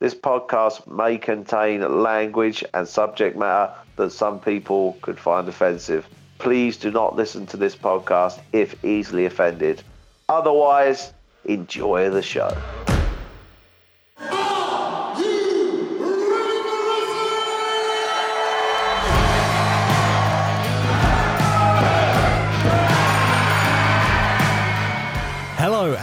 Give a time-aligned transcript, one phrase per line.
[0.00, 6.06] This podcast may contain language and subject matter that some people could find offensive.
[6.38, 9.82] Please do not listen to this podcast if easily offended.
[10.28, 11.12] Otherwise,
[11.44, 12.56] enjoy the show.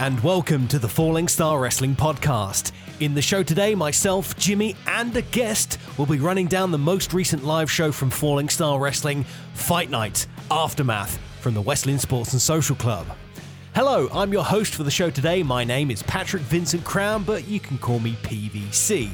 [0.06, 2.70] And welcome to the Falling Starr Wrestling Podcast.
[3.00, 7.12] In the show today, myself, Jimmy, and a guest will be running down the most
[7.12, 9.24] recent live show from Falling Starr Wrestling,
[9.54, 13.04] Fight Night Aftermath, from the West Lynn Sports and Social Club.
[13.74, 15.42] Hello, I'm your host for the show today.
[15.42, 19.10] My name is Patrick Vincent Crown, but you can call me PVC.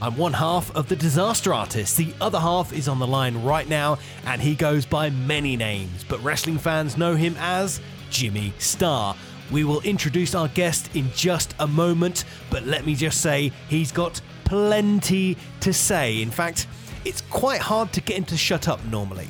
[0.00, 1.96] I'm one half of the Disaster Artist.
[1.96, 6.02] The other half is on the line right now, and he goes by many names,
[6.02, 7.80] but wrestling fans know him as
[8.10, 9.14] Jimmy Starr.
[9.52, 13.92] We will introduce our guest in just a moment, but let me just say he's
[13.92, 16.22] got plenty to say.
[16.22, 16.66] In fact,
[17.04, 19.28] it's quite hard to get him to shut up normally.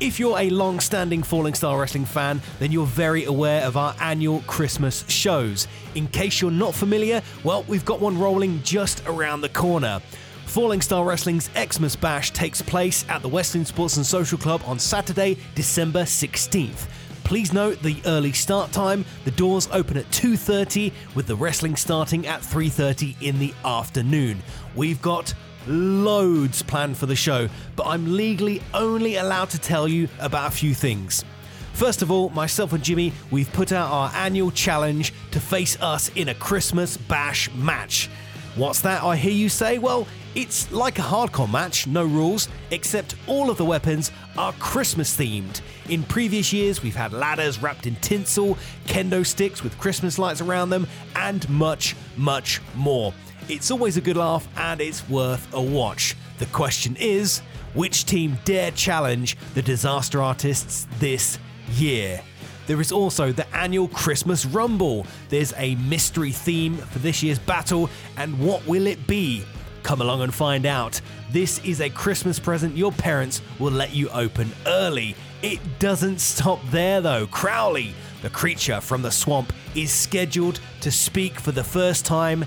[0.00, 3.94] If you're a long standing Falling Starr Wrestling fan, then you're very aware of our
[4.00, 5.68] annual Christmas shows.
[5.94, 10.00] In case you're not familiar, well, we've got one rolling just around the corner.
[10.46, 14.60] Falling Starr Wrestling's Xmas Bash takes place at the West Lynn Sports and Social Club
[14.66, 16.88] on Saturday, December 16th.
[17.26, 19.04] Please note the early start time.
[19.24, 24.44] The doors open at 2:30 with the wrestling starting at 3:30 in the afternoon.
[24.76, 25.34] We've got
[25.66, 30.56] loads planned for the show, but I'm legally only allowed to tell you about a
[30.56, 31.24] few things.
[31.72, 36.12] First of all, myself and Jimmy, we've put out our annual challenge to face us
[36.14, 38.08] in a Christmas bash match.
[38.54, 39.78] What's that, I hear you say?
[39.78, 45.16] Well, it's like a hardcore match, no rules, except all of the weapons are Christmas
[45.16, 45.62] themed.
[45.88, 50.68] In previous years, we've had ladders wrapped in tinsel, kendo sticks with Christmas lights around
[50.68, 53.14] them, and much, much more.
[53.48, 56.14] It's always a good laugh and it's worth a watch.
[56.38, 57.38] The question is
[57.72, 61.38] which team dare challenge the disaster artists this
[61.72, 62.20] year?
[62.66, 65.06] There is also the annual Christmas Rumble.
[65.30, 67.88] There's a mystery theme for this year's battle,
[68.18, 69.44] and what will it be?
[69.86, 71.00] Come along and find out.
[71.30, 75.14] This is a Christmas present your parents will let you open early.
[75.42, 77.28] It doesn't stop there though.
[77.28, 82.44] Crowley, the creature from the swamp, is scheduled to speak for the first time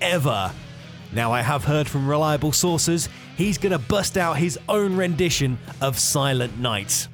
[0.00, 0.50] ever.
[1.12, 5.60] Now, I have heard from reliable sources he's going to bust out his own rendition
[5.80, 7.06] of Silent Night.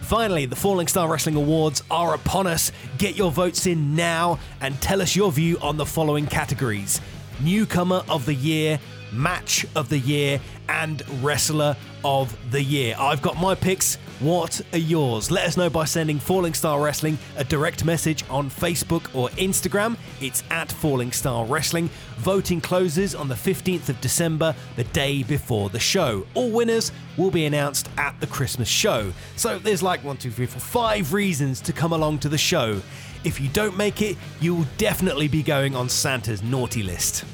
[0.00, 2.72] Finally, the Falling Starr Wrestling Awards are upon us.
[2.96, 6.98] Get your votes in now and tell us your view on the following categories
[7.42, 8.78] Newcomer of the Year,
[9.12, 12.94] Match of the Year, and Wrestler of the Year.
[12.98, 13.96] I've got my picks.
[14.20, 15.30] What are yours?
[15.30, 19.96] Let us know by sending Falling Starr Wrestling a direct message on Facebook or Instagram.
[20.20, 21.88] It's at Falling Starr Wrestling.
[22.18, 26.26] Voting closes on the 15th of December, the day before the show.
[26.34, 29.12] All winners will be announced at the Christmas show.
[29.36, 32.82] So there's like one, two, three, four, five reasons to come along to the show.
[33.22, 37.24] If you don't make it, you will definitely be going on Santa's naughty list.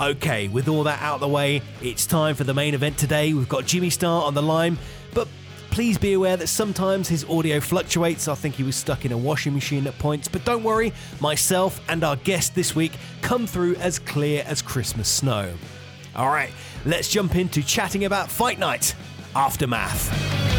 [0.00, 3.34] Okay, with all that out of the way, it's time for the main event today.
[3.34, 4.78] We've got Jimmy Starr on the line,
[5.12, 5.28] but
[5.70, 8.28] please be aware that sometimes his audio fluctuates.
[8.28, 11.80] I think he was stuck in a washing machine at points, but don't worry, myself
[11.88, 15.52] and our guest this week come through as clear as Christmas snow.
[16.16, 16.50] All right,
[16.86, 18.94] let's jump into chatting about Fight Night
[19.34, 20.49] Aftermath.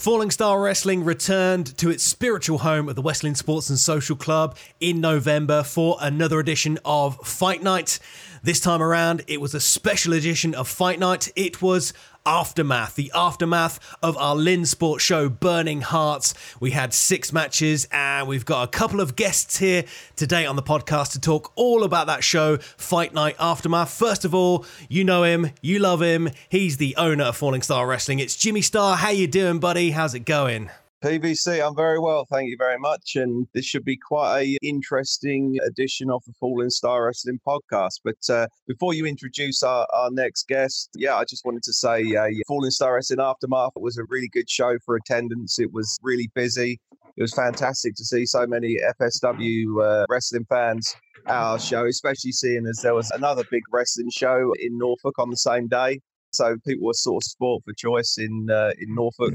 [0.00, 4.16] Falling Starr Wrestling returned to its spiritual home at the West Lynn Sports and Social
[4.16, 7.98] Club in November for another edition of Fight Night.
[8.42, 11.30] This time around, it was a special edition of Fight Night.
[11.36, 11.92] It was
[12.30, 16.32] aftermath, the aftermath of our Lynn Sports show, Burning Hearts.
[16.60, 20.62] We had six matches, and we've got a couple of guests here today on the
[20.62, 23.92] podcast to talk all about that show, Fight Night Aftermath.
[23.92, 26.30] First of all, you know him, you love him.
[26.48, 28.20] He's the owner of Falling Starr Wrestling.
[28.20, 28.96] It's Jimmy Starr.
[28.96, 29.90] How you doing, buddy?
[29.90, 30.70] How's it going?
[31.02, 33.16] PVC, I'm very well, thank you very much.
[33.16, 38.00] And this should be quite a interesting edition of the Falling Starr Wrestling podcast.
[38.04, 42.14] But uh, before you introduce our, our next guest, yeah, I just wanted to say
[42.14, 45.58] uh, Falling Starr Wrestling Aftermath was a really good show for attendance.
[45.58, 46.78] It was really busy.
[47.16, 50.94] It was fantastic to see so many FSW uh, wrestling fans
[51.26, 55.30] at our show, especially seeing as there was another big wrestling show in Norfolk on
[55.30, 56.00] the same day.
[56.32, 59.34] So people were sort of sport for choice in uh, in Norfolk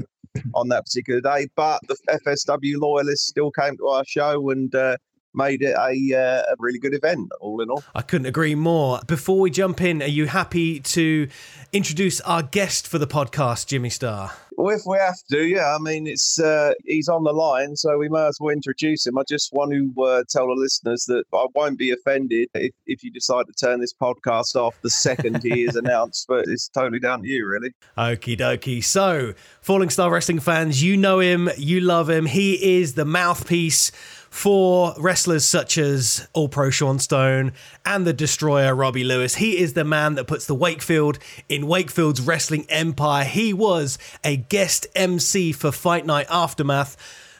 [0.54, 1.48] on that particular day.
[1.56, 4.96] But the FSW loyalists still came to our show and uh,
[5.36, 7.84] made it a, uh, a really good event, all in all.
[7.94, 9.00] I couldn't agree more.
[9.06, 11.28] Before we jump in, are you happy to
[11.72, 14.32] introduce our guest for the podcast, Jimmy Starr?
[14.58, 15.74] Well, if we have to, yeah.
[15.74, 19.18] I mean, it's uh, he's on the line, so we might as well introduce him.
[19.18, 23.04] I just want to uh, tell the listeners that I won't be offended if, if
[23.04, 27.00] you decide to turn this podcast off the second he is announced, but it's totally
[27.00, 27.74] down to you, really.
[27.98, 28.82] Okie dokie.
[28.82, 32.24] So, Falling Starr Wrestling fans, you know him, you love him.
[32.24, 33.92] He is the mouthpiece
[34.36, 37.54] for wrestlers such as All Pro Sean Stone
[37.86, 39.36] and the Destroyer Robbie Lewis.
[39.36, 41.18] He is the man that puts the Wakefield
[41.48, 43.24] in Wakefield's wrestling empire.
[43.24, 46.98] He was a guest MC for Fight Night Aftermath.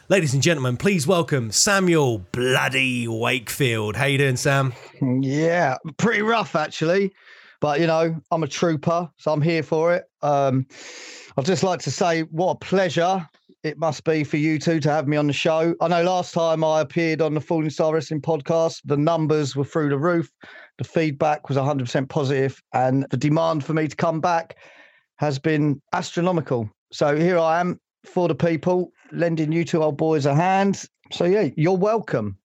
[0.09, 3.95] Ladies and gentlemen, please welcome Samuel Bloody Wakefield.
[3.95, 4.73] How you doing, Sam?
[4.99, 7.13] Yeah, pretty rough actually,
[7.59, 10.09] but you know I'm a trooper, so I'm here for it.
[10.23, 10.65] Um,
[11.37, 13.29] I'd just like to say what a pleasure
[13.63, 15.75] it must be for you two to have me on the show.
[15.81, 19.65] I know last time I appeared on the Falling Starr Wrestling podcast, the numbers were
[19.65, 20.31] through the roof.
[20.77, 24.57] The feedback was 100% positive, and the demand for me to come back
[25.17, 26.69] has been astronomical.
[26.91, 30.85] So here I am for the people, lending you two old boys a hand.
[31.11, 32.37] So yeah, you're welcome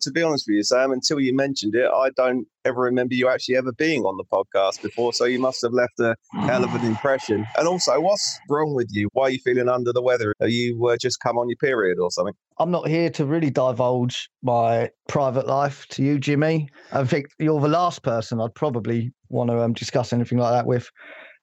[0.00, 3.28] to be honest with you, Sam, until you mentioned it, I don't ever remember you
[3.28, 5.12] actually ever being on the podcast before.
[5.12, 7.46] So you must have left a hell of an impression.
[7.56, 9.08] And also, what's wrong with you?
[9.12, 10.34] Why are you feeling under the weather?
[10.40, 12.34] Are you uh, just come on your period or something?
[12.58, 16.68] I'm not here to really divulge my private life to you, Jimmy.
[16.92, 20.66] I think you're the last person I'd probably want to um, discuss anything like that
[20.66, 20.88] with.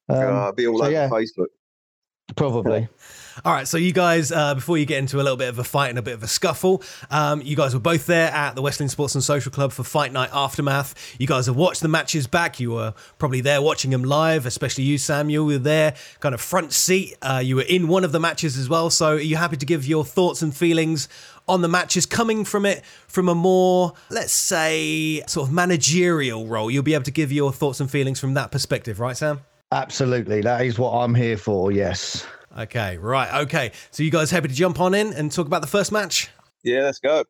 [0.10, 1.10] Um, uh, be all so, over yeah.
[1.10, 1.48] Facebook.
[2.36, 2.88] Probably.
[3.46, 5.64] All right, so you guys, uh, before you get into a little bit of a
[5.64, 8.62] fight and a bit of a scuffle, um, you guys were both there at the
[8.62, 11.16] West Lynn Sports and Social Club for Fight Night Aftermath.
[11.18, 12.60] You guys have watched the matches back.
[12.60, 15.44] You were probably there watching them live, especially you, Samuel.
[15.52, 17.18] You were there, kind of front seat.
[17.22, 18.90] Uh, you were in one of the matches as well.
[18.90, 21.08] So, are you happy to give your thoughts and feelings
[21.48, 26.70] on the matches coming from it from a more, let's say, sort of managerial role?
[26.70, 29.42] You'll be able to give your thoughts and feelings from that perspective, right, Sam?
[29.72, 30.42] Absolutely.
[30.42, 32.26] That is what I'm here for, yes.
[32.58, 33.42] Okay, right.
[33.44, 33.72] Okay.
[33.92, 36.30] So you guys happy to jump on in and talk about the first match?
[36.64, 37.24] Yeah, let's go.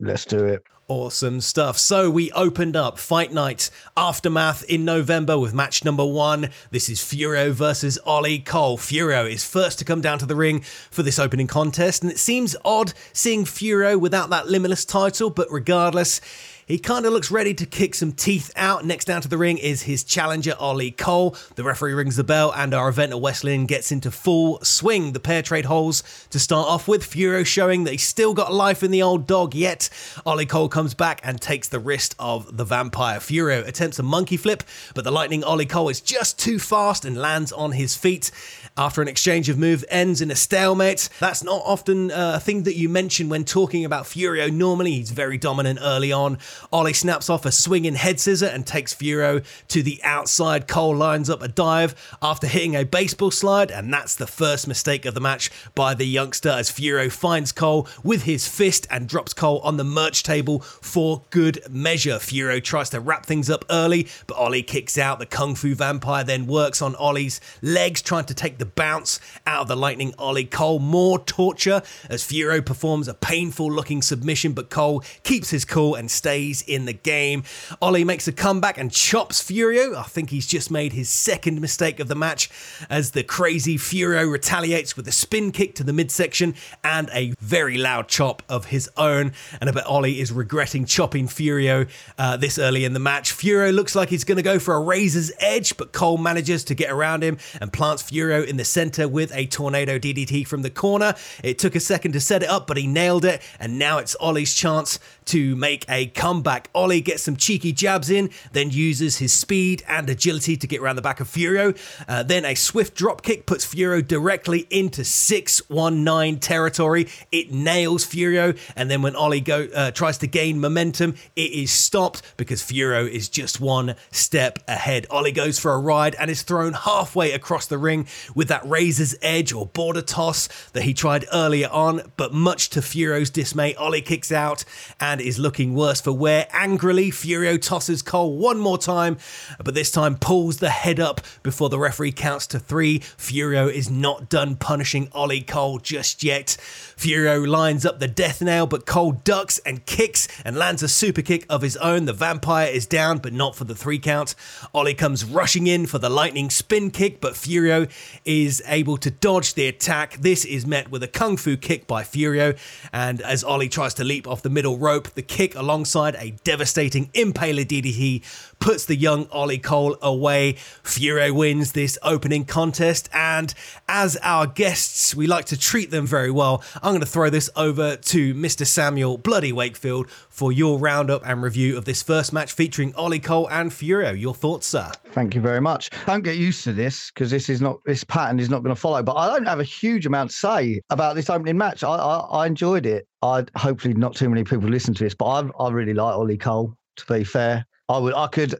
[0.00, 0.62] Let's do it.
[0.90, 1.76] Awesome stuff.
[1.76, 6.48] So we opened up Fight Night Aftermath in November with match number one.
[6.70, 8.78] This is Furio versus Ollie Cole.
[8.78, 10.60] Furio is first to come down to the ring
[10.90, 15.52] for this opening contest, and it seems odd seeing Furio without that Limitless title, but
[15.52, 16.22] regardless,
[16.68, 18.84] he kind of looks ready to kick some teeth out.
[18.84, 21.34] Next down to the ring is his challenger, Ollie Cole.
[21.54, 25.12] The referee rings the bell, and our event at West Lynn gets into full swing.
[25.12, 27.08] The pair trade holes to start off with.
[27.08, 29.88] Furio showing that he's still got life in the old dog, yet
[30.26, 33.18] Ollie Cole comes back and takes the wrist of the vampire.
[33.18, 34.62] Furio attempts a monkey flip,
[34.94, 38.30] but the lightning Ollie Cole is just too fast and lands on his feet.
[38.78, 41.08] After an exchange of move ends in a stalemate.
[41.18, 44.52] That's not often uh, a thing that you mention when talking about Furio.
[44.52, 46.38] Normally, he's very dominant early on.
[46.72, 50.68] Ollie snaps off a swinging head scissor and takes Furio to the outside.
[50.68, 55.04] Cole lines up a dive after hitting a baseball slide, and that's the first mistake
[55.04, 59.34] of the match by the youngster as Furio finds Cole with his fist and drops
[59.34, 62.18] Cole on the merch table for good measure.
[62.18, 65.18] Furio tries to wrap things up early, but Ollie kicks out.
[65.18, 69.62] The Kung Fu vampire then works on Ollie's legs, trying to take the bounce out
[69.62, 70.78] of the lightning Ollie Cole.
[70.78, 76.10] More torture as Furio performs a painful looking submission, but Cole keeps his cool and
[76.10, 77.42] stays in the game.
[77.80, 79.94] Ollie makes a comeback and chops Furio.
[79.94, 82.50] I think he's just made his second mistake of the match
[82.88, 87.78] as the crazy Furio retaliates with a spin kick to the midsection and a very
[87.78, 89.32] loud chop of his own.
[89.60, 91.88] And I bet Ollie is regretting chopping Furio
[92.18, 93.32] uh, this early in the match.
[93.32, 96.74] Furio looks like he's going to go for a razor's edge, but Cole manages to
[96.74, 100.70] get around him and plants Furio in the center with a tornado DDT from the
[100.70, 101.14] corner.
[101.44, 103.42] It took a second to set it up, but he nailed it.
[103.60, 104.98] And now it's Ollie's chance
[105.28, 106.70] to make a comeback.
[106.74, 110.96] Ollie gets some cheeky jabs in, then uses his speed and agility to get around
[110.96, 111.76] the back of Furio.
[112.08, 117.08] Uh, then a swift drop kick puts Furio directly into 619 territory.
[117.30, 121.70] It nails Furio, and then when Ollie go uh, tries to gain momentum, it is
[121.70, 125.06] stopped because Furio is just one step ahead.
[125.10, 129.14] Ollie goes for a ride and is thrown halfway across the ring with that razor's
[129.22, 134.02] edge or border toss that he tried earlier on, but much to Furio's dismay, Ollie
[134.02, 134.64] kicks out
[135.00, 136.46] and and is looking worse for wear.
[136.52, 139.18] Angrily, Furio tosses Cole one more time,
[139.64, 143.00] but this time pulls the head up before the referee counts to three.
[143.00, 146.56] Furio is not done punishing Ollie Cole just yet.
[146.96, 151.22] Furio lines up the death nail, but Cole ducks and kicks and lands a super
[151.22, 152.04] kick of his own.
[152.04, 154.36] The vampire is down, but not for the three count.
[154.72, 157.90] Ollie comes rushing in for the lightning spin kick, but Furio
[158.24, 160.18] is able to dodge the attack.
[160.18, 162.56] This is met with a kung fu kick by Furio,
[162.92, 165.07] and as Ollie tries to leap off the middle rope.
[165.14, 170.54] The kick alongside a devastating impaler DDT puts the young Ollie Cole away.
[170.82, 173.54] Furio wins this opening contest, and
[173.88, 176.62] as our guests, we like to treat them very well.
[176.76, 178.66] I'm going to throw this over to Mr.
[178.66, 183.48] Samuel Bloody Wakefield for your roundup and review of this first match featuring Ollie Cole
[183.50, 184.18] and Furio.
[184.18, 184.90] Your thoughts, sir?
[185.12, 185.90] Thank you very much.
[186.06, 188.80] Don't get used to this because this is not this pattern is not going to
[188.80, 189.02] follow.
[189.02, 191.82] But I don't have a huge amount to say about this opening match.
[191.82, 193.06] I I, I enjoyed it.
[193.22, 196.38] I hopefully not too many people listen to this, but I I really like Ollie
[196.38, 196.74] Cole.
[196.96, 198.54] To be fair, I would I could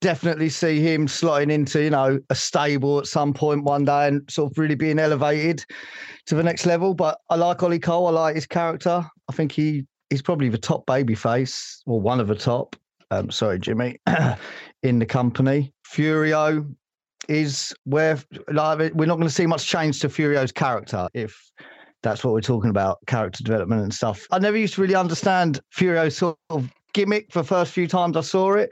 [0.00, 4.30] definitely see him slotting into you know a stable at some point one day and
[4.30, 5.64] sort of really being elevated
[6.26, 6.94] to the next level.
[6.94, 8.06] But I like Ollie Cole.
[8.06, 9.04] I like his character.
[9.28, 12.76] I think he he's probably the top baby face or one of the top.
[13.10, 13.98] Um, sorry, Jimmy,
[14.82, 15.72] in the company.
[15.86, 16.74] Furio
[17.28, 18.18] is where
[18.52, 21.50] like we're not going to see much change to Furio's character if
[22.02, 24.26] that's what we're talking about, character development and stuff.
[24.30, 28.16] I never used to really understand Furio's sort of gimmick for the first few times
[28.16, 28.70] I saw it,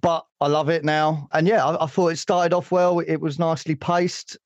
[0.00, 1.28] but I love it now.
[1.32, 2.98] And yeah, I, I thought it started off well.
[2.98, 4.36] It was nicely paced.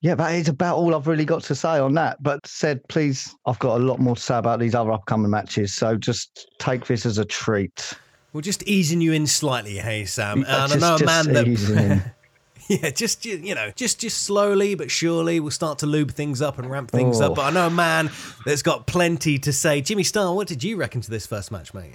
[0.00, 2.22] Yeah, that is about all I've really got to say on that.
[2.22, 5.74] But said, please, I've got a lot more to say about these other upcoming matches.
[5.74, 7.92] So just take this as a treat.
[8.32, 10.40] We're just easing you in slightly, hey Sam.
[10.40, 12.12] Yeah, and just- I know a man that.
[12.66, 16.40] Yeah, just you you know, just just slowly but surely we'll start to lube things
[16.40, 17.26] up and ramp things Oh.
[17.26, 17.34] up.
[17.34, 18.10] But I know a man
[18.46, 19.82] that's got plenty to say.
[19.82, 21.92] Jimmy Starr, what did you reckon to this first match, mate?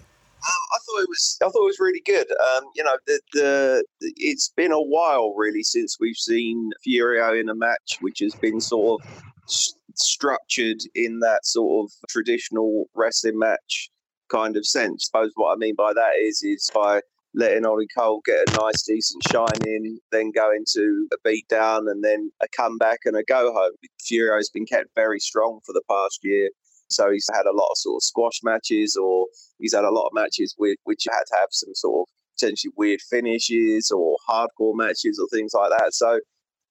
[0.50, 1.38] Um, I thought it was.
[1.42, 2.28] I thought it was really good.
[2.32, 3.86] Um, you know, the, the
[4.18, 8.60] it's been a while really since we've seen Furio in a match which has been
[8.60, 13.90] sort of s- structured in that sort of traditional wrestling match
[14.30, 15.06] kind of sense.
[15.06, 17.02] suppose what I mean by that is is by
[17.36, 21.88] letting Ollie Cole get a nice decent shine in, then go into a beat down
[21.88, 23.74] and then a comeback and a go home.
[24.04, 26.50] Furio's been kept very strong for the past year.
[26.90, 29.28] So he's had a lot of sort of squash matches, or
[29.60, 32.74] he's had a lot of matches with, which had to have some sort of potentially
[32.76, 35.94] weird finishes or hardcore matches or things like that.
[35.94, 36.20] So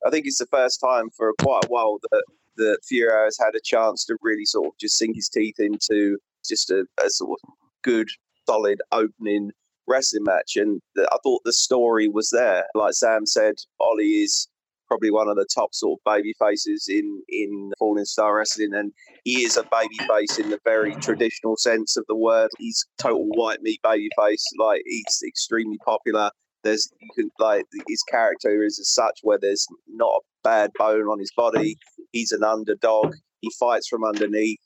[0.06, 2.24] I think it's the first time for quite a while that
[2.56, 6.18] that Furio has had a chance to really sort of just sink his teeth into
[6.46, 7.50] just a, a sort of
[7.82, 8.08] good,
[8.46, 9.52] solid opening
[9.86, 10.56] wrestling match.
[10.56, 12.66] And the, I thought the story was there.
[12.74, 14.48] Like Sam said, Ollie is
[14.88, 18.92] probably one of the top sort of baby faces in in Falling Starr Wrestling, and
[19.24, 22.50] he is a baby face in the very traditional sense of the word.
[22.58, 24.44] He's total white meat baby face.
[24.58, 26.30] Like he's extremely popular.
[26.64, 31.06] There's you can like his character is as such where there's not a bad bone
[31.06, 31.76] on his body.
[32.12, 33.14] He's an underdog.
[33.40, 34.58] He fights from underneath.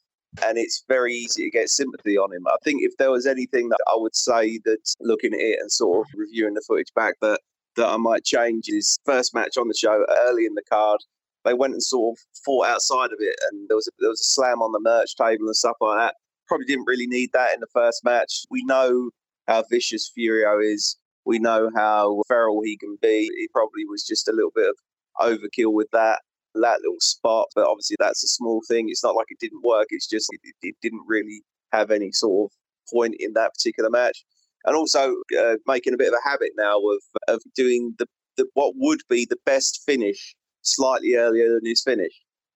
[0.43, 2.47] And it's very easy to get sympathy on him.
[2.47, 5.71] I think if there was anything that I would say that looking at it and
[5.71, 7.39] sort of reviewing the footage back that
[7.77, 11.01] that I might change is first match on the show early in the card.
[11.45, 14.21] They went and sort of fought outside of it, and there was a, there was
[14.21, 16.15] a slam on the merch table and stuff like that.
[16.47, 18.45] Probably didn't really need that in the first match.
[18.51, 19.11] We know
[19.49, 20.97] how vicious Furio is.
[21.25, 23.31] We know how feral he can be.
[23.37, 24.77] He probably was just a little bit of
[25.21, 26.21] overkill with that
[26.55, 28.89] that little spot, but obviously that's a small thing.
[28.89, 29.87] It's not like it didn't work.
[29.91, 32.57] It's just it, it didn't really have any sort of
[32.93, 34.23] point in that particular match
[34.65, 38.47] and also uh, making a bit of a habit now of of doing the, the
[38.55, 42.13] what would be the best finish slightly earlier than his finish.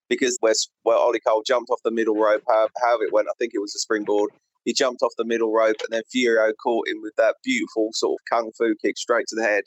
[0.09, 3.35] Because where, where Ollie Cole jumped off the middle rope, how, however it went, I
[3.41, 4.31] think it was a springboard.
[4.65, 8.21] He jumped off the middle rope, and then Furio caught him with that beautiful sort
[8.21, 9.65] of kung fu kick straight to the head.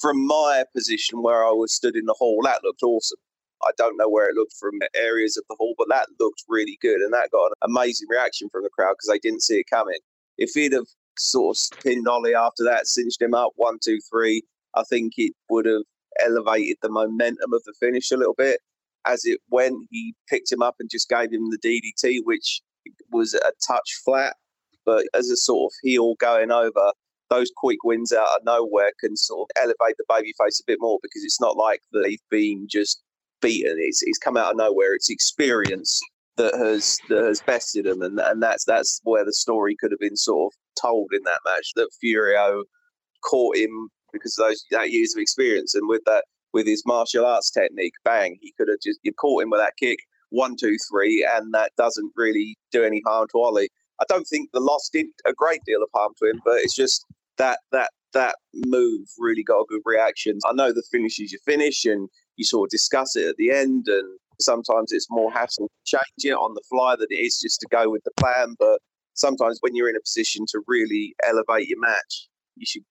[0.00, 3.18] From my position where I was stood in the hall, that looked awesome.
[3.64, 6.78] I don't know where it looked from areas of the hall, but that looked really
[6.82, 9.70] good, and that got an amazing reaction from the crowd because they didn't see it
[9.70, 9.98] coming.
[10.36, 10.86] If he'd have
[11.18, 14.42] sort of pinned Ollie after that, cinched him up one, two, three,
[14.74, 15.82] I think it would have
[16.20, 18.60] elevated the momentum of the finish a little bit.
[19.06, 22.60] As it went, he picked him up and just gave him the DDT, which
[23.10, 24.36] was a touch flat.
[24.86, 26.92] But as a sort of heel going over,
[27.30, 30.98] those quick wins out of nowhere can sort of elevate the babyface a bit more
[31.02, 33.02] because it's not like they've been just
[33.40, 33.76] beaten.
[33.78, 34.94] It's, it's come out of nowhere.
[34.94, 36.00] It's experience
[36.36, 40.00] that has that has bested him, and and that's that's where the story could have
[40.00, 41.72] been sort of told in that match.
[41.76, 42.62] That Furio
[43.24, 47.26] caught him because of those that years of experience, and with that with his martial
[47.26, 49.98] arts technique, bang, he could have just you caught him with that kick,
[50.30, 53.70] one, two, three, and that doesn't really do any harm to Ollie.
[54.00, 56.74] I don't think the loss did a great deal of harm to him, but it's
[56.74, 57.04] just
[57.38, 58.36] that that that
[58.66, 60.38] move really got a good reaction.
[60.46, 63.50] I know the finish is your finish, and you sort of discuss it at the
[63.50, 67.40] end, and sometimes it's more hassle to change it on the fly than it is
[67.40, 68.54] just to go with the plan.
[68.58, 68.78] But
[69.14, 72.82] sometimes when you're in a position to really elevate your match, you should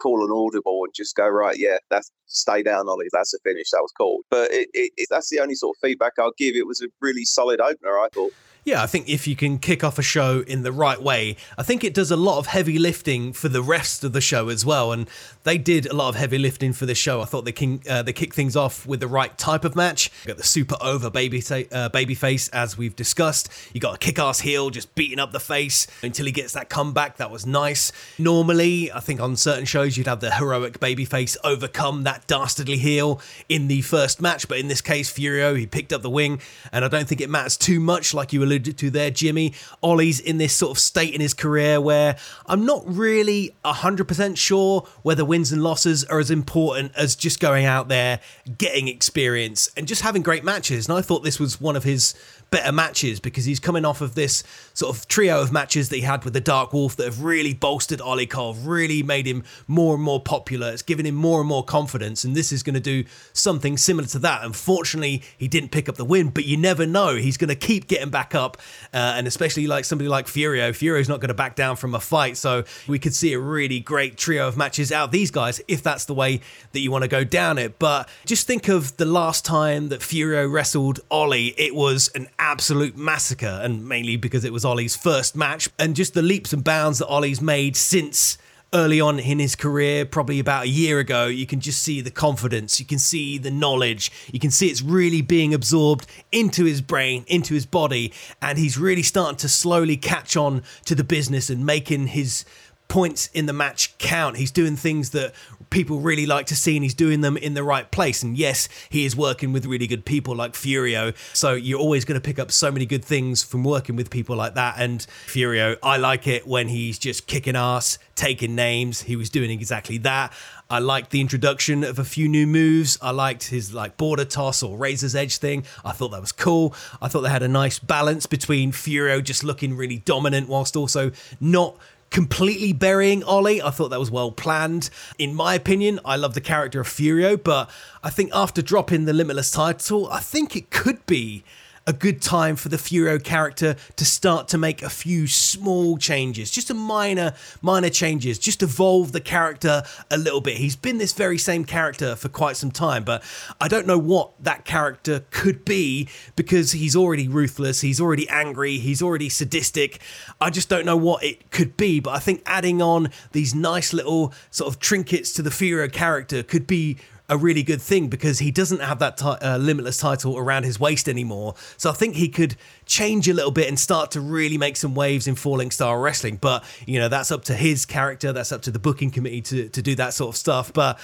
[0.00, 1.56] call an audible and just go right.
[1.58, 3.08] Yeah, that's stay down, Ollie.
[3.12, 3.70] That's a finish.
[3.72, 4.20] That was cool.
[4.30, 6.54] But it, it, that's the only sort of feedback I'll give.
[6.54, 7.98] It was a really solid opener.
[7.98, 8.32] I thought.
[8.68, 11.62] Yeah, I think if you can kick off a show in the right way, I
[11.62, 14.62] think it does a lot of heavy lifting for the rest of the show as
[14.62, 14.92] well.
[14.92, 15.08] And
[15.44, 17.22] they did a lot of heavy lifting for this show.
[17.22, 20.10] I thought they can uh, they kicked things off with the right type of match.
[20.22, 23.48] You got the super over baby uh, baby face as we've discussed.
[23.72, 26.68] You got a kick ass heel just beating up the face until he gets that
[26.68, 27.16] comeback.
[27.16, 27.90] That was nice.
[28.18, 32.76] Normally, I think on certain shows you'd have the heroic baby face overcome that dastardly
[32.76, 36.42] heel in the first match, but in this case, Furio he picked up the wing,
[36.70, 39.54] and I don't think it matters too much, like you alluded to there, Jimmy.
[39.82, 44.86] Ollie's in this sort of state in his career where I'm not really 100% sure
[45.02, 48.20] whether wins and losses are as important as just going out there,
[48.58, 50.88] getting experience, and just having great matches.
[50.88, 52.14] And I thought this was one of his
[52.50, 54.42] better matches because he's coming off of this
[54.74, 57.54] sort of trio of matches that he had with the Dark Wolf that have really
[57.54, 60.70] bolstered Ollie Cole, really made him more and more popular.
[60.70, 64.08] It's given him more and more confidence, and this is going to do something similar
[64.08, 64.44] to that.
[64.44, 67.16] Unfortunately, he didn't pick up the win, but you never know.
[67.16, 68.56] He's going to keep getting back up,
[68.94, 70.70] uh, and especially like somebody like Furio.
[70.70, 73.80] Furio's not going to back down from a fight, so we could see a really
[73.80, 76.40] great trio of matches out these guys if that's the way
[76.72, 77.78] that you want to go down it.
[77.78, 82.96] But just think of the last time that Furio wrestled Ollie, it was an absolute
[82.96, 86.98] massacre, and mainly because it was Ollie's first match, and just the leaps and bounds
[86.98, 88.38] that Ollie's made since
[88.74, 92.10] early on in his career, probably about a year ago, you can just see the
[92.10, 96.82] confidence, you can see the knowledge, you can see it's really being absorbed into his
[96.82, 101.48] brain, into his body, and he's really starting to slowly catch on to the business
[101.48, 102.44] and making his
[102.88, 104.36] points in the match count.
[104.36, 105.34] He's doing things that
[105.70, 108.22] people really like to see and he's doing them in the right place.
[108.22, 111.14] And yes, he is working with really good people like Furio.
[111.34, 114.36] So you're always going to pick up so many good things from working with people
[114.36, 114.76] like that.
[114.78, 119.02] And Furio, I like it when he's just kicking ass, taking names.
[119.02, 120.32] He was doing exactly that.
[120.70, 122.98] I liked the introduction of a few new moves.
[123.00, 125.64] I liked his like border toss or razor's edge thing.
[125.84, 126.74] I thought that was cool.
[127.00, 131.10] I thought they had a nice balance between Furio just looking really dominant whilst also
[131.40, 131.76] not
[132.10, 133.62] completely burying Ollie.
[133.62, 134.90] I thought that was well planned.
[135.18, 137.70] In my opinion, I love the character of Furio, but
[138.02, 141.44] I think after dropping the Limitless title, I think it could be
[141.88, 146.50] a good time for the Furio character to start to make a few small changes,
[146.50, 150.58] just a minor, minor changes, just evolve the character a little bit.
[150.58, 153.24] He's been this very same character for quite some time, but
[153.58, 158.76] I don't know what that character could be because he's already ruthless, he's already angry,
[158.76, 159.98] he's already sadistic.
[160.42, 163.94] I just don't know what it could be, but I think adding on these nice
[163.94, 168.38] little sort of trinkets to the Furio character could be a really good thing because
[168.38, 171.54] he doesn't have that uh, limitless title around his waist anymore.
[171.76, 174.94] So I think he could change a little bit and start to really make some
[174.94, 176.36] waves in Falling Starr Wrestling.
[176.36, 179.68] But, you know, that's up to his character, that's up to the booking committee to,
[179.68, 180.72] to do that sort of stuff.
[180.72, 180.98] But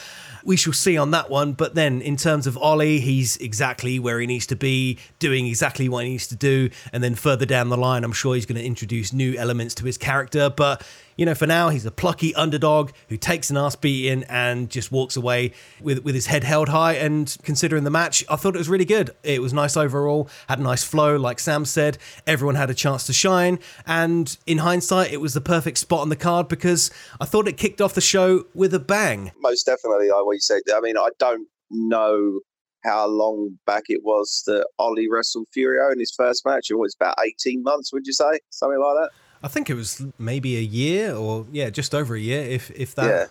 [0.45, 1.53] we shall see on that one.
[1.53, 5.91] But then in terms of Ollie, he's exactly where he needs to be, doing exactly
[5.91, 6.71] what he needs to do.
[6.93, 9.85] And then further down the line, I'm sure he's going to introduce new elements to
[9.85, 10.49] his character.
[10.49, 14.69] But you know, for now, he's a plucky underdog who takes an ass beating and
[14.69, 16.95] just walks away with, with his head held high.
[16.95, 19.11] And considering the match, I thought it was really good.
[19.23, 21.99] It was nice overall, had a nice flow, like Sam said.
[22.27, 23.59] Everyone had a chance to shine.
[23.87, 27.57] And in hindsight, it was the perfect spot on the card because I thought it
[27.57, 29.33] kicked off the show with a bang.
[29.41, 30.63] Most definitely, like what you said.
[30.75, 32.41] I mean, I don't know
[32.85, 36.71] how long back it was that Ollie wrestled Furio in his first match.
[36.71, 38.41] It was about 18 months, would you say?
[38.51, 39.11] Something like that?
[39.45, 42.95] I think it was maybe a year or yeah, just over a year, if if
[42.95, 43.07] that.
[43.07, 43.27] Yeah.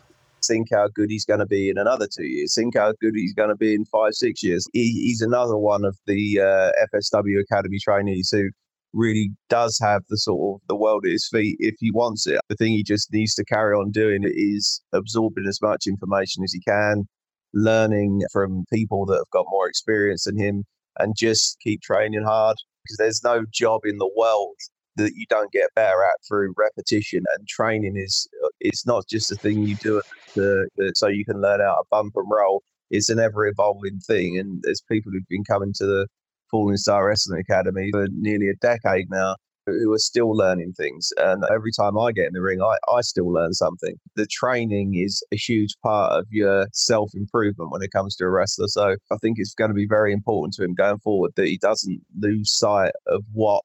[0.45, 2.54] Think how good he's going to be in another two years.
[2.54, 4.67] Think how good he's going to be in five, six years.
[4.73, 8.49] He, he's another one of the uh, FSW Academy trainees who
[8.91, 12.41] really does have the sort of the world at his feet if he wants it.
[12.49, 16.52] The thing he just needs to carry on doing is absorbing as much information as
[16.52, 17.08] he can,
[17.54, 20.65] learning from people that have got more experience than him,
[20.99, 24.58] and just keep training hard because there's no job in the world
[24.97, 29.32] that you don't get better at through repetition and training is uh, it's not just
[29.32, 30.01] a thing you do
[30.36, 32.63] to, so you can learn how to bump and roll.
[32.89, 36.08] It's an ever evolving thing and there's people who've been coming to the
[36.51, 41.43] falling starr wrestling academy for nearly a decade now who are still learning things and
[41.51, 43.95] every time i get in the ring i, I still learn something.
[44.15, 48.67] The training is a huge part of your self-improvement when it comes to a wrestler
[48.67, 51.58] so i think it's going to be very important to him going forward that he
[51.58, 53.63] doesn't lose sight of what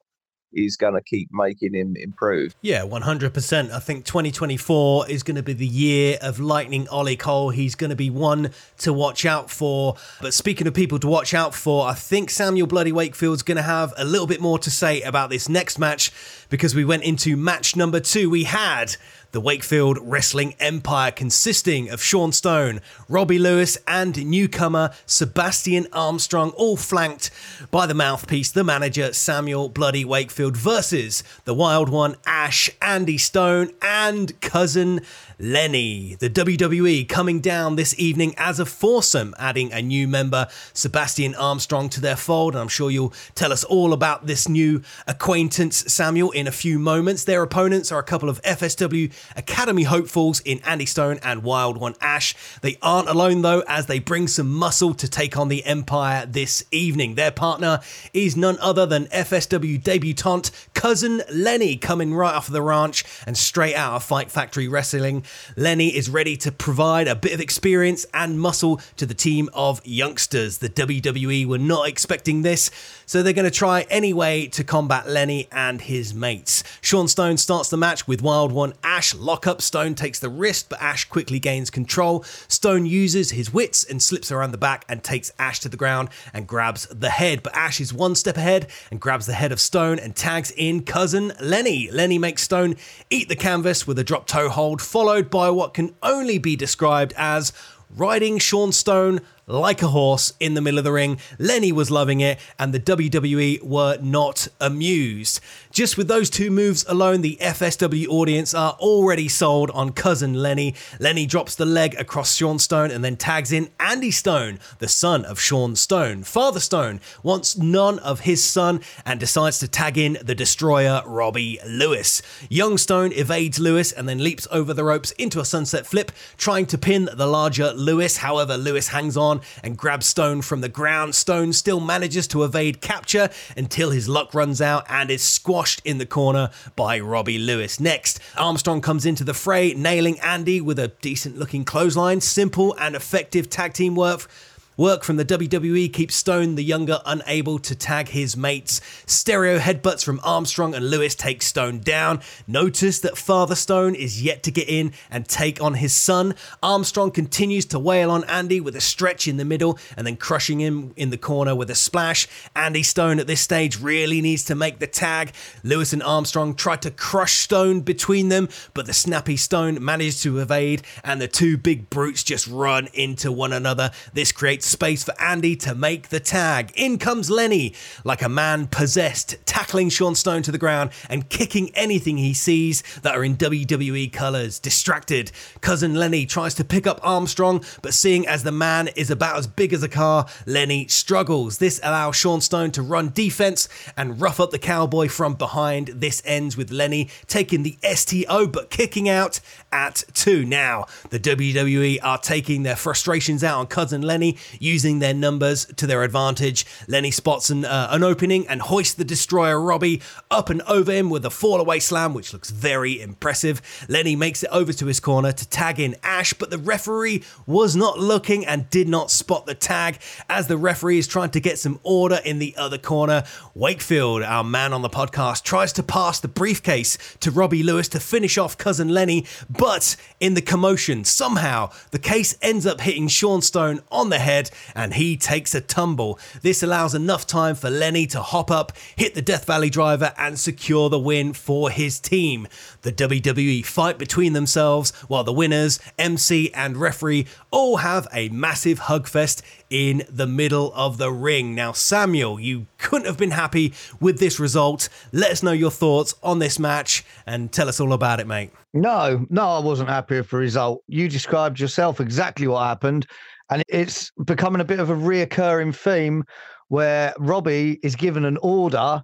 [0.53, 2.55] is going to keep making him improve.
[2.63, 3.71] Yeah, 100%.
[3.71, 7.51] I think 2024 is going to be the year of Lightning Ollie Cole.
[7.51, 9.97] He's going to be one to watch out for.
[10.21, 13.63] But speaking of people to watch out for, I think Samuel Bloody Wakefield's going to
[13.63, 16.11] have a little bit more to say about this next match
[16.49, 18.31] because we went into match number two.
[18.31, 18.97] We had
[19.31, 26.79] The Wakefield Wrestling Empire, consisting of Sean Stone, Robbie Lewis, and newcomer Sebastian Armstrong, all
[26.79, 27.31] flanked
[27.71, 33.73] by the mouthpiece, the manager Samuel Bloody Wakefield, versus the Wild One Ash, Andy Stone,
[33.83, 35.03] and cousin
[35.39, 36.17] Lenny.
[36.17, 41.91] The WWE coming down this evening as a foursome, adding a new member, Sebastian Armstrong,
[41.91, 42.55] to their fold.
[42.55, 46.79] And I'm sure you'll tell us all about this new acquaintance, Samuel, in a few
[46.79, 47.25] moments.
[47.25, 51.95] Their opponents are a couple of FSW Academy hopefuls in Andy Stone and Wild One
[52.01, 52.35] Ash.
[52.63, 56.65] They aren't alone though, as they bring some muscle to take on the Empire this
[56.71, 57.15] evening.
[57.15, 57.81] Their partner
[58.13, 63.75] is none other than FSW debutante cousin Lenny, coming right off the ranch and straight
[63.75, 65.25] out of Fight Factory Wrestling.
[65.57, 69.85] Lenny is ready to provide a bit of experience and muscle to the team of
[69.85, 70.59] youngsters.
[70.59, 72.71] The WWE were not expecting this,
[73.07, 76.63] so they're going to try anyway to combat Lenny and his mates.
[76.81, 79.63] Sean Stone starts the match with Wild One Ash lockup.
[79.63, 82.23] Stone takes the wrist, but Ash quickly gains control.
[82.49, 86.09] Stone uses his wits and slips around the back and takes Ash to the ground
[86.33, 87.43] and grabs the head.
[87.43, 90.83] But Ash is one step ahead and grabs the head of Stone and tags in
[90.83, 91.91] cousin Lenny.
[91.91, 92.77] Lenny makes Stone
[93.11, 97.13] eat the canvas with a drop toe hold, followed by what can only be described
[97.17, 97.53] as
[97.97, 101.19] riding Sean Stone like a horse in the middle of the ring.
[101.39, 105.41] Lenny was loving it, and the WWE were not amused.
[105.71, 110.75] Just with those two moves alone, the FSW audience are already sold on cousin Lenny.
[110.99, 115.25] Lenny drops the leg across Sean Stone and then tags in Andy Stone, the son
[115.25, 116.25] of Sean Stone.
[116.25, 121.59] Father Stone wants none of his son and decides to tag in the destroyer Robbie
[121.67, 122.23] Lewis.
[122.49, 126.67] Young Stone evades Lewis and then leaps over the ropes into a sunset flip, trying
[126.67, 128.19] to pin the larger Lewis.
[128.19, 131.15] However, Lewis hangs on and grabs Stone from the ground.
[131.15, 135.99] Stone still manages to evade capture until his luck runs out and is squashed in
[135.99, 137.81] the corner by Robbie Lewis.
[137.81, 142.21] Next, Armstrong comes into the fray, nailing Andy with a decent looking clothesline.
[142.21, 144.29] Simple and effective tag team work
[144.79, 148.81] Work from the WWE keeps Stone the Younger unable to tag his mates.
[149.07, 152.21] Stereo headbutts from Armstrong and Lewis take Stone down.
[152.47, 156.37] Notice that Father Stone is yet to get in and take on his son.
[156.63, 160.61] Armstrong continues to wail on Andy with a stretch in the middle and then crushing
[160.61, 162.29] him in the corner with a splash.
[162.55, 165.33] Andy Stone at this stage really needs to make the tag.
[165.65, 170.39] Lewis and Armstrong try to crush Stone between them, but the snappy Stone manages to
[170.39, 173.91] evade and the two big brutes just run into one another.
[174.15, 176.73] This creates space for Andy to make the tag.
[176.77, 181.71] In comes Lenny, like a man possessed, tackling Sean Stone to the ground and kicking
[181.75, 184.59] anything he sees that are in WWE colours.
[184.59, 189.39] Distracted, cousin Lenny tries to pick up Armstrong, but seeing as the man is about
[189.39, 191.59] as big as a car, Lenny struggles.
[191.59, 195.89] This allows Sean Stone to run defense and rough up the cowboy from behind.
[195.89, 199.41] This ends with Lenny taking the STO but kicking out
[199.73, 200.45] at two.
[200.45, 205.87] Now, the WWE are taking their frustrations out on cousin Lenny using their numbers to
[205.87, 206.65] their advantage.
[206.87, 210.01] Lenny spots an, uh, an opening and hoists the destroyer Robbie
[210.31, 213.61] up and over him with a fall away slam, which looks very impressive.
[213.89, 217.77] Lenny makes it over to his corner to tag in Ash, but the referee was
[217.77, 221.59] not looking and did not spot the tag as the referee is trying to get
[221.59, 223.25] some order in the other corner.
[223.55, 228.01] Wakefield, our man on the podcast, tries to pass the briefcase to Robbie Lewis to
[228.01, 229.27] finish off cousin Lenny,
[229.59, 234.51] but in the commotion, somehow the case ends up hitting Sean Stone on the head
[234.75, 236.19] and he takes a tumble.
[236.43, 240.39] This allows enough time for Lenny to hop up, hit the Death Valley driver, and
[240.39, 242.47] secure the win for his team.
[242.83, 248.81] The WWE fight between themselves while the winners, MC, and referee all have a massive
[248.81, 251.55] hugfest in the middle of the ring.
[251.55, 254.89] Now, Samuel, you couldn't have been happy with this result.
[255.13, 258.51] Let us know your thoughts on this match and tell us all about it, mate.
[258.75, 260.83] No, no, I wasn't happy with the result.
[260.87, 263.07] You described yourself exactly what happened.
[263.51, 266.25] And it's becoming a bit of a reoccurring theme
[266.69, 269.03] where Robbie is given an order,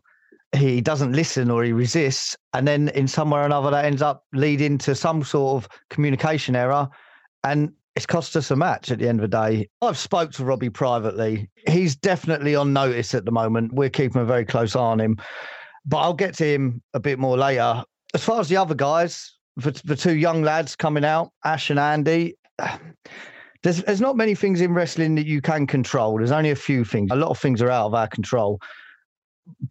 [0.55, 4.25] he doesn't listen or he resists, and then in somewhere or another that ends up
[4.33, 6.89] leading to some sort of communication error.
[7.43, 9.69] And it's cost us a match at the end of the day.
[9.81, 11.49] I've spoke to Robbie privately.
[11.69, 13.73] He's definitely on notice at the moment.
[13.73, 15.17] We're keeping a very close eye on him.
[15.87, 17.85] But I'll get to him a bit more later.
[18.15, 21.79] As far as the other guys, the, the two young lads coming out, Ash and
[21.79, 22.37] Andy,
[23.63, 26.19] there's there's not many things in wrestling that you can control.
[26.19, 27.11] There's only a few things.
[27.13, 28.61] A lot of things are out of our control.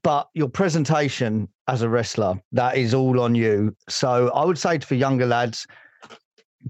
[0.03, 3.75] But your presentation as a wrestler, that is all on you.
[3.89, 5.65] So I would say to the younger lads,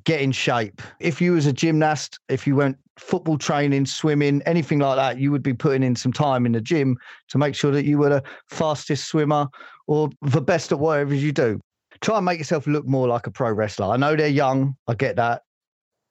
[0.05, 0.81] get in shape.
[0.99, 5.31] If you was a gymnast, if you went football training, swimming, anything like that, you
[5.31, 6.97] would be putting in some time in the gym
[7.29, 9.47] to make sure that you were the fastest swimmer
[9.87, 11.59] or the best at whatever you do
[12.03, 13.87] try and make yourself look more like a pro wrestler.
[13.87, 15.41] I know they're young, I get that,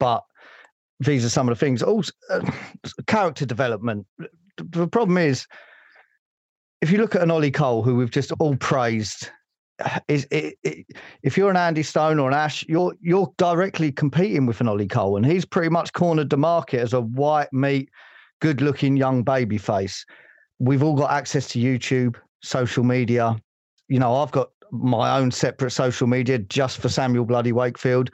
[0.01, 0.25] but
[1.01, 1.83] these are some of the things.
[1.83, 2.51] Also, uh,
[3.07, 4.07] character development.
[4.57, 5.47] The problem is,
[6.81, 9.31] if you look at an Ollie Cole, who we've just all praised,
[10.09, 10.87] is it, it,
[11.23, 14.89] if you're an Andy Stone or an Ash, you're you're directly competing with an Ollie
[14.89, 17.91] Cole, and he's pretty much cornered the market as a white meat,
[18.41, 20.05] good-looking young baby face.
[20.59, 23.37] We've all got access to YouTube, social media.
[23.89, 28.11] You know, I've got my own separate social media just for Samuel Bloody Wakefield.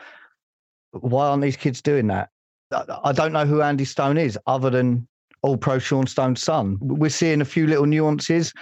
[0.92, 2.30] Why aren't these kids doing that?
[2.72, 5.06] I don't know who Andy Stone is other than
[5.42, 6.78] all pro Sean Stone's son.
[6.80, 8.52] We're seeing a few little nuances,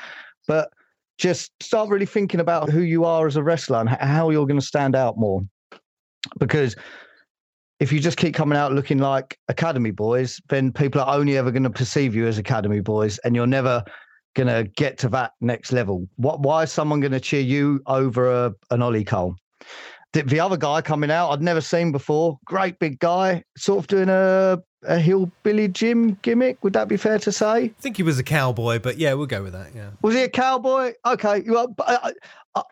[0.47, 0.71] but
[1.19, 4.61] just start really thinking about who you are as a wrestler and how you're going
[4.61, 5.43] to stand out more.
[6.39, 6.77] Because
[7.81, 11.51] if you just keep coming out looking like academy boys, then people are only ever
[11.51, 13.85] going to perceive you as academy boys, and you're never
[14.35, 16.09] going to get to that next level.
[16.17, 16.41] What?
[16.41, 19.37] Why is someone going to cheer you over a, an Ollie Cole?
[20.13, 22.39] The, the other guy coming out, I'd never seen before.
[22.47, 26.63] Great big guy, sort of doing a a hillbilly Jim gimmick.
[26.63, 27.65] Would that be fair to say?
[27.65, 29.75] I think he was a cowboy, but yeah, we'll go with that.
[29.75, 29.91] Yeah.
[30.03, 30.93] Was he a cowboy?
[31.05, 31.43] Okay.
[31.47, 32.13] Well, I,
[32.55, 32.63] I,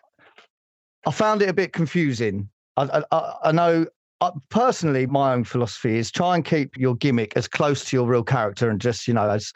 [1.06, 2.48] I found it a bit confusing.
[2.76, 3.86] I, I, I know
[4.20, 8.06] uh, personally, my own philosophy is try and keep your gimmick as close to your
[8.06, 9.52] real character and just, you know, as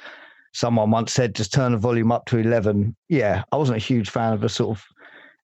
[0.53, 2.94] someone once said, just turn the volume up to 11.
[3.09, 4.85] Yeah, I wasn't a huge fan of the sort of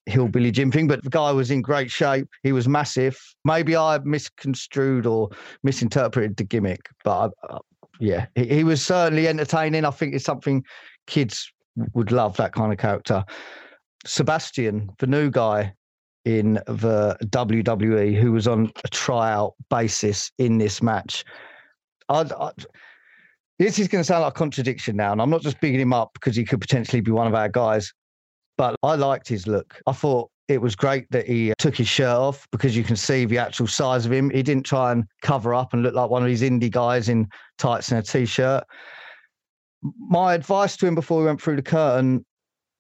[0.07, 2.29] hillbilly Jim thing, but the guy was in great shape.
[2.43, 3.19] He was massive.
[3.45, 5.31] Maybe I misconstrued or
[5.63, 7.59] misinterpreted the gimmick, but uh,
[8.01, 9.85] yeah, he, he, was certainly entertaining.
[9.85, 10.65] I think it's something
[11.07, 11.51] kids
[11.95, 13.25] would love that kind of character.
[14.07, 15.73] Sebastian, the new guy
[16.25, 21.25] in the WWE, who was on a tryout basis in this match.
[22.09, 22.51] I, I,
[23.59, 25.93] this is going to sound like a contradiction now, and I'm not just bigging him
[25.93, 27.93] up because he could potentially be one of our guys.
[28.57, 29.81] But I liked his look.
[29.87, 32.97] I thought it was great that he uh, took his shirt off because you can
[32.97, 34.31] see the actual size of him.
[34.31, 37.29] He didn't try and cover up and look like one of these indie guys in
[37.59, 38.65] tights and a t shirt.
[39.83, 42.25] My advice to him before we went through the curtain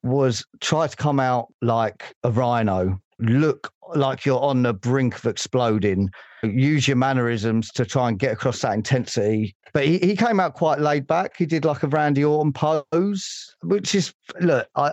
[0.02, 5.26] was try to come out like a rhino, look like you're on the brink of
[5.26, 6.10] exploding,
[6.42, 9.54] use your mannerisms to try and get across that intensity.
[9.72, 11.36] But he, he came out quite laid back.
[11.36, 14.92] He did like a Randy Orton pose, which is, look, I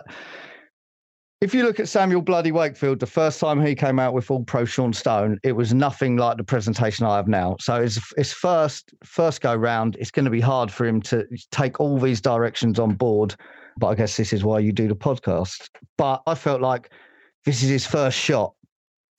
[1.42, 4.44] if you look at Samuel Bloody Wakefield, the first time he came out with All
[4.44, 7.56] Pro Sean Stone, it was nothing like the presentation I have now.
[7.58, 9.96] So it's his first first go round.
[9.98, 13.34] It's going to be hard for him to take all these directions on board.
[13.76, 15.68] But I guess this is why you do the podcast.
[15.98, 16.92] But I felt like
[17.44, 18.54] this is his first shot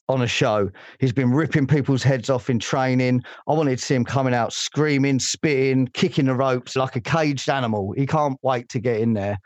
[0.08, 0.72] on a show.
[1.02, 3.22] He's been ripping people's heads off in training.
[3.50, 7.50] I wanted to see him coming out screaming, spitting, kicking the ropes like a caged
[7.50, 7.94] animal.
[7.98, 9.38] He can't wait to get in there.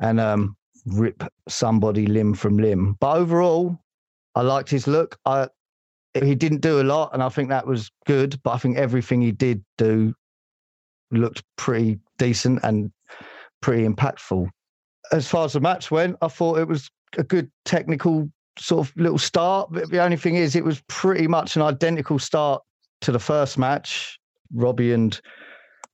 [0.00, 2.96] And um, rip somebody limb from limb.
[3.00, 3.78] But overall,
[4.34, 5.18] I liked his look.
[5.24, 5.48] I
[6.14, 8.40] he didn't do a lot, and I think that was good.
[8.42, 10.14] But I think everything he did do
[11.10, 12.90] looked pretty decent and
[13.60, 14.48] pretty impactful.
[15.12, 18.96] As far as the match went, I thought it was a good technical sort of
[18.96, 19.68] little start.
[19.72, 22.62] But the only thing is, it was pretty much an identical start
[23.02, 24.18] to the first match,
[24.54, 25.18] Robbie and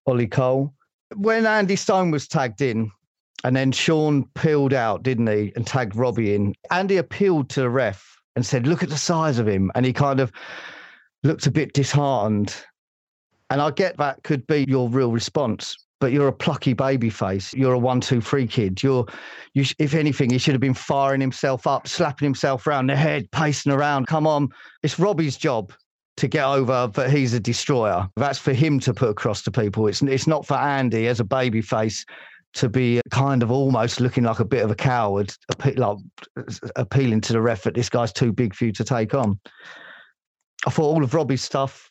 [0.07, 0.74] Ollie Cole.
[1.14, 2.90] When Andy Stone was tagged in,
[3.44, 6.55] and then Sean peeled out, didn't he, and tagged Robbie in.
[6.70, 9.70] Andy appealed to the ref and said, Look at the size of him.
[9.74, 10.33] And he kind of
[11.22, 12.55] looked a bit disheartened.
[13.51, 17.55] And I get that could be your real response, but you're a plucky baby face.
[17.55, 18.83] You're a one, two, three kid.
[18.83, 19.07] You're,
[19.55, 23.31] you, if anything, he should have been firing himself up, slapping himself around the head,
[23.31, 24.07] pacing around.
[24.07, 24.51] Come on.
[24.83, 25.72] It's Robbie's job
[26.18, 28.09] to get over that he's a destroyer.
[28.16, 29.87] That's for him to put across to people.
[29.87, 32.05] It's, it's not for Andy as a baby face
[32.55, 35.33] to be kind of almost looking like a bit of a coward,
[35.77, 35.99] like
[36.77, 39.39] appealing to the ref that this guy's too big for you to take on.
[40.67, 41.91] I thought all of Robbie's stuff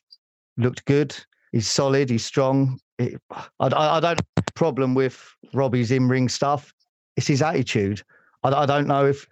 [0.58, 1.16] looked good.
[1.52, 2.10] He's solid.
[2.10, 2.80] He's strong.
[3.00, 6.74] It, I, I, don't have a problem with Robbie's in ring stuff.
[7.16, 8.02] It's his attitude.
[8.44, 9.28] I, I don't know if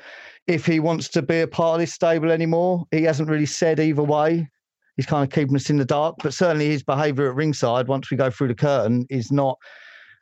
[0.48, 2.86] if he wants to be a part of this stable anymore.
[2.92, 4.48] He hasn't really said either way.
[4.96, 6.16] He's kind of keeping us in the dark.
[6.22, 9.58] But certainly his behaviour at ringside, once we go through the curtain, is not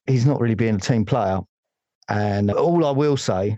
[0.07, 1.39] he's not really being a team player.
[2.09, 3.57] And all I will say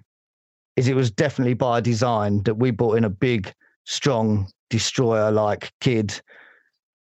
[0.75, 3.51] is it was definitely by design that we brought in a big,
[3.85, 6.19] strong destroyer like kid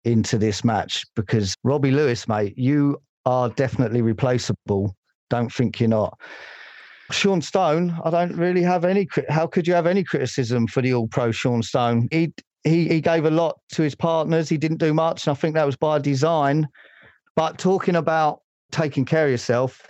[0.04, 4.94] into this match because Robbie Lewis, mate, you are definitely replaceable.
[5.30, 6.18] Don't think you're not.
[7.10, 9.06] Sean Stone, I don't really have any.
[9.28, 12.08] How could you have any criticism for the All Pro Sean Stone?
[12.10, 12.32] He
[12.64, 14.48] he he gave a lot to his partners.
[14.48, 16.68] He didn't do much, and I think that was by design.
[17.36, 18.40] But talking about
[18.72, 19.80] taking care of yourself,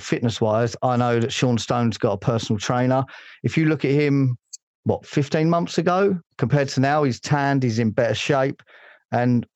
[0.00, 3.04] fitness wise, I know that Sean Stone's got a personal trainer.
[3.44, 4.36] If you look at him
[4.84, 7.04] what 15 months ago compared to now.
[7.04, 8.62] He's tanned, he's in better shape,
[9.12, 9.46] and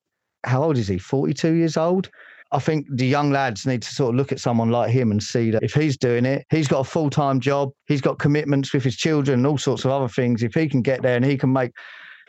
[0.45, 0.99] how old is he?
[0.99, 2.09] 42 years old.
[2.53, 5.21] I think the young lads need to sort of look at someone like him and
[5.21, 8.73] see that if he's doing it, he's got a full time job, he's got commitments
[8.73, 10.45] with his children and all sorts of other things.
[10.45, 11.73] If he can get there and he can make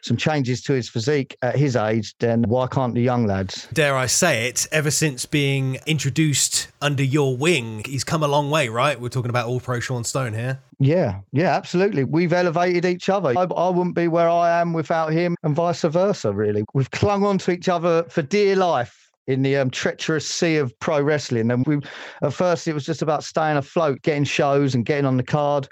[0.01, 3.67] some changes to his physique at his age, then why can't the young lads?
[3.73, 8.49] Dare I say it, ever since being introduced under your wing, he's come a long
[8.49, 8.99] way, right?
[8.99, 10.59] We're talking about all pro Sean Stone here.
[10.79, 12.03] Yeah, yeah, absolutely.
[12.03, 13.29] We've elevated each other.
[13.37, 16.63] I, I, wouldn't be where I am without him, and vice versa, really.
[16.73, 20.77] We've clung on to each other for dear life in the um, treacherous sea of
[20.79, 21.51] pro wrestling.
[21.51, 21.79] And we,
[22.21, 25.67] at first, it was just about staying afloat, getting shows and getting on the card.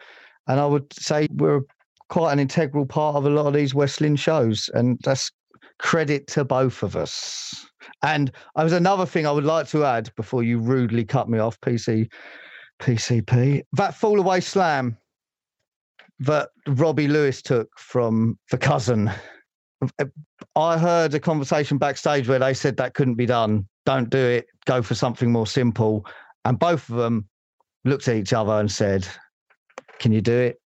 [0.48, 1.62] And I would say we're
[2.10, 5.32] quite an integral part of a lot of these wrestling shows, and that's
[5.80, 7.66] credit to both of us.
[8.02, 11.30] And uh, there was another thing I would like to add before you rudely cut
[11.30, 12.10] me off, PC,
[12.80, 13.64] PCP.
[13.74, 14.98] That fall away slam
[16.20, 19.12] that Robbie Lewis took from the cousin.
[20.56, 23.68] I heard a conversation backstage where they said that couldn't be done.
[23.86, 24.48] Don't do it.
[24.66, 26.06] Go for something more simple.
[26.46, 27.28] And both of them
[27.84, 29.08] looked at each other and said,
[30.00, 30.60] Can you do it?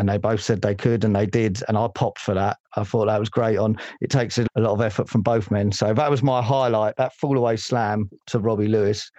[0.00, 2.82] And they both said they could and they did and i popped for that i
[2.82, 5.92] thought that was great on it takes a lot of effort from both men so
[5.92, 9.10] that was my highlight that fall away slam to robbie lewis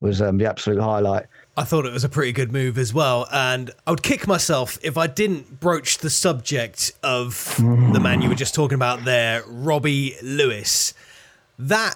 [0.00, 1.24] was um, the absolute highlight
[1.56, 3.28] I thought it was a pretty good move as well.
[3.30, 8.28] And I would kick myself if I didn't broach the subject of the man you
[8.28, 10.94] were just talking about there, Robbie Lewis.
[11.56, 11.94] That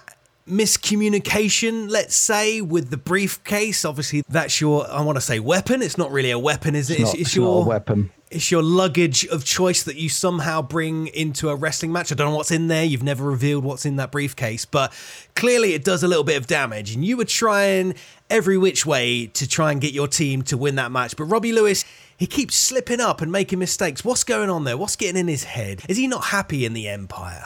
[0.49, 3.85] miscommunication, let's say, with the briefcase.
[3.85, 5.81] Obviously, that's your, I want to say weapon.
[5.81, 6.99] It's not really a weapon, is it?
[6.99, 8.11] It's, it's, it's your weapon.
[8.31, 12.11] It's your luggage of choice that you somehow bring into a wrestling match.
[12.11, 12.83] I don't know what's in there.
[12.83, 14.93] You've never revealed what's in that briefcase, but
[15.35, 16.93] clearly it does a little bit of damage.
[16.93, 17.95] And you were trying
[18.29, 21.15] every which way to try and get your team to win that match.
[21.17, 21.85] But Robbie Lewis,
[22.17, 24.05] he keeps slipping up and making mistakes.
[24.05, 24.77] What's going on there?
[24.77, 25.81] What's getting in his head?
[25.89, 27.45] Is he not happy in the Empire?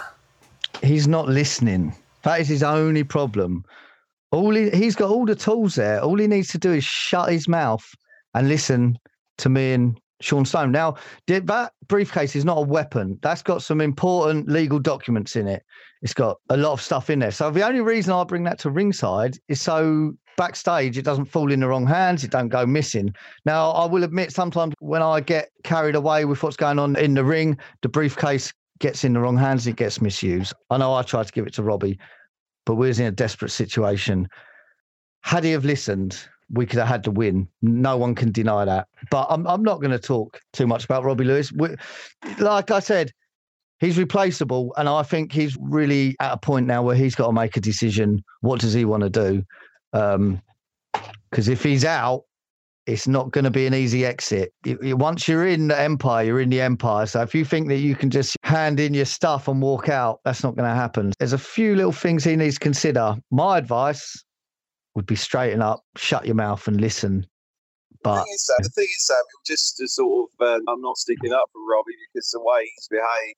[0.81, 1.95] He's not listening.
[2.23, 3.63] That is his only problem.
[4.31, 6.01] All he, he's got all the tools there.
[6.01, 7.85] All he needs to do is shut his mouth
[8.33, 8.97] and listen
[9.37, 10.71] to me and Sean Stone.
[10.71, 10.95] Now,
[11.27, 13.19] that briefcase is not a weapon.
[13.21, 15.63] That's got some important legal documents in it.
[16.01, 17.31] It's got a lot of stuff in there.
[17.31, 21.51] So the only reason I bring that to ringside is so backstage it doesn't fall
[21.51, 22.23] in the wrong hands.
[22.23, 23.13] It don't go missing.
[23.45, 27.13] Now, I will admit sometimes when I get carried away with what's going on in
[27.13, 30.53] the ring, the briefcase gets in the wrong hands, it gets misused.
[30.69, 31.99] I know I tried to give it to Robbie,
[32.65, 34.27] but we was in a desperate situation.
[35.21, 36.17] Had he have listened,
[36.53, 37.47] we could have had the win.
[37.61, 38.87] No one can deny that.
[39.09, 41.51] But I'm I'm not going to talk too much about Robbie Lewis.
[41.51, 41.69] We,
[42.39, 43.11] like I said,
[43.79, 47.33] he's replaceable, and I think he's really at a point now where he's got to
[47.33, 48.23] make a decision.
[48.41, 49.43] What does he want to do?
[49.91, 50.41] Because um,
[51.31, 52.23] if he's out,
[52.85, 54.53] it's not going to be an easy exit.
[54.65, 57.05] once you're in the empire, you're in the empire.
[57.05, 60.19] So if you think that you can just hand in your stuff and walk out,
[60.25, 61.13] that's not going to happen.
[61.17, 63.15] There's a few little things he needs to consider.
[63.31, 64.23] My advice
[64.95, 67.25] would be straighten up, shut your mouth, and listen.
[68.03, 69.12] But the thing is, the thing is
[69.45, 72.88] just to sort of, uh, I'm not sticking up for Robbie because the way he's
[72.89, 73.38] behaved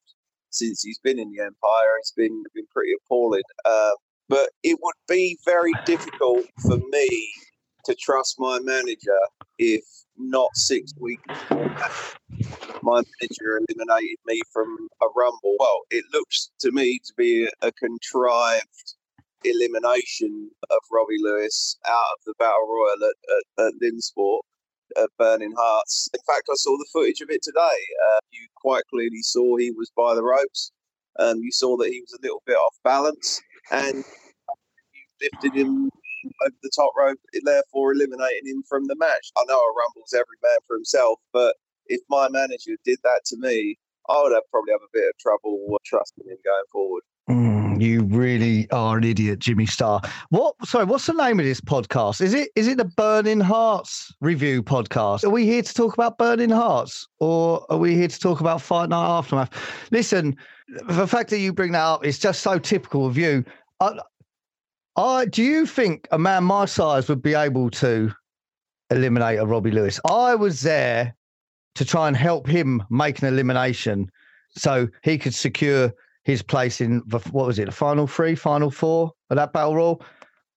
[0.49, 3.43] since he's been in the empire, it's been been pretty appalling.
[3.65, 3.91] Uh,
[4.27, 7.31] but it would be very difficult for me
[7.85, 9.19] to trust my manager
[9.59, 9.83] if
[10.17, 11.35] not six weeks
[12.85, 15.55] my manager eliminated me from a rumble.
[15.59, 18.95] Well, it looks to me to be a contrived
[19.43, 23.15] elimination of Robbie Lewis out of the Battle Royal at,
[23.59, 24.39] at, at Lynnsport
[24.97, 26.09] at Burning Hearts.
[26.13, 27.59] In fact, I saw the footage of it today.
[27.59, 30.71] Uh, you quite clearly saw he was by the ropes.
[31.19, 35.89] Um, you saw that he was a little bit off balance, and you lifted him
[36.41, 39.31] over the top rope, therefore eliminating him from the match.
[39.37, 41.55] I know a rumble's every man for himself, but
[41.87, 43.77] if my manager did that to me,
[44.09, 47.03] I would have probably have a bit of trouble trusting him going forward.
[47.79, 50.01] You really are an idiot, Jimmy Starr.
[50.29, 50.55] What?
[50.65, 52.21] Sorry, what's the name of this podcast?
[52.21, 55.23] Is it is it the Burning Hearts review podcast?
[55.23, 58.61] Are we here to talk about Burning Hearts, or are we here to talk about
[58.61, 59.51] Fight Night Aftermath?
[59.91, 60.35] Listen,
[60.87, 63.43] the fact that you bring that up is just so typical of you.
[63.79, 63.99] I,
[64.95, 68.11] I, do you think a man my size would be able to
[68.89, 69.99] eliminate a Robbie Lewis?
[70.09, 71.15] I was there
[71.75, 74.09] to try and help him make an elimination
[74.57, 75.93] so he could secure
[76.25, 79.75] his place in the, what was it, the final three, final four of that battle
[79.75, 80.03] royal.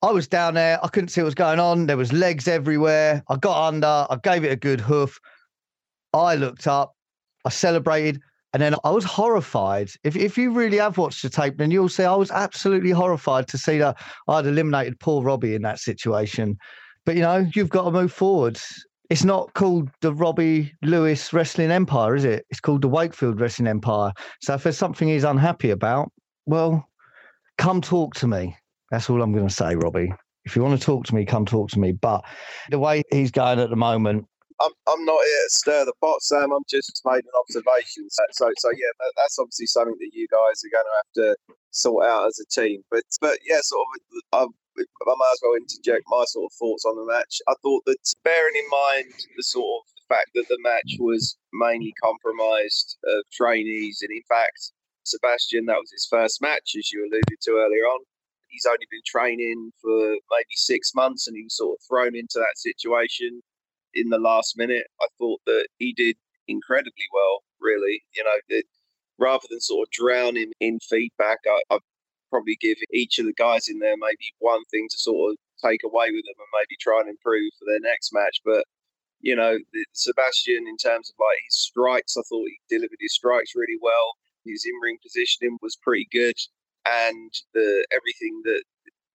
[0.02, 0.82] I was down there.
[0.82, 1.86] I couldn't see what was going on.
[1.86, 3.22] There was legs everywhere.
[3.28, 3.86] I got under.
[4.08, 5.18] I gave it a good hoof.
[6.14, 6.94] I looked up.
[7.44, 8.20] I celebrated.
[8.54, 9.90] And then I was horrified.
[10.04, 13.46] If if you really have watched the tape, then you'll see I was absolutely horrified
[13.48, 16.56] to see that I'd eliminated Paul Robbie in that situation.
[17.04, 18.58] But you know, you've got to move forward.
[19.10, 22.44] It's not called the Robbie Lewis Wrestling Empire, is it?
[22.50, 24.12] It's called the Wakefield Wrestling Empire.
[24.42, 26.12] So if there's something he's unhappy about,
[26.46, 26.86] well,
[27.56, 28.56] come talk to me.
[28.90, 30.12] That's all I'm going to say, Robbie.
[30.44, 31.92] If you want to talk to me, come talk to me.
[31.92, 32.24] But
[32.70, 34.26] the way he's going at the moment,
[34.60, 36.52] I'm, I'm not here to stir the pot, Sam.
[36.52, 38.16] I'm just making observations.
[38.32, 41.56] So, so yeah, that, that's obviously something that you guys are going to have to
[41.70, 42.82] sort out as a team.
[42.90, 43.86] But, but yeah, sort
[44.32, 44.46] of, I,
[44.80, 47.40] I might as well interject my sort of thoughts on the match.
[47.48, 51.36] I thought that, bearing in mind the sort of the fact that the match was
[51.52, 54.72] mainly compromised of trainees, and in fact,
[55.04, 58.00] Sebastian, that was his first match, as you alluded to earlier on.
[58.48, 62.38] He's only been training for maybe six months, and he was sort of thrown into
[62.38, 63.42] that situation
[63.94, 64.86] in the last minute.
[65.00, 66.16] I thought that he did
[66.46, 68.02] incredibly well, really.
[68.14, 68.64] You know, that
[69.18, 71.78] rather than sort of drown him in feedback, I, I
[72.30, 75.80] probably give each of the guys in there maybe one thing to sort of take
[75.84, 78.40] away with them and maybe try and improve for their next match.
[78.44, 78.64] But
[79.20, 79.58] you know,
[79.92, 84.14] Sebastian, in terms of like his strikes, I thought he delivered his strikes really well.
[84.44, 86.36] His in-ring positioning was pretty good,
[86.86, 88.62] and the everything that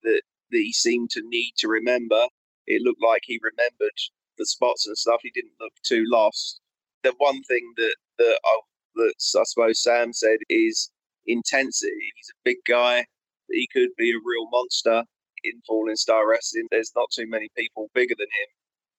[0.04, 2.28] that that he seemed to need to remember,
[2.68, 3.98] it looked like he remembered
[4.38, 5.22] the spots and stuff.
[5.24, 6.60] He didn't look too lost.
[7.04, 8.60] The one thing that that I,
[8.96, 10.92] that I suppose Sam said is
[11.28, 12.12] intensity.
[12.16, 13.06] He's a big guy.
[13.50, 15.04] He could be a real monster
[15.44, 16.68] in Falling Starr Wrestling.
[16.72, 18.50] There's not too many people bigger than him,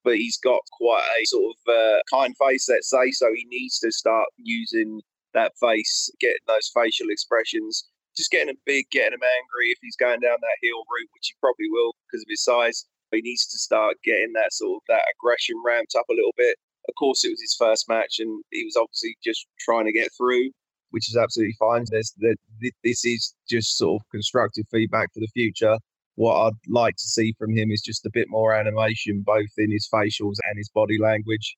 [0.03, 3.11] but he's got quite a sort of uh, kind face, let's say.
[3.11, 5.01] So he needs to start using
[5.33, 9.97] that face, getting those facial expressions, just getting him big, getting him angry if he's
[9.97, 12.85] going down that heel route, which he probably will because of his size.
[13.11, 16.57] He needs to start getting that sort of that aggression ramped up a little bit.
[16.87, 20.09] Of course, it was his first match, and he was obviously just trying to get
[20.17, 20.51] through
[20.95, 21.83] which is absolutely fine.
[21.91, 22.35] There's, there,
[22.85, 25.77] this is just sort of constructive feedback for the future.
[26.15, 29.71] What I'd like to see from him is just a bit more animation, both in
[29.71, 31.57] his facials and his body language.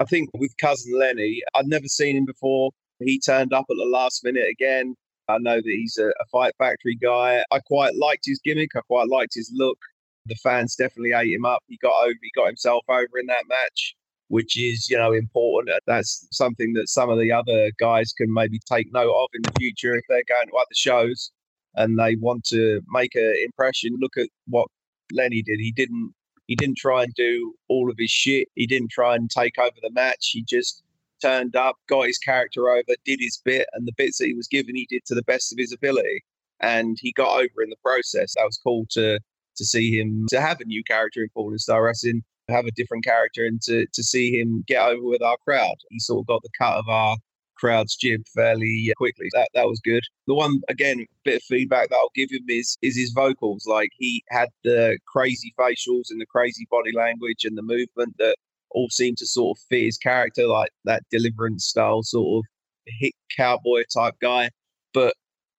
[0.00, 2.72] I think with cousin Lenny, I'd never seen him before.
[2.98, 4.96] He turned up at the last minute again.
[5.28, 7.44] I know that he's a, a Fight Factory guy.
[7.52, 8.70] I quite liked his gimmick.
[8.74, 9.78] I quite liked his look.
[10.26, 11.62] The fans definitely ate him up.
[11.68, 12.18] He got over.
[12.20, 13.94] He got himself over in that match
[14.34, 15.70] which is you know important.
[15.70, 19.42] Uh, that's something that some of the other guys can maybe take note of in
[19.42, 21.30] the future if they're going to other shows
[21.76, 23.96] and they want to make an impression.
[24.00, 24.66] Look at what
[25.12, 25.60] Lenny did.
[25.60, 26.12] He didn't
[26.48, 28.48] he didn't try and do all of his shit.
[28.56, 30.30] He didn't try and take over the match.
[30.32, 30.82] He just
[31.22, 34.48] turned up, got his character over, did his bit, and the bits that he was
[34.48, 36.24] given, he did to the best of his ability.
[36.58, 38.34] And he got over in the process.
[38.34, 39.20] That was cool to
[39.56, 43.04] to see him to have a new character in Falling Starr Wrestling have a different
[43.04, 45.76] character and to, to see him get over with our crowd.
[45.90, 47.16] He sort of got the cut of our
[47.56, 49.28] crowd's jib fairly uh, quickly.
[49.32, 50.02] That that was good.
[50.26, 53.66] The one again, bit of feedback that I'll give him is is his vocals.
[53.66, 58.36] Like he had the crazy facials and the crazy body language and the movement that
[58.70, 62.44] all seemed to sort of fit his character, like that deliverance style sort of
[62.86, 64.50] hit cowboy type guy.
[64.92, 65.14] But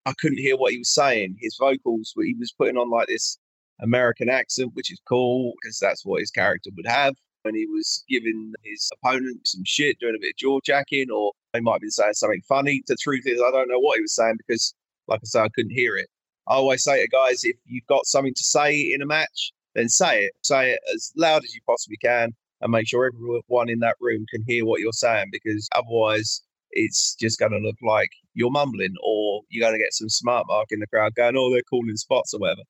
[0.05, 1.37] I couldn't hear what he was saying.
[1.39, 3.37] His vocals, he was putting on like this
[3.81, 7.15] American accent, which is cool because that's what his character would have.
[7.43, 11.31] When he was giving his opponent some shit, doing a bit of jaw jacking, or
[11.53, 12.81] he might been saying something funny.
[12.87, 14.73] The truth is, I don't know what he was saying because,
[15.07, 16.09] like I said, I couldn't hear it.
[16.47, 19.89] I always say to guys, if you've got something to say in a match, then
[19.89, 20.31] say it.
[20.43, 24.25] Say it as loud as you possibly can and make sure everyone in that room
[24.31, 28.93] can hear what you're saying because otherwise it's just going to look like you're mumbling
[29.03, 31.95] or you're going to get some smart mark in the crowd going, oh, they're calling
[31.95, 32.61] spots or whatever.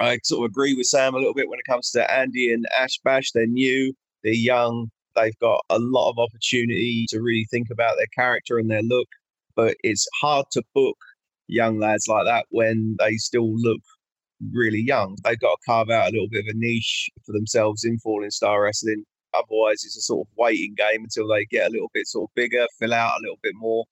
[0.00, 2.66] I sort of agree with Sam a little bit when it comes to Andy and
[2.76, 3.32] Ash Bash.
[3.32, 8.06] They're new, they're young, they've got a lot of opportunity to really think about their
[8.14, 9.08] character and their look.
[9.54, 10.98] But it's hard to book
[11.48, 13.80] young lads like that when they still look
[14.52, 15.16] really young.
[15.24, 18.30] They've got to carve out a little bit of a niche for themselves in Falling
[18.30, 19.04] Starr Wrestling.
[19.34, 22.34] Otherwise, it's a sort of waiting game until they get a little bit sort of
[22.34, 23.84] bigger, fill out a little bit more.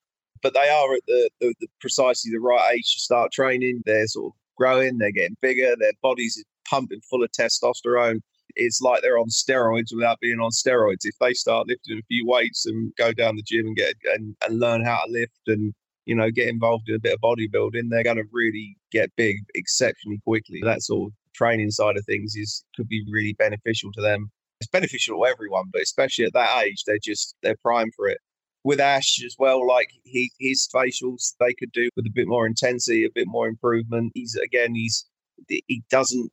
[0.43, 3.83] But they are at the, the, the precisely the right age to start training.
[3.87, 8.21] They're sort of growing, they're getting bigger, their bodies are pumping full of testosterone.
[8.57, 11.05] It's like they're on steroids without being on steroids.
[11.05, 14.37] If they start lifting a few weights and go down the gym and get and,
[14.47, 15.75] and learn how to lift and
[16.07, 19.39] you know get involved in a bit of bodybuilding, they're going to really get big
[19.55, 20.61] exceptionally quickly.
[20.63, 24.31] That sort of training side of things is could be really beneficial to them.
[24.61, 28.19] It's beneficial to everyone, but especially at that age, they're just they're prime for it
[28.65, 32.47] with Ash as well, like he, his facials, they could do with a bit more
[32.47, 34.13] intensity, a bit more improvement.
[34.15, 35.07] He's again, he's
[35.49, 36.31] he doesn't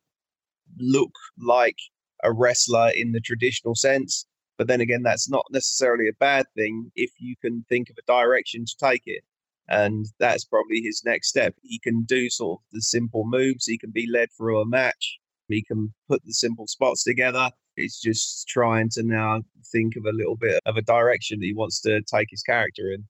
[0.78, 1.76] look like
[2.24, 4.26] a wrestler in the traditional sense,
[4.56, 8.10] but then again, that's not necessarily a bad thing if you can think of a
[8.10, 9.22] direction to take it.
[9.68, 11.54] And that's probably his next step.
[11.62, 13.66] He can do sort of the simple moves.
[13.66, 15.18] He can be led through a match.
[15.48, 17.50] He can put the simple spots together.
[17.76, 21.54] It's just trying to now think of a little bit of a direction that he
[21.54, 23.04] wants to take his character in.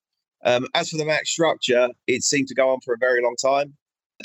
[0.45, 3.35] Um, as for the match structure, it seemed to go on for a very long
[3.41, 3.75] time,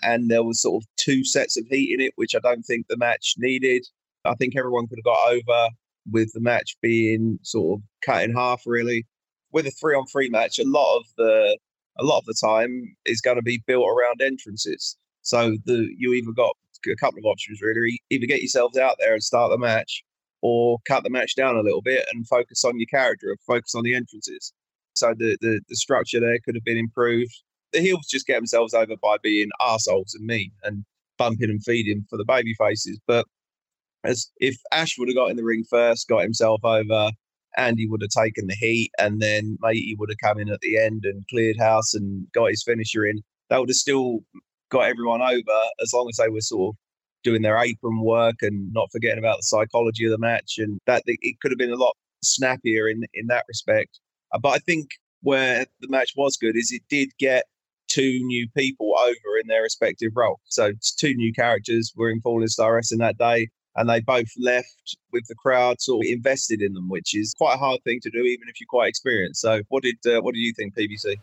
[0.02, 2.86] and there was sort of two sets of heat in it, which I don't think
[2.88, 3.86] the match needed.
[4.24, 5.68] I think everyone could have got over
[6.10, 9.06] with the match being sort of cut in half, really.
[9.52, 11.58] With a three on three match, a lot of the
[12.00, 14.96] a lot of the time is going to be built around entrances.
[15.22, 16.56] So the you either got
[16.86, 18.00] a couple of options really.
[18.10, 20.02] Either get yourselves out there and start the match,
[20.42, 23.74] or cut the match down a little bit and focus on your character and focus
[23.74, 24.52] on the entrances.
[24.96, 27.32] So the, the, the structure there could have been improved.
[27.72, 30.84] The heels just get themselves over by being assholes and mean and
[31.18, 32.98] bumping and feeding for the baby faces.
[33.06, 33.26] But
[34.04, 37.10] as if Ash would have got in the ring first, got himself over,
[37.56, 40.78] Andy would have taken the heat, and then Matey would have come in at the
[40.78, 43.20] end and cleared house and got his finisher in.
[43.50, 44.20] That would have still
[44.70, 46.78] got everyone over as long as they were sort of
[47.24, 50.54] doing their apron work and not forgetting about the psychology of the match.
[50.58, 54.00] And that it could have been a lot snappier in in that respect.
[54.32, 54.88] Uh, but I think
[55.22, 57.44] where the match was good is it did get
[57.88, 60.38] two new people over in their respective roles.
[60.46, 64.96] So two new characters were in Falling Starr Wrestling that day, and they both left
[65.12, 68.10] with the crowd sort of invested in them, which is quite a hard thing to
[68.10, 69.40] do, even if you're quite experienced.
[69.40, 71.16] So, what did uh, what do you think, PVC?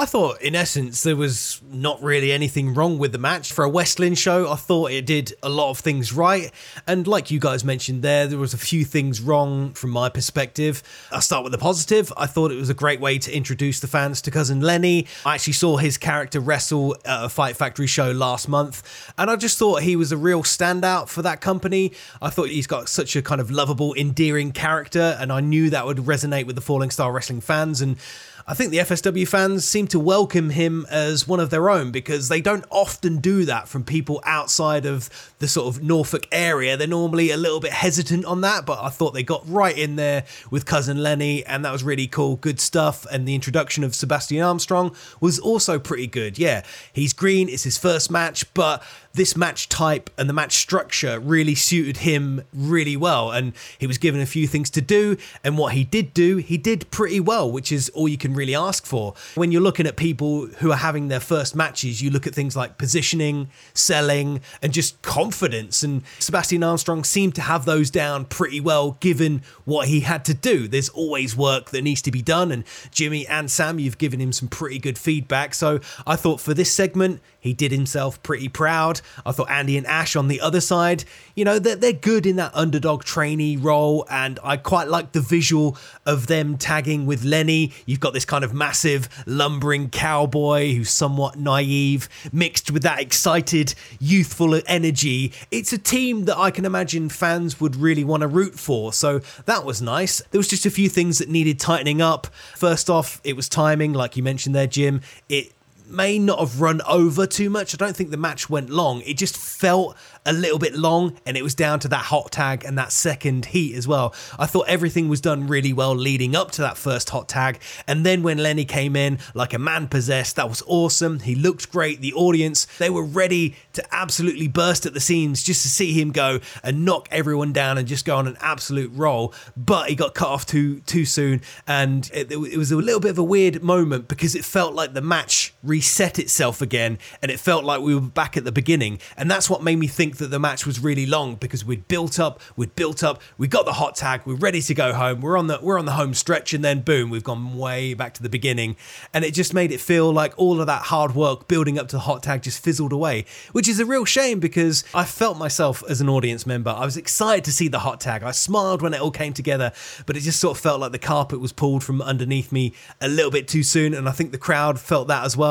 [0.00, 3.52] I thought, in essence, there was not really anything wrong with the match.
[3.52, 6.50] For a West show, I thought it did a lot of things right.
[6.86, 10.82] And like you guys mentioned there, there was a few things wrong from my perspective.
[11.12, 12.10] I'll start with the positive.
[12.16, 15.06] I thought it was a great way to introduce the fans to Cousin Lenny.
[15.26, 19.36] I actually saw his character wrestle at a Fight Factory show last month, and I
[19.36, 21.92] just thought he was a real standout for that company.
[22.22, 25.84] I thought he's got such a kind of lovable, endearing character, and I knew that
[25.84, 27.82] would resonate with the Falling Starr Wrestling fans.
[27.82, 27.98] And
[28.46, 32.28] I think the FSW fans seem to welcome him as one of their own because
[32.28, 36.76] they don't often do that from people outside of the sort of Norfolk area.
[36.76, 39.96] They're normally a little bit hesitant on that, but I thought they got right in
[39.96, 42.36] there with Cousin Lenny, and that was really cool.
[42.36, 43.06] Good stuff.
[43.10, 46.38] And the introduction of Sebastian Armstrong was also pretty good.
[46.38, 46.62] Yeah,
[46.92, 48.82] he's green, it's his first match, but
[49.12, 53.30] this match type and the match structure really suited him really well.
[53.30, 55.16] And he was given a few things to do.
[55.42, 58.54] And what he did do, he did pretty well, which is all you can really
[58.54, 59.14] ask for.
[59.34, 62.56] When you're looking at people who are having their first matches, you look at things
[62.56, 65.82] like positioning, selling, and just confidence.
[65.82, 70.34] And Sebastian Armstrong seemed to have those down pretty well given what he had to
[70.34, 70.68] do.
[70.68, 72.52] There's always work that needs to be done.
[72.52, 75.54] And Jimmy and Sam, you've given him some pretty good feedback.
[75.54, 79.00] So I thought for this segment, he did himself pretty proud.
[79.24, 82.36] I thought Andy and Ash on the other side, you know, they're, they're good in
[82.36, 84.06] that underdog trainee role.
[84.10, 85.76] And I quite like the visual
[86.06, 87.72] of them tagging with Lenny.
[87.86, 93.74] You've got this kind of massive, lumbering cowboy who's somewhat naive, mixed with that excited,
[93.98, 95.32] youthful energy.
[95.50, 98.92] It's a team that I can imagine fans would really want to root for.
[98.92, 100.20] So that was nice.
[100.30, 102.26] There was just a few things that needed tightening up.
[102.54, 105.00] First off, it was timing, like you mentioned there, Jim.
[105.28, 105.52] It
[105.90, 107.74] may not have run over too much.
[107.74, 109.02] I don't think the match went long.
[109.02, 112.64] It just felt a little bit long, and it was down to that hot tag
[112.64, 114.14] and that second heat as well.
[114.38, 118.04] I thought everything was done really well leading up to that first hot tag, and
[118.04, 121.20] then when Lenny came in like a man possessed, that was awesome.
[121.20, 122.00] He looked great.
[122.00, 126.12] The audience, they were ready to absolutely burst at the seams just to see him
[126.12, 129.34] go and knock everyone down and just go on an absolute roll.
[129.56, 133.12] But he got cut off too too soon, and it, it was a little bit
[133.12, 137.38] of a weird moment because it felt like the match reset itself again, and it
[137.38, 140.28] felt like we were back at the beginning, and that's what made me think that
[140.28, 143.74] the match was really long because we'd built up, we'd built up, we got the
[143.74, 145.20] hot tag, we're ready to go home.
[145.20, 148.14] We're on the we're on the home stretch, and then boom, we've gone way back
[148.14, 148.76] to the beginning,
[149.12, 151.96] and it just made it feel like all of that hard work building up to
[151.96, 155.82] the hot tag just fizzled away, which is a real shame because I felt myself
[155.88, 156.70] as an audience member.
[156.70, 158.22] I was excited to see the hot tag.
[158.22, 159.72] I smiled when it all came together,
[160.06, 163.08] but it just sort of felt like the carpet was pulled from underneath me a
[163.08, 165.49] little bit too soon, and I think the crowd felt that as well.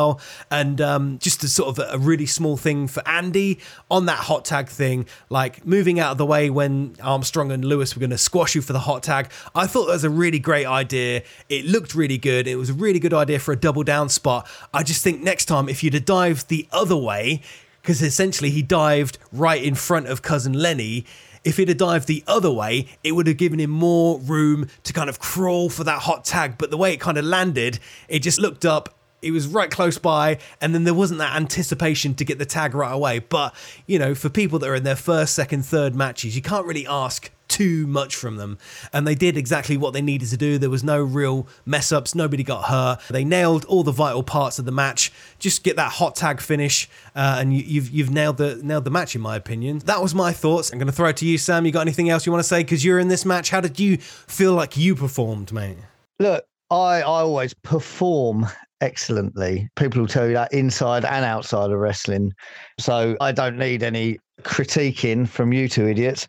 [0.50, 4.46] And um, just a sort of a really small thing for Andy on that hot
[4.46, 8.18] tag thing, like moving out of the way when Armstrong and Lewis were going to
[8.18, 9.32] squash you for the hot tag.
[9.54, 11.24] I thought that was a really great idea.
[11.50, 12.48] It looked really good.
[12.48, 14.48] It was a really good idea for a double down spot.
[14.74, 17.42] I just think next time, if you'd have dived the other way,
[17.82, 21.06] because essentially he dived right in front of cousin Lenny.
[21.44, 24.94] If he'd have dived the other way, it would have given him more room to
[24.94, 26.58] kind of crawl for that hot tag.
[26.58, 27.80] But the way it kind of landed,
[28.10, 32.14] it just looked up he was right close by, and then there wasn't that anticipation
[32.16, 33.20] to get the tag right away.
[33.20, 33.54] But,
[33.86, 36.88] you know, for people that are in their first, second, third matches, you can't really
[36.88, 38.58] ask too much from them.
[38.94, 40.58] And they did exactly what they needed to do.
[40.58, 43.00] There was no real mess ups, nobody got hurt.
[43.10, 45.12] They nailed all the vital parts of the match.
[45.40, 48.92] Just get that hot tag finish, uh, and you, you've you've nailed the nailed the
[48.92, 49.80] match in my opinion.
[49.80, 50.72] That was my thoughts.
[50.72, 51.66] I'm going to throw it to you, Sam.
[51.66, 52.62] You got anything else you want to say?
[52.62, 53.50] Because you're in this match.
[53.50, 55.78] How did you feel like you performed, mate?
[56.20, 58.48] Look, I, I always perform
[58.82, 59.70] excellently.
[59.76, 62.34] People will tell you that inside and outside of wrestling.
[62.80, 66.28] So I don't need any critiquing from you two idiots.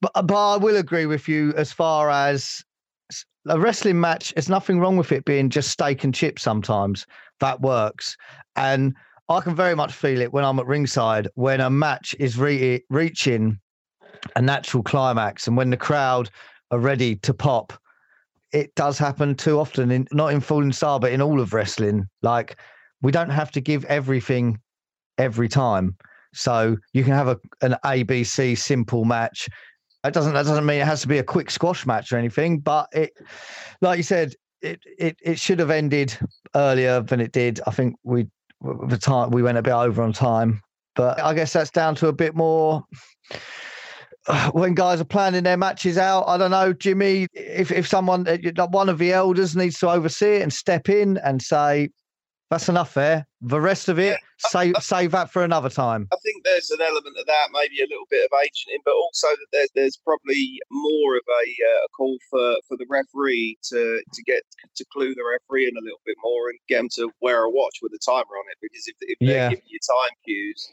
[0.00, 2.62] But, uh, but I will agree with you as far as
[3.48, 7.06] a wrestling match, there's nothing wrong with it being just steak and chips sometimes.
[7.40, 8.16] That works.
[8.56, 8.94] And
[9.28, 12.76] I can very much feel it when I'm at ringside when a match is re-
[12.76, 13.58] eh, reaching
[14.36, 16.30] a natural climax and when the crowd
[16.70, 17.72] are ready to pop
[18.52, 22.06] it does happen too often in not in Falling Starr, but in all of wrestling.
[22.22, 22.58] Like
[23.02, 24.58] we don't have to give everything
[25.18, 25.96] every time.
[26.34, 29.48] So you can have a an ABC simple match.
[30.04, 32.60] It doesn't that doesn't mean it has to be a quick squash match or anything,
[32.60, 33.12] but it
[33.80, 36.16] like you said, it it, it should have ended
[36.54, 37.60] earlier than it did.
[37.66, 38.26] I think we
[38.88, 40.62] the time we went a bit over on time.
[40.94, 42.82] But I guess that's down to a bit more
[44.52, 48.66] when guys are planning their matches out, I don't know, Jimmy, if, if someone, uh,
[48.68, 51.90] one of the elders needs to oversee it and step in and say,
[52.50, 53.26] that's enough there.
[53.42, 54.48] The rest of it, yeah.
[54.50, 56.08] save save that for another time.
[56.12, 59.28] I think there's an element of that, maybe a little bit of agenting, but also
[59.28, 64.00] that there's there's probably more of a, uh, a call for, for the referee to
[64.12, 64.42] to get
[64.76, 67.50] to clue the referee in a little bit more and get them to wear a
[67.50, 68.58] watch with a timer on it.
[68.62, 69.50] Because if, if they're yeah.
[69.50, 70.72] giving you time cues,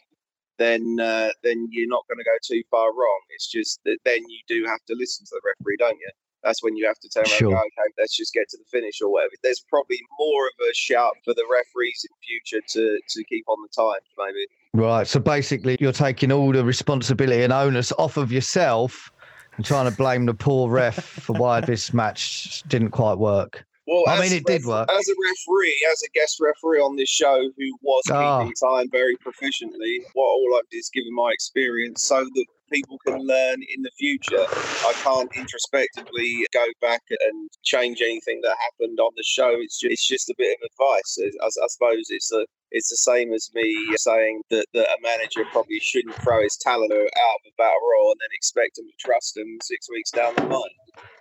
[0.58, 3.20] then uh, then you're not going to go too far wrong.
[3.32, 6.10] It's just that then you do have to listen to the referee, don't you?
[6.44, 7.48] That's when you have to turn around sure.
[7.48, 9.32] and go, okay, let's just get to the finish or whatever.
[9.42, 13.58] There's probably more of a shout for the referees in future to to keep on
[13.64, 14.48] the time, maybe.
[14.74, 15.08] Right.
[15.08, 19.12] So basically, you're taking all the responsibility and onus off of yourself
[19.58, 23.66] and trying to blame the poor ref for why this match didn't quite work.
[23.88, 24.90] Well, I mean, it did work.
[24.90, 28.40] As a referee, as a guest referee on this show who was ah.
[28.40, 28.40] oh.
[28.40, 32.98] keeping time very proficiently, what all I've did is given my experience so that people
[33.06, 34.46] can learn in the future.
[34.50, 39.52] I can't introspectively go back and change anything that happened on the show.
[39.58, 41.18] It's just, it's just a bit of advice.
[41.22, 45.46] I, I suppose it's a it's the same as me saying that, that a manager
[45.52, 49.06] probably shouldn't throw his talent out of a battle royal and then expect him to
[49.06, 50.76] trust him six weeks down the line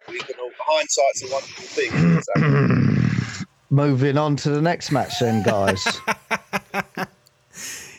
[0.09, 3.47] we can all hindsight's a wonderful thing.
[3.71, 5.85] Moving on to the next match, then, guys.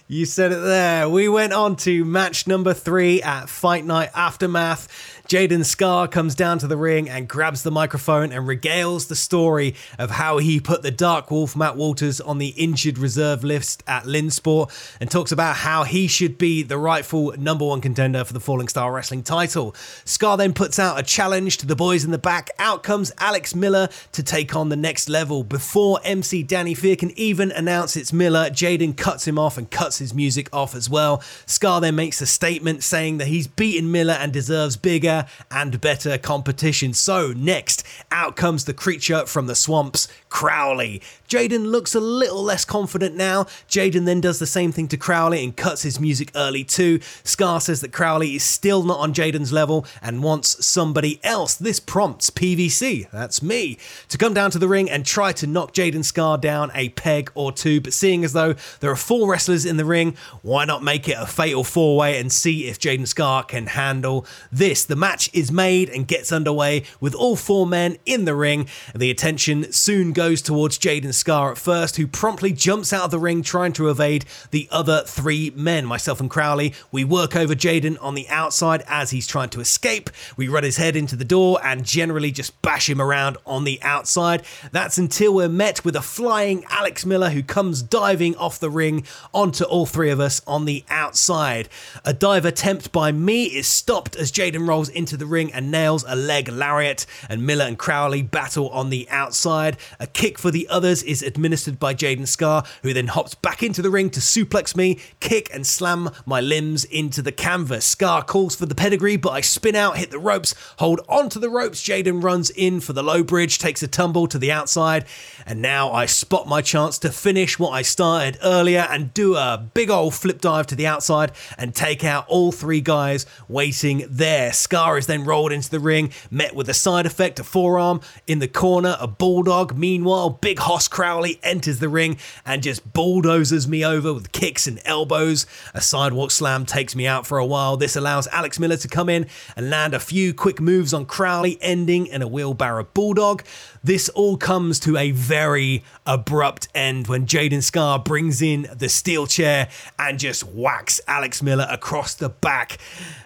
[0.08, 1.10] you said it there.
[1.10, 4.88] We went on to match number three at Fight Night Aftermath.
[5.28, 9.74] Jaden Scar comes down to the ring and grabs the microphone and regales the story
[9.98, 14.04] of how he put the Dark Wolf Matt Walters on the injured reserve list at
[14.04, 18.40] Lynnsport and talks about how he should be the rightful number one contender for the
[18.40, 19.76] Falling Starr Wrestling title.
[20.04, 22.52] Scar then puts out a challenge to the boys in the back.
[22.60, 25.44] Out comes Alex Miller to take on the next level.
[25.44, 29.95] Before MC Danny Fear can even announce it's Miller, Jaden cuts him off and cuts
[30.00, 31.22] his music off as well.
[31.46, 36.18] Scar then makes a statement saying that he's beaten Miller and deserves bigger and better
[36.18, 36.94] competition.
[36.94, 41.02] So, next, out comes the creature from the swamps, Crowley.
[41.30, 43.46] Jaden looks a little less confident now.
[43.70, 47.00] Jaden then does the same thing to Crowley and cuts his music early too.
[47.24, 51.56] Scar says that Crowley is still not on Jaden's level and wants somebody else.
[51.56, 53.78] This prompts PVC, that's me,
[54.10, 57.32] to come down to the ring and try to knock Jaden Scar down a peg
[57.34, 57.82] or two.
[57.82, 61.18] But seeing as though there are four wrestlers in the ring, why not make it
[61.20, 64.86] a fatal four way and see if Jaden Scar can handle this?
[64.86, 68.68] The match is made and gets underway with all four men in the ring.
[68.94, 73.20] The attention soon goes towards Jaden Scar at first, who promptly jumps out of the
[73.20, 75.86] ring trying to evade the other three men.
[75.86, 80.10] Myself and Crowley, we work over Jaden on the outside as he's trying to escape.
[80.38, 83.80] We run his head into the door and generally just bash him around on the
[83.82, 84.44] outside.
[84.72, 89.06] That's until we're met with a flying Alex Miller who comes diving off the ring
[89.34, 91.68] onto all three of us on the outside.
[92.06, 96.06] A dive attempt by me is stopped as Jaden rolls into the ring and nails
[96.08, 99.76] a leg lariat, and Miller and Crowley battle on the outside.
[100.00, 103.82] A kick for the others is administered by Jaden Scar, who then hops back into
[103.82, 107.84] the ring to suplex me, kick, and slam my limbs into the canvas.
[107.84, 111.50] Scar calls for the pedigree, but I spin out, hit the ropes, hold onto the
[111.50, 111.84] ropes.
[111.84, 115.04] Jaden runs in for the low bridge, takes a tumble to the outside,
[115.46, 119.65] and now I spot my chance to finish what I started earlier and do a
[119.74, 124.54] big old flip dive to the outside and take out all three guys waiting there.
[124.54, 128.40] Scar is then rolled into the ring, met with a side effect, a forearm in
[128.40, 129.76] the corner, a bulldog.
[129.78, 134.80] Meanwhile, Big Hoss Crowley enters the ring and just bulldozes me over with kicks and
[134.86, 135.46] elbows.
[135.74, 137.78] A sidewalk slam takes me out for a while.
[137.78, 141.58] This allows Alex Miller to come in and land a few quick moves on Crowley,
[141.62, 143.44] ending in a wheelbarrow bulldog.
[143.86, 149.28] This all comes to a very abrupt end when Jaden Scar brings in the steel
[149.28, 149.70] chair
[150.00, 152.80] and just whacks Alex Miller across the back.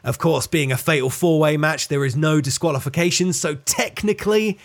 [0.04, 4.60] Of course, being a fatal four way match, there is no disqualification, so technically,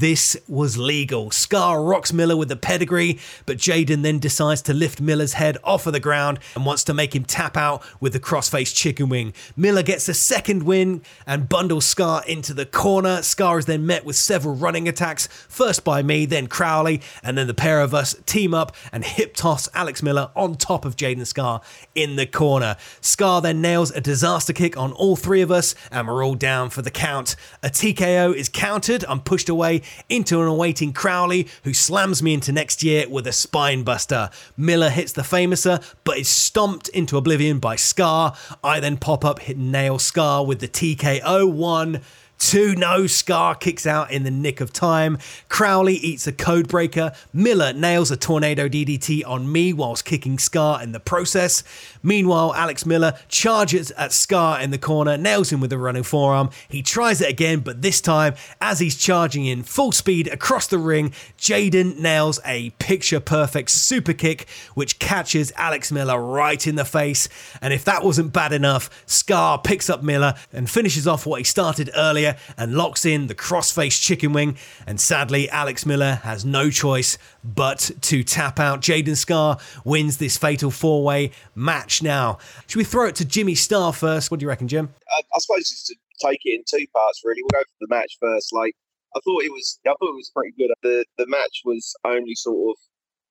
[0.00, 1.30] this was legal.
[1.30, 5.86] Scar rocks Miller with the pedigree, but Jaden then decides to lift Miller's head off
[5.86, 9.32] of the ground and wants to make him tap out with the crossface chicken wing.
[9.56, 13.22] Miller gets a second win and bundles Scar into the corner.
[13.22, 17.46] Scar is then met with several running attacks, first by me, then Crowley, and then
[17.46, 21.24] the pair of us team up and hip toss Alex Miller on top of Jaden
[21.24, 21.60] Scar
[21.94, 22.76] in the corner.
[23.00, 26.68] Scar then nails a disaster kick on all three of us, and we're all down
[26.68, 27.36] for the count.
[27.62, 29.04] A TKO is countered.
[29.04, 33.32] I'm pushed away into an awaiting Crowley, who slams me into next year with a
[33.32, 34.30] spine buster.
[34.56, 38.36] Miller hits the Famouser, but is stomped into oblivion by Scar.
[38.62, 41.50] I then pop up, hit nail Scar with the TKO.
[41.50, 42.00] One,
[42.38, 45.18] Two no Scar kicks out in the nick of time.
[45.48, 47.12] Crowley eats a code breaker.
[47.32, 51.64] Miller nails a tornado DDT on me whilst kicking Scar in the process.
[52.02, 56.50] Meanwhile, Alex Miller charges at Scar in the corner, nails him with a running forearm.
[56.68, 60.78] He tries it again, but this time, as he's charging in full speed across the
[60.78, 66.84] ring, Jaden nails a picture perfect super kick, which catches Alex Miller right in the
[66.84, 67.28] face.
[67.60, 71.44] And if that wasn't bad enough, Scar picks up Miller and finishes off what he
[71.44, 72.23] started earlier
[72.56, 74.56] and locks in the crossface chicken wing.
[74.86, 78.80] And sadly, Alex Miller has no choice but to tap out.
[78.80, 82.38] Jaden Scar wins this fatal four way match now.
[82.66, 84.30] Should we throw it to Jimmy Starr first?
[84.30, 84.94] What do you reckon, Jim?
[85.10, 87.42] I, I suppose just to take it in two parts, really.
[87.42, 88.52] We'll go for the match first.
[88.52, 88.74] Like,
[89.16, 90.70] I thought it was, I thought it was pretty good.
[90.82, 92.80] The the match was only sort of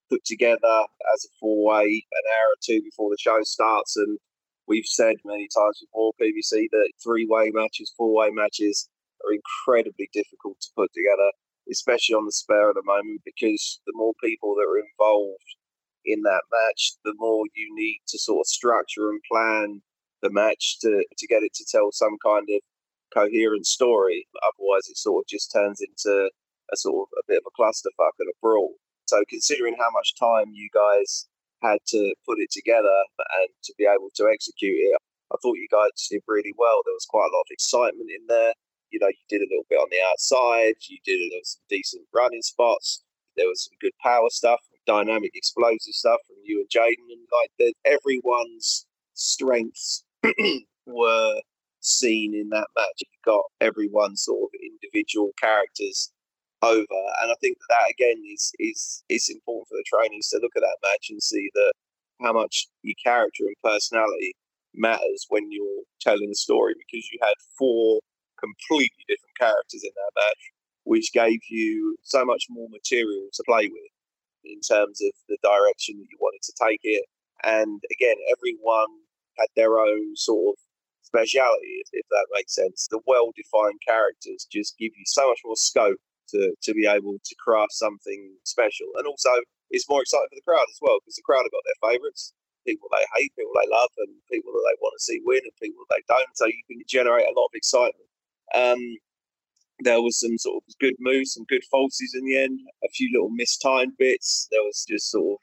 [0.09, 4.17] put together as a four way an hour or two before the show starts, and
[4.67, 8.89] we've said many times before PVC that three way matches, four way matches
[9.25, 11.31] are incredibly difficult to put together,
[11.71, 15.55] especially on the spare at the moment, because the more people that are involved
[16.05, 19.81] in that match, the more you need to sort of structure and plan
[20.21, 22.61] the match to, to get it to tell some kind of
[23.13, 24.27] coherent story.
[24.43, 26.29] Otherwise, it sort of just turns into
[26.71, 28.73] a sort of a bit of a clusterfuck and a brawl.
[29.05, 31.27] So, considering how much time you guys
[31.63, 34.97] had to put it together and to be able to execute it.
[35.31, 36.81] I thought you guys did really well.
[36.85, 38.53] There was quite a lot of excitement in there.
[38.91, 40.75] You know, you did a little bit on the outside.
[40.87, 43.03] You did some decent running spots.
[43.35, 47.49] There was some good power stuff, dynamic explosive stuff from you and Jaden, and like
[47.57, 48.85] the, everyone's
[49.15, 50.03] strengths
[50.85, 51.41] were
[51.79, 52.99] seen in that match.
[53.01, 56.11] You got everyone's sort of individual characters
[56.63, 56.99] over.
[57.21, 60.55] And I think that, that again is is is important for the trainees to look
[60.55, 61.73] at that match and see that
[62.21, 64.35] how much your character and personality
[64.73, 67.99] matters when you're telling a story because you had four
[68.39, 70.43] completely different characters in that match,
[70.83, 73.93] which gave you so much more material to play with
[74.43, 77.05] in terms of the direction that you wanted to take it.
[77.43, 78.91] And again, everyone
[79.37, 80.59] had their own sort of
[81.01, 82.87] speciality, if, if that makes sense.
[82.89, 85.99] The well defined characters just give you so much more scope
[86.33, 88.87] to, to be able to craft something special.
[88.97, 89.29] And also,
[89.69, 92.33] it's more exciting for the crowd as well because the crowd have got their favourites
[92.65, 95.51] people they hate, people they love, and people that they want to see win, and
[95.61, 96.35] people that they don't.
[96.35, 98.09] So you can generate a lot of excitement.
[98.55, 98.79] Um,
[99.79, 103.09] there was some sort of good moves, some good falsies in the end, a few
[103.13, 104.47] little mistimed bits.
[104.51, 105.39] There was just sort of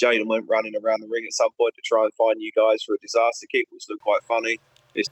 [0.00, 2.82] Jaden went running around the ring at some point to try and find you guys
[2.82, 4.58] for a disaster kick, which looked quite funny.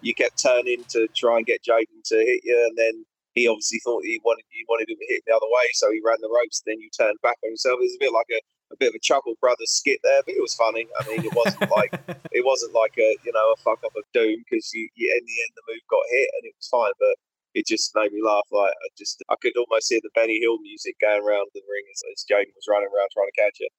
[0.00, 3.04] you kept turning to try and get Jaden to hit you, and then
[3.34, 6.00] he obviously thought he wanted he wanted him to hit the other way, so he
[6.04, 6.62] ran the ropes.
[6.64, 7.80] Then you turned back on himself.
[7.80, 8.40] It was a bit like a,
[8.72, 10.86] a bit of a Chuckle Brothers skit there, but it was funny.
[11.00, 11.92] I mean, it wasn't like
[12.36, 15.24] it wasn't like a you know a fuck up of doom because you, you in
[15.24, 17.16] the end the move got hit and it was fine, but
[17.54, 18.48] it just made me laugh.
[18.52, 21.84] Like I just I could almost hear the Benny Hill music going around the ring
[21.92, 23.72] as, as Jaden was running around trying to catch it.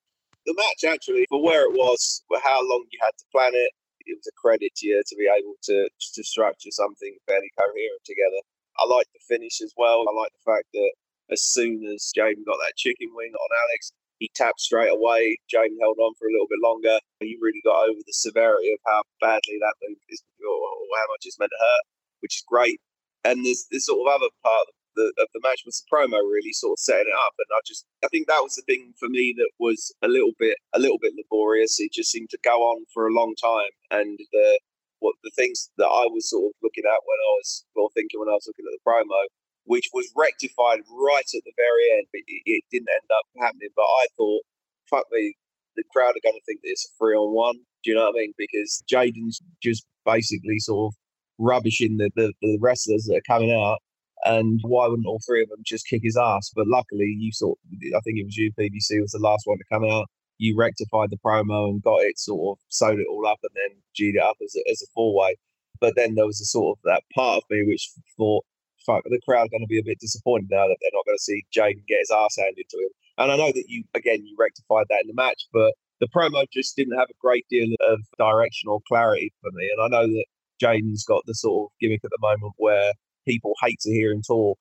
[0.46, 3.72] The match actually, for where it was, for how long you had to plan it,
[4.06, 8.04] it was a credit to you to be able to to structure something fairly coherent
[8.04, 8.42] together.
[8.80, 10.06] I like the finish as well.
[10.08, 10.92] I like the fact that
[11.32, 15.38] as soon as Jaden got that chicken wing on Alex, he tapped straight away.
[15.54, 17.00] Jaden held on for a little bit longer.
[17.20, 21.26] He really got over the severity of how badly that move is, or how much
[21.26, 21.84] it's meant to hurt,
[22.22, 22.80] which is great.
[23.24, 26.22] And there's this sort of other part of the, of the match was the promo
[26.22, 28.94] really sort of setting it up, and I just I think that was the thing
[29.00, 31.80] for me that was a little bit a little bit laborious.
[31.80, 34.60] It just seemed to go on for a long time, and the
[35.04, 38.24] what the things that I was sort of looking at when I was or thinking
[38.24, 39.20] when I was looking at the promo,
[39.66, 43.70] which was rectified right at the very end, but it, it didn't end up happening.
[43.76, 44.42] But I thought,
[44.90, 45.36] fuck me,
[45.76, 47.60] the crowd are going to think that it's a three on one.
[47.84, 48.34] Do you know what I mean?
[48.38, 50.98] Because Jaden's just basically sort of
[51.38, 53.80] rubbishing the, the, the wrestlers that are coming out.
[54.26, 56.50] And why wouldn't all three of them just kick his ass?
[56.56, 59.66] But luckily, you sort I think it was you, PVC, was the last one to
[59.70, 60.08] come out.
[60.44, 63.82] You rectified the promo and got it sort of sewed it all up and then
[63.96, 65.38] G'd it up as a, as a four way.
[65.80, 68.44] But then there was a sort of that part of me which thought,
[68.86, 71.24] fuck, the crowd going to be a bit disappointed now that they're not going to
[71.24, 72.90] see Jaden get his ass handed to him.
[73.20, 76.46] And I know that you, again, you rectified that in the match, but the promo
[76.52, 79.70] just didn't have a great deal of direction or clarity for me.
[79.72, 80.26] And I know that
[80.62, 82.92] Jaden's got the sort of gimmick at the moment where
[83.26, 84.58] people hate to hear him talk.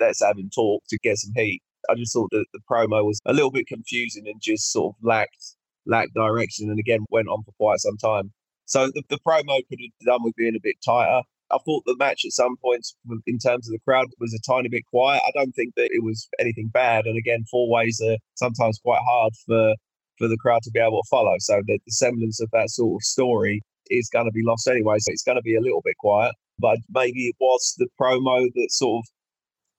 [0.00, 1.62] Let's have him talk to get some heat.
[1.90, 5.04] I just thought that the promo was a little bit confusing and just sort of
[5.04, 5.56] lacked
[5.86, 8.32] lacked direction, and again went on for quite some time.
[8.64, 11.22] So the, the promo could have done with being a bit tighter.
[11.52, 14.68] I thought the match at some points, in terms of the crowd, was a tiny
[14.68, 15.22] bit quiet.
[15.24, 17.06] I don't think that it was anything bad.
[17.06, 19.74] And again, four ways are sometimes quite hard for
[20.18, 21.34] for the crowd to be able to follow.
[21.38, 24.96] So the, the semblance of that sort of story is going to be lost anyway.
[24.98, 26.34] So it's going to be a little bit quiet.
[26.58, 29.08] But maybe it was the promo that sort of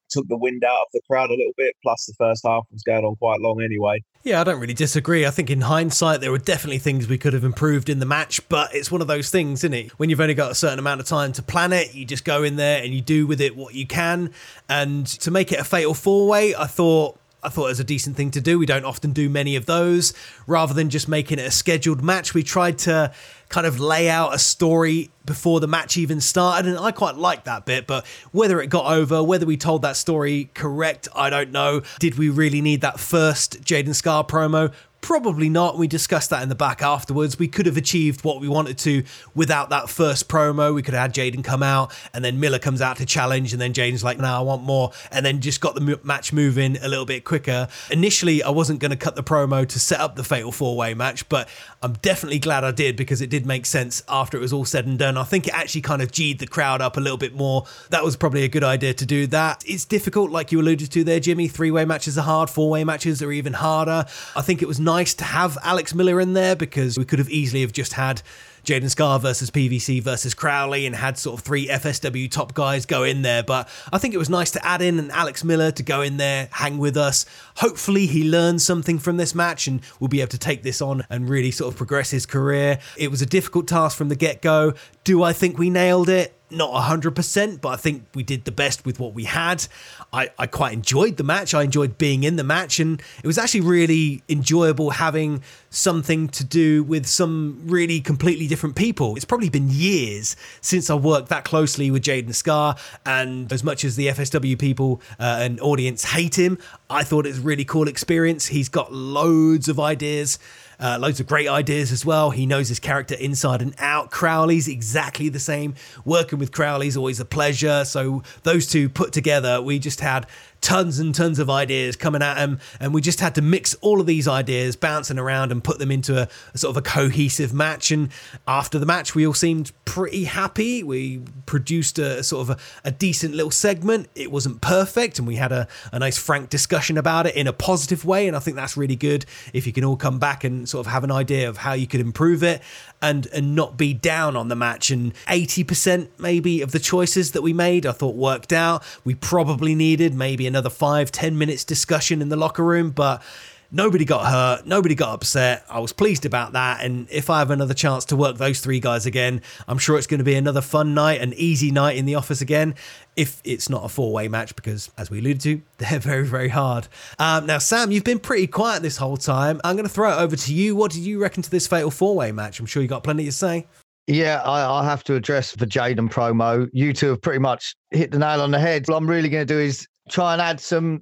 [0.10, 1.76] took the wind out of the crowd a little bit.
[1.84, 4.04] Plus, the first half was going on quite long anyway.
[4.24, 5.26] Yeah, I don't really disagree.
[5.26, 8.48] I think in hindsight, there were definitely things we could have improved in the match,
[8.50, 9.92] but it's one of those things, isn't it?
[10.00, 12.44] When you've only got a certain amount of time to plan it, you just go
[12.44, 14.32] in there and you do with it what you can.
[14.68, 17.18] And to make it a fatal four way, I thought
[17.48, 18.60] I thought it was a decent thing to do.
[18.60, 20.14] We don't often do many of those.
[20.48, 23.14] Rather than just making it a scheduled match, we tried to
[23.48, 26.68] kind of lay out a story before the match even started.
[26.68, 29.96] And I quite like that bit, but whether it got over, whether we told that
[29.96, 31.84] story correct, I don't know.
[32.00, 34.74] Did we really need that first Jaden Scar promo?
[35.08, 35.78] Probably not.
[35.78, 37.40] We discussed that in the back afterwards.
[37.40, 40.76] We could have achieved what we wanted to without that first promo.
[40.76, 43.62] We could have had Jaden come out and then Miller comes out to challenge, and
[43.62, 44.92] then Jaden's like, no, I want more.
[45.10, 47.70] And then just got the match moving a little bit quicker.
[47.90, 50.94] Initially, I wasn't going to cut the promo to set up the fatal four way
[50.94, 51.48] match, but
[51.82, 54.88] I'm definitely glad I did because it did make sense after it was all said
[54.88, 55.16] and done.
[55.16, 57.66] I think it actually kind of G'd the crowd up a little bit more.
[57.92, 59.64] That was probably a good idea to do that.
[59.66, 61.48] It's difficult, like you alluded to there, Jimmy.
[61.48, 64.06] Three way matches are hard, four way matches are even harder.
[64.36, 67.30] I think it was nice to have Alex Miller in there because we could have
[67.30, 68.22] easily have just had
[68.64, 73.04] Jaden Scar versus PVC versus Crowley and had sort of three FSW top guys go
[73.04, 73.42] in there.
[73.42, 76.18] But I think it was nice to add in an Alex Miller to go in
[76.18, 77.26] there, hang with us.
[77.56, 81.06] Hopefully, he learns something from this match and will be able to take this on
[81.10, 82.80] and really sort of progress his career.
[82.98, 84.74] It was a difficult task from the get go.
[85.06, 86.34] Do I think we nailed it?
[86.50, 89.68] not 100%, but I think we did the best with what we had.
[90.14, 91.54] I, I quite enjoyed the match.
[91.54, 96.44] I enjoyed being in the match, and it was actually really enjoyable having something to
[96.44, 99.16] do with some really completely different people.
[99.16, 103.84] It's probably been years since I worked that closely with Jaden Scar, and as much
[103.84, 106.58] as the FSW people uh, and audience hate him,
[106.90, 108.48] I thought it was a really cool experience.
[108.48, 110.40] He's got loads of ideas.
[110.80, 112.30] Uh, loads of great ideas as well.
[112.30, 114.12] He knows his character inside and out.
[114.12, 115.74] Crowley's exactly the same.
[116.06, 117.84] Working with Crowley's always a pleasure.
[117.84, 120.28] So those two put together, we just had
[120.62, 124.02] tons and tons of ideas coming at him, and we just had to mix all
[124.02, 127.54] of these ideas, bouncing around, and put them into a, a, sort of a cohesive
[127.54, 127.92] match.
[127.92, 128.10] And
[128.48, 130.84] after the match, we all seemed pretty happy.
[130.84, 134.10] We produced a, a sort of a, a, decent little segment.
[134.16, 137.54] It wasn't perfect, and we had a, a nice frank discussion about it in a
[137.54, 138.28] positive way.
[138.28, 140.92] And I think that's really good if you can all come back and sort of
[140.92, 142.62] have an idea of how you could improve it
[143.02, 144.90] and and not be down on the match.
[144.90, 148.84] And 80% maybe of the choices that we made, I thought worked out.
[149.04, 153.22] We probably needed maybe another five, 10 minutes discussion in the locker room, but
[153.70, 154.66] Nobody got hurt.
[154.66, 155.66] Nobody got upset.
[155.70, 156.84] I was pleased about that.
[156.84, 160.08] And if I have another chance to work those three guys again, I'm sure it's
[160.08, 162.76] going to be another fun night, an easy night in the office again.
[163.18, 166.48] If it's not a four way match, because as we alluded to, they're very, very
[166.48, 166.88] hard.
[167.20, 169.60] Um, now, Sam, you've been pretty quiet this whole time.
[169.66, 170.76] I'm going to throw it over to you.
[170.76, 172.62] What did you reckon to this fatal four way match?
[172.62, 173.68] I'm sure you got plenty to say.
[174.10, 176.70] Yeah, I, I have to address the Jaden promo.
[176.72, 178.88] You two have pretty much hit the nail on the head.
[178.88, 181.02] What I'm really going to do is try and add some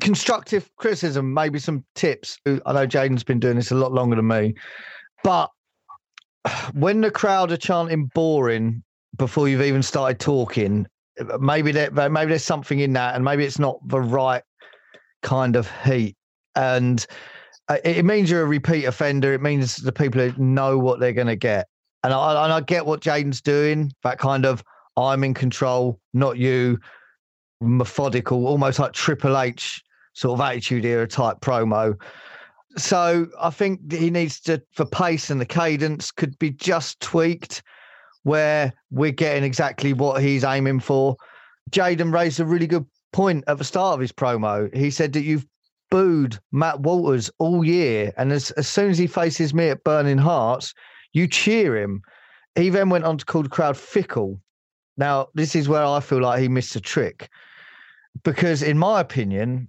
[0.00, 2.38] constructive criticism, maybe some tips.
[2.46, 4.54] I know Jaden's been doing this a lot longer than me,
[5.22, 5.50] but
[6.74, 8.82] when the crowd are chanting boring
[9.16, 10.86] before you've even started talking,
[11.38, 14.42] maybe there, maybe there's something in that, and maybe it's not the right
[15.22, 16.16] kind of heat.
[16.56, 17.04] And
[17.68, 19.32] uh, it means you're a repeat offender.
[19.32, 21.68] It means the people know what they're going to get.
[22.04, 23.92] And I, and I get what Jaden's doing.
[24.02, 24.64] That kind of
[24.96, 26.78] I'm in control, not you.
[27.62, 29.82] Methodical, almost like Triple H
[30.14, 31.94] sort of attitude era type promo.
[32.76, 37.62] So I think he needs to, for pace and the cadence, could be just tweaked.
[38.24, 41.16] where we're getting exactly what he's aiming for.
[41.70, 44.74] Jaden raised a really good point at the start of his promo.
[44.74, 45.46] He said that you've
[45.90, 50.18] booed Matt Walters all year, and as, as soon as he faces me at Burning
[50.18, 50.74] Hearts,
[51.12, 52.02] you cheer him.
[52.54, 54.40] He then went on to call the crowd fickle.
[54.96, 57.30] Now, this is where I feel like he missed a trick
[58.24, 59.68] because, in my opinion,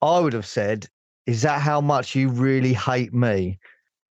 [0.00, 0.86] I would have said,
[1.26, 3.58] Is that how much you really hate me?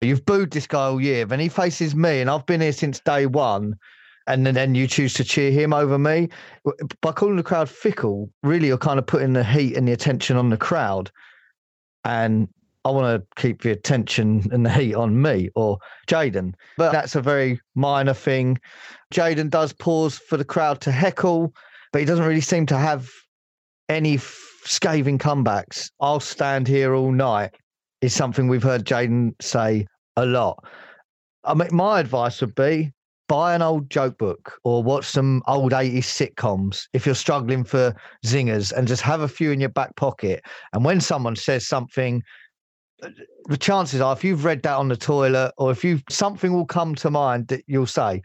[0.01, 2.99] You've booed this guy all year, then he faces me, and I've been here since
[2.99, 3.75] day one.
[4.27, 6.29] And then you choose to cheer him over me
[7.01, 8.31] by calling the crowd fickle.
[8.41, 11.11] Really, you're kind of putting the heat and the attention on the crowd,
[12.05, 12.47] and
[12.85, 16.53] I want to keep the attention and the heat on me or Jaden.
[16.75, 18.59] But that's a very minor thing.
[19.13, 21.53] Jaden does pause for the crowd to heckle,
[21.91, 23.11] but he doesn't really seem to have
[23.89, 24.17] any
[24.63, 25.89] scathing comebacks.
[25.99, 27.51] I'll stand here all night
[28.01, 30.63] is something we've heard Jaden say a lot.
[31.43, 32.91] I mean, my advice would be
[33.27, 37.95] buy an old joke book or watch some old 80s sitcoms if you're struggling for
[38.25, 40.43] zingers and just have a few in your back pocket.
[40.73, 42.21] And when someone says something,
[43.01, 43.09] uh,
[43.45, 46.65] the chances are if you've read that on the toilet or if you something will
[46.65, 48.21] come to mind that you'll say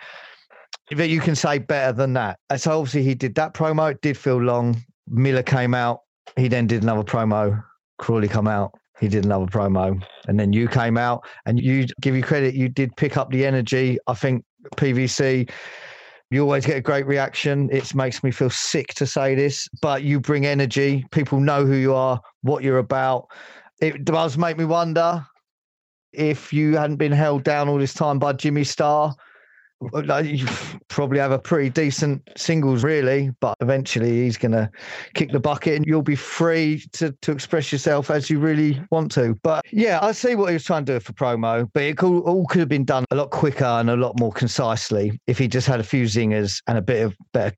[0.91, 2.39] that you can say better than that.
[2.51, 3.93] And so obviously he did that promo.
[3.93, 4.77] It did feel long.
[5.09, 6.01] Miller came out.
[6.37, 7.63] He then did another promo.
[7.99, 8.73] Crawley come out.
[9.01, 10.03] He did another promo.
[10.29, 12.55] And then you came out and you give you credit.
[12.55, 13.99] You did pick up the energy.
[14.07, 14.45] I think
[14.77, 15.51] PVC,
[16.31, 17.69] you always get a great reaction.
[17.73, 21.05] It makes me feel sick to say this, but you bring energy.
[21.11, 23.27] People know who you are, what you're about.
[23.81, 25.27] It does make me wonder
[26.13, 28.65] if you hadn't been held down all this time by Jimmy
[29.89, 30.47] Starr you
[30.89, 34.71] probably have a pretty decent singles, really, but eventually he's going to
[35.15, 39.11] kick the bucket and you'll be free to, to express yourself as you really want
[39.13, 39.35] to.
[39.43, 42.21] But yeah, I see what he was trying to do for promo, but it could,
[42.21, 45.49] all could have been done a lot quicker and a lot more concisely if he
[45.49, 47.57] just had a few zingers and a bit of better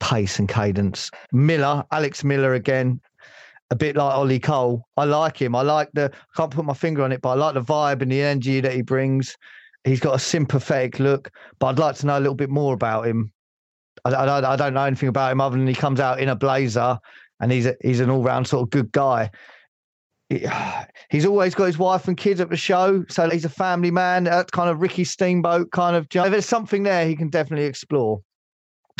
[0.00, 1.10] pace and cadence.
[1.32, 3.00] Miller, Alex Miller again,
[3.70, 4.84] a bit like Ollie Cole.
[4.96, 5.54] I like him.
[5.54, 8.02] I like the, I can't put my finger on it, but I like the vibe
[8.02, 9.36] and the energy that he brings.
[9.84, 13.06] He's got a sympathetic look, but I'd like to know a little bit more about
[13.06, 13.32] him.
[14.04, 16.36] I, I, I don't know anything about him other than he comes out in a
[16.36, 16.98] blazer
[17.40, 19.30] and he's a, he's an all round sort of good guy.
[21.10, 24.22] He's always got his wife and kids at the show, so he's a family man.
[24.24, 26.04] That kind of Ricky Steamboat kind of.
[26.04, 28.20] If there's something there, he can definitely explore.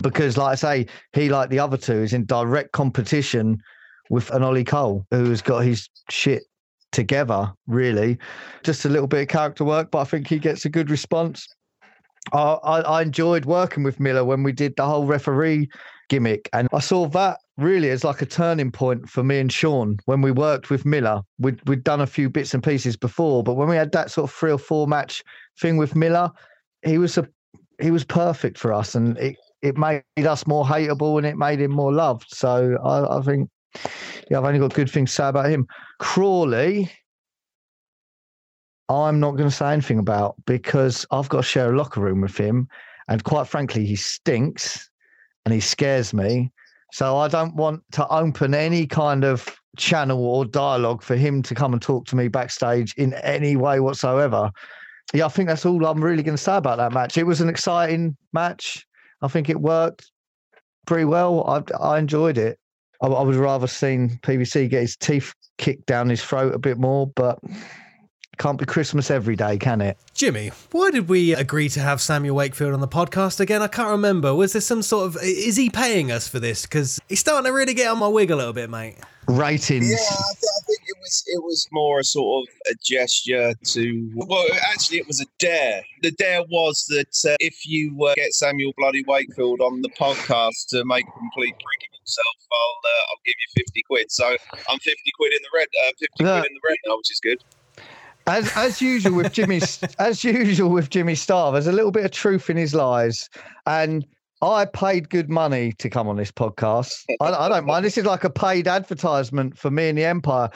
[0.02, 3.62] Because, like I say, he like the other two is in direct competition
[4.08, 6.42] with an Ollie Cole, who's got his shit
[6.92, 8.18] together, really.
[8.62, 11.46] Just a little bit of character work, but I think he gets a good response.
[12.32, 15.68] I, I, I enjoyed working with Miller when we did the whole referee
[16.08, 19.98] gimmick, and I saw that really as like a turning point for me and Sean
[20.06, 21.22] when we worked with Miller.
[21.38, 24.30] We'd we'd done a few bits and pieces before, but when we had that sort
[24.30, 25.22] of three or four match
[25.60, 26.30] thing with Miller,
[26.84, 27.26] he was a
[27.80, 31.60] he was perfect for us, and it it made us more hateable and it made
[31.60, 32.26] him more loved.
[32.30, 33.48] So I, I think
[34.30, 35.66] yeah, I've only got good things to say about him.
[35.98, 36.90] Crawley,
[38.88, 42.20] I'm not going to say anything about because I've got to share a locker room
[42.20, 42.68] with him.
[43.08, 44.88] And quite frankly, he stinks
[45.44, 46.50] and he scares me.
[46.92, 51.54] So I don't want to open any kind of channel or dialogue for him to
[51.54, 54.50] come and talk to me backstage in any way whatsoever.
[55.12, 57.16] Yeah, I think that's all I'm really going to say about that match.
[57.16, 58.86] It was an exciting match.
[59.22, 60.10] I think it worked
[60.86, 61.44] pretty well.
[61.46, 62.58] I, I enjoyed it.
[63.02, 66.78] I, I would rather seen PVC get his teeth kicked down his throat a bit
[66.78, 67.38] more, but
[68.40, 69.98] can't be Christmas every day, can it?
[70.14, 73.60] Jimmy, why did we agree to have Samuel Wakefield on the podcast again?
[73.60, 74.34] I can't remember.
[74.34, 75.22] Was there some sort of.
[75.22, 76.62] Is he paying us for this?
[76.62, 78.96] Because he's starting to really get on my wig a little bit, mate.
[79.28, 79.90] Ratings.
[79.90, 83.52] Yeah, I, th- I, think it was it was more a sort of a gesture
[83.62, 84.10] to.
[84.14, 85.82] Well, actually, it was a dare.
[86.00, 90.68] The dare was that uh, if you uh, get Samuel Bloody Wakefield on the podcast
[90.70, 94.10] to make complete prick of himself, I'll uh, I'll give you fifty quid.
[94.10, 97.12] So I'm fifty quid in the red, uh, fifty quid in the red now, which
[97.12, 97.38] is good.
[98.26, 99.60] As as usual with Jimmy,
[99.98, 103.28] as usual with Jimmy Starr, there's a little bit of truth in his lies,
[103.66, 104.06] and
[104.42, 107.04] I paid good money to come on this podcast.
[107.20, 107.84] I, I don't mind.
[107.84, 110.50] This is like a paid advertisement for me and the Empire.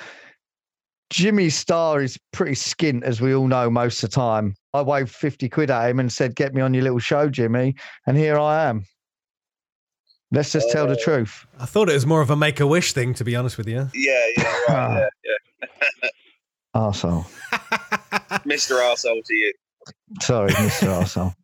[1.10, 4.54] Jimmy Starr is pretty skint, as we all know, most of the time.
[4.72, 7.74] I waved 50 quid at him and said, Get me on your little show, Jimmy.
[8.06, 8.84] And here I am.
[10.32, 11.46] Let's just tell the uh, truth.
[11.60, 13.68] I thought it was more of a make a wish thing, to be honest with
[13.68, 13.88] you.
[13.94, 15.68] Yeah, yeah, right, yeah,
[16.02, 16.08] yeah.
[16.74, 17.24] Arsehole.
[18.44, 18.80] Mr.
[18.80, 19.52] Arsehole to you.
[20.20, 20.88] Sorry, Mr.
[20.88, 21.34] Arsehole.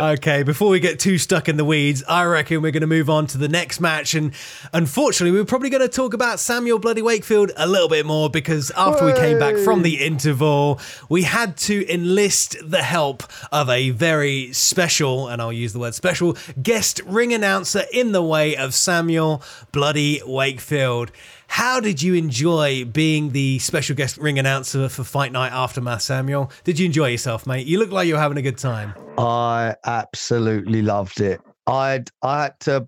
[0.00, 3.08] okay, before we get too stuck in the weeds, I reckon we're going to move
[3.08, 4.14] on to the next match.
[4.14, 4.32] And
[4.72, 8.70] unfortunately, we're probably going to talk about Samuel Bloody Wakefield a little bit more because
[8.72, 13.22] after we came back from the interval, we had to enlist the help
[13.52, 18.22] of a very special, and I'll use the word special, guest ring announcer in the
[18.22, 21.12] way of Samuel Bloody Wakefield.
[21.48, 26.52] How did you enjoy being the special guest ring announcer for Fight Night Aftermath, Samuel?
[26.62, 27.66] Did you enjoy yourself, mate?
[27.66, 28.94] You look like you were having a good time.
[29.16, 31.40] I absolutely loved it.
[31.66, 32.86] I I had to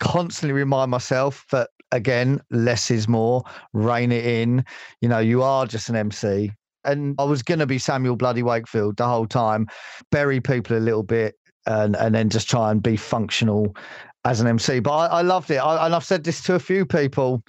[0.00, 3.44] constantly remind myself that again, less is more.
[3.72, 4.64] Rein it in.
[5.00, 6.50] You know, you are just an MC.
[6.84, 9.68] And I was going to be Samuel Bloody Wakefield the whole time,
[10.10, 11.36] bury people a little bit,
[11.66, 13.76] and and then just try and be functional
[14.24, 14.80] as an MC.
[14.80, 17.44] But I, I loved it, I, and I've said this to a few people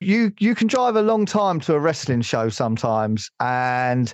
[0.00, 4.12] you you can drive a long time to a wrestling show sometimes, and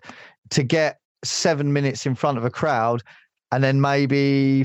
[0.50, 3.02] to get seven minutes in front of a crowd,
[3.50, 4.64] and then maybe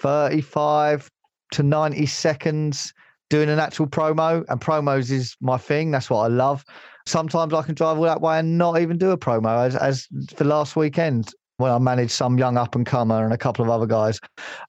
[0.00, 1.10] thirty-five
[1.52, 2.92] to ninety seconds
[3.30, 4.44] doing an actual promo.
[4.48, 5.90] And promos is my thing.
[5.90, 6.64] That's what I love.
[7.06, 10.06] Sometimes I can drive all that way and not even do a promo, as as
[10.36, 13.70] the last weekend when I managed some young up and comer and a couple of
[13.70, 14.18] other guys,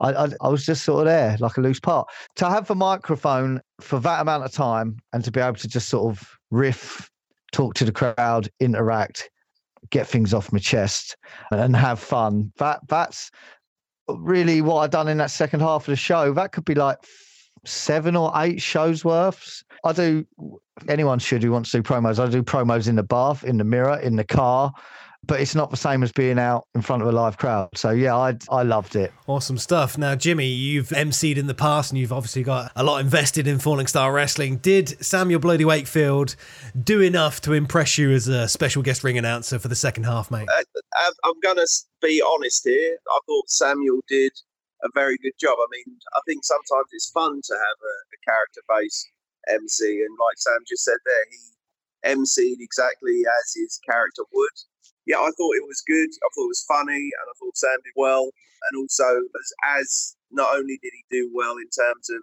[0.02, 2.10] I, I, I, was just sort of there like a loose part.
[2.38, 5.88] To have the microphone for that amount of time and to be able to just
[5.88, 7.10] sort of riff,
[7.52, 9.30] talk to the crowd, interact,
[9.92, 11.16] get things off my chest,
[11.52, 12.52] and have fun.
[12.58, 13.30] That that's
[14.08, 16.34] really what I've done in that second half of the show.
[16.34, 16.98] That could be like
[17.66, 19.64] seven or eight shows worths.
[19.84, 20.26] I do.
[20.88, 22.20] Anyone should who wants to do promos.
[22.20, 24.74] I do promos in the bath, in the mirror, in the car
[25.24, 27.70] but it's not the same as being out in front of a live crowd.
[27.76, 29.12] So yeah, I I loved it.
[29.28, 29.98] Awesome stuff.
[29.98, 33.60] Now, Jimmy, you've emceed in the past, and you've obviously got a lot invested in
[33.60, 34.58] Falling Starr Wrestling.
[34.58, 36.36] Did Samuel Bloody Wakefield
[36.82, 40.32] do enough to impress you as a special guest ring announcer for the second half,
[40.32, 40.48] mate?
[40.50, 41.66] Uh, I'm gonna
[42.02, 42.98] be honest here.
[43.12, 44.32] I thought Samuel did
[44.84, 45.58] a very good job.
[45.60, 49.10] I mean, I think sometimes it's fun to have a, a character based
[49.50, 51.38] MC, and like Sam just said there, he
[52.06, 54.58] MC'd exactly as his character would
[55.06, 56.10] yeah, I thought it was good.
[56.10, 58.30] I thought it was funny, and I thought Sam did well.
[58.70, 62.22] And also, as, as not only did he do well in terms of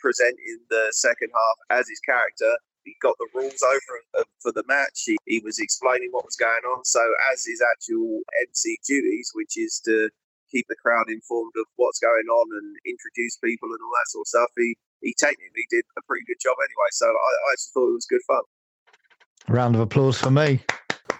[0.00, 2.52] presenting the second half as his character,
[2.84, 5.04] he got the rules over uh, for the match.
[5.06, 6.84] He, he was explaining what was going on.
[6.84, 7.00] So,
[7.32, 10.10] as his actual MC duties, which is to
[10.50, 14.22] keep the crowd informed of what's going on and introduce people and all that sort
[14.22, 16.90] of stuff, he, he technically did a pretty good job anyway.
[16.92, 18.44] So, I, I just thought it was good fun.
[19.48, 20.60] Round of applause for me.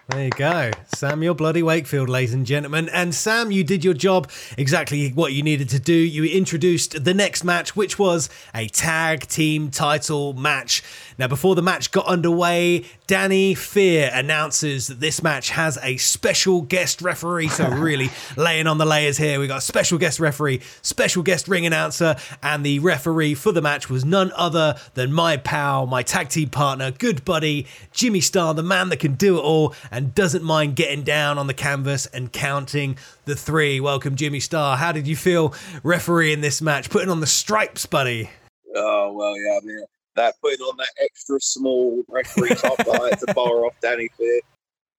[0.09, 0.69] There you go.
[0.95, 2.89] Samuel Bloody Wakefield, ladies and gentlemen.
[2.89, 5.95] And Sam, you did your job exactly what you needed to do.
[5.95, 10.83] You introduced the next match, which was a tag team title match.
[11.17, 16.61] Now, before the match got underway, Danny Fear announces that this match has a special
[16.61, 17.47] guest referee.
[17.47, 19.39] So, really laying on the layers here.
[19.39, 23.61] We got a special guest referee, special guest ring announcer, and the referee for the
[23.61, 28.53] match was none other than my pal, my tag team partner, good buddy, Jimmy Starr,
[28.53, 32.05] the man that can do it all and doesn't mind getting down on the canvas
[32.07, 33.79] and counting the three.
[33.79, 34.75] Welcome, Jimmy Starr.
[34.75, 38.29] How did you feel refereeing this match, putting on the stripes, buddy?
[38.75, 39.85] Oh, well, yeah, I mean,
[40.17, 44.09] that putting on that extra small referee top that I had to borrow off Danny
[44.17, 44.41] Fear.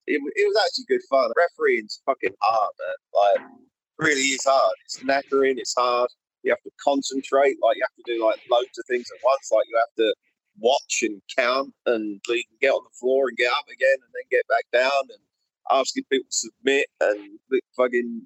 [0.07, 1.29] It, it, was actually good fun.
[1.37, 2.95] Refereeing's fucking hard, man.
[3.13, 3.49] Like,
[3.99, 4.73] really is hard.
[4.85, 6.09] It's knackering, it's hard.
[6.41, 7.57] You have to concentrate.
[7.61, 9.51] Like, you have to do, like, loads of things at once.
[9.51, 10.15] Like, you have to
[10.59, 14.11] watch and count and you can get on the floor and get up again and
[14.13, 15.23] then get back down and
[15.71, 17.39] asking people to submit and
[17.75, 18.21] fucking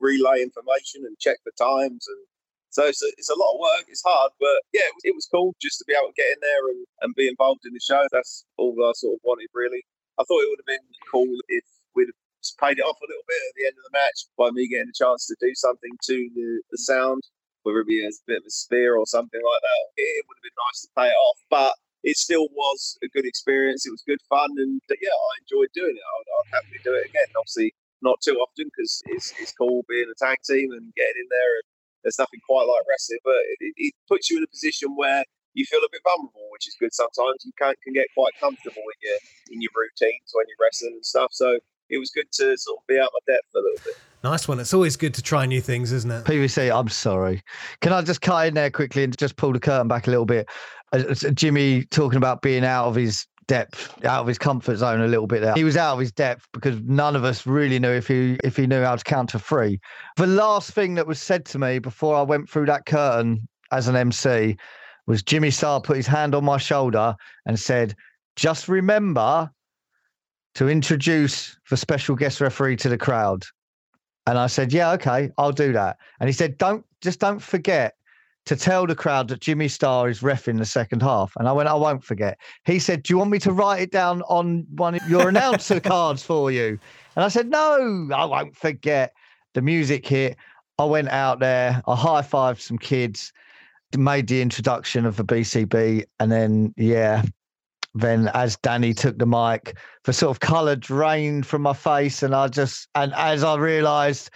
[0.00, 2.22] relay information and check the times and
[2.70, 5.14] so it's a, it's a lot of work it's hard but yeah it was, it
[5.14, 7.72] was cool just to be able to get in there and, and be involved in
[7.72, 8.04] the show.
[8.12, 9.82] That's all I sort of wanted really.
[10.18, 11.64] I thought it would have been cool if
[11.94, 12.22] we'd have
[12.60, 14.90] paid it off a little bit at the end of the match by me getting
[14.90, 17.22] a chance to do something to the, the sound
[17.64, 19.82] whether it be a bit of a spear or something like that.
[19.96, 23.24] It would have been nice to pay it off, but it still was a good
[23.24, 23.86] experience.
[23.86, 26.04] It was good fun, and yeah, I enjoyed doing it.
[26.04, 27.28] I'd, I'd happily do it again.
[27.36, 31.28] Obviously, not too often because it's, it's cool being a tag team and getting in
[31.32, 31.52] there.
[31.56, 31.66] And
[32.04, 35.64] there's nothing quite like wrestling, but it, it puts you in a position where you
[35.64, 37.48] feel a bit vulnerable, which is good sometimes.
[37.48, 39.18] You can, can get quite comfortable in your
[39.50, 41.32] in your routines when you're wrestling and stuff.
[41.32, 41.58] So
[41.90, 43.94] it was good to sort of be out my depth a little bit.
[44.22, 44.58] Nice one.
[44.58, 46.24] It's always good to try new things, isn't it?
[46.24, 47.42] PVC, I'm sorry.
[47.82, 50.24] Can I just cut in there quickly and just pull the curtain back a little
[50.24, 50.48] bit?
[50.92, 55.06] Uh, Jimmy talking about being out of his depth, out of his comfort zone a
[55.06, 55.54] little bit there.
[55.54, 58.56] He was out of his depth because none of us really knew if he if
[58.56, 59.80] he knew how to count to three.
[60.16, 63.88] The last thing that was said to me before I went through that curtain as
[63.88, 64.56] an MC
[65.06, 67.14] was Jimmy Starr put his hand on my shoulder
[67.44, 67.94] and said,
[68.36, 69.50] "Just remember
[70.54, 73.44] to introduce the special guest referee to the crowd.
[74.26, 75.98] And I said, yeah, okay, I'll do that.
[76.20, 77.94] And he said, don't just don't forget
[78.46, 81.32] to tell the crowd that Jimmy Starr is ref in the second half.
[81.38, 82.38] And I went, I won't forget.
[82.64, 85.80] He said, Do you want me to write it down on one of your announcer
[85.92, 86.78] cards for you?
[87.16, 89.14] And I said, No, I won't forget.
[89.54, 90.36] The music hit.
[90.78, 93.32] I went out there, I high fived some kids,
[93.96, 96.04] made the introduction of the BCB.
[96.18, 97.22] And then, yeah,
[97.94, 102.22] then as Danny took the mic, the sort of colour drained from my face.
[102.22, 104.30] And I just, and as I realised,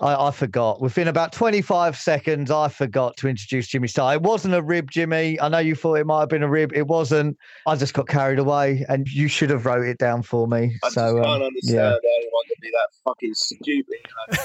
[0.00, 0.80] I, I, forgot.
[0.80, 4.14] Within about 25 seconds, I forgot to introduce Jimmy Starr.
[4.14, 5.38] It wasn't a rib, Jimmy.
[5.38, 6.72] I know you thought it might have been a rib.
[6.74, 7.36] It wasn't.
[7.66, 10.78] I just got carried away, and you should have wrote it down for me.
[10.82, 12.10] I so, just can't um, understand yeah.
[12.16, 13.98] anyone to be that fucking stupid.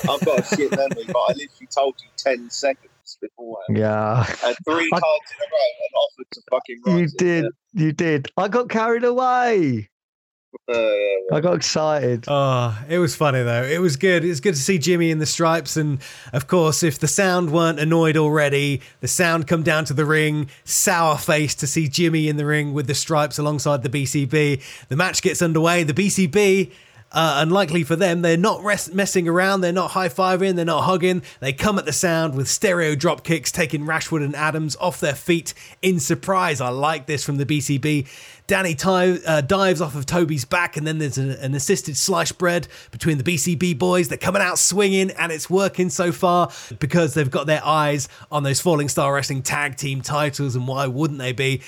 [0.09, 2.91] I've got a shit memory, but I literally told you 10 seconds
[3.21, 3.77] beforehand.
[3.77, 4.25] Yeah.
[4.43, 7.45] And three I, times in a row and offered to fucking You did.
[7.73, 8.31] You did.
[8.37, 9.89] I got carried away.
[10.67, 12.25] Uh, I got excited.
[12.27, 13.63] Oh, it was funny though.
[13.63, 14.23] It was good.
[14.23, 15.99] It was good to see Jimmy in the stripes, and
[16.33, 20.49] of course, if the sound weren't annoyed already, the sound come down to the ring,
[20.63, 24.87] sour face to see Jimmy in the ring with the stripes alongside the BCB.
[24.87, 25.83] The match gets underway.
[25.83, 26.71] The BCB
[27.15, 30.83] uh, unlikely for them, they're not rest- messing around, they're not high fiving, they're not
[30.83, 31.23] hugging.
[31.39, 35.15] They come at the sound with stereo drop kicks, taking Rashwood and Adams off their
[35.15, 36.59] feet in surprise.
[36.59, 38.05] I like this from the BCB.
[38.47, 42.33] Danny ty- uh, dives off of Toby's back, and then there's an, an assisted slice
[42.33, 44.09] bread between the BCB boys.
[44.09, 48.43] They're coming out swinging, and it's working so far because they've got their eyes on
[48.43, 51.61] those Falling Starr Wrestling tag team titles, and why wouldn't they be?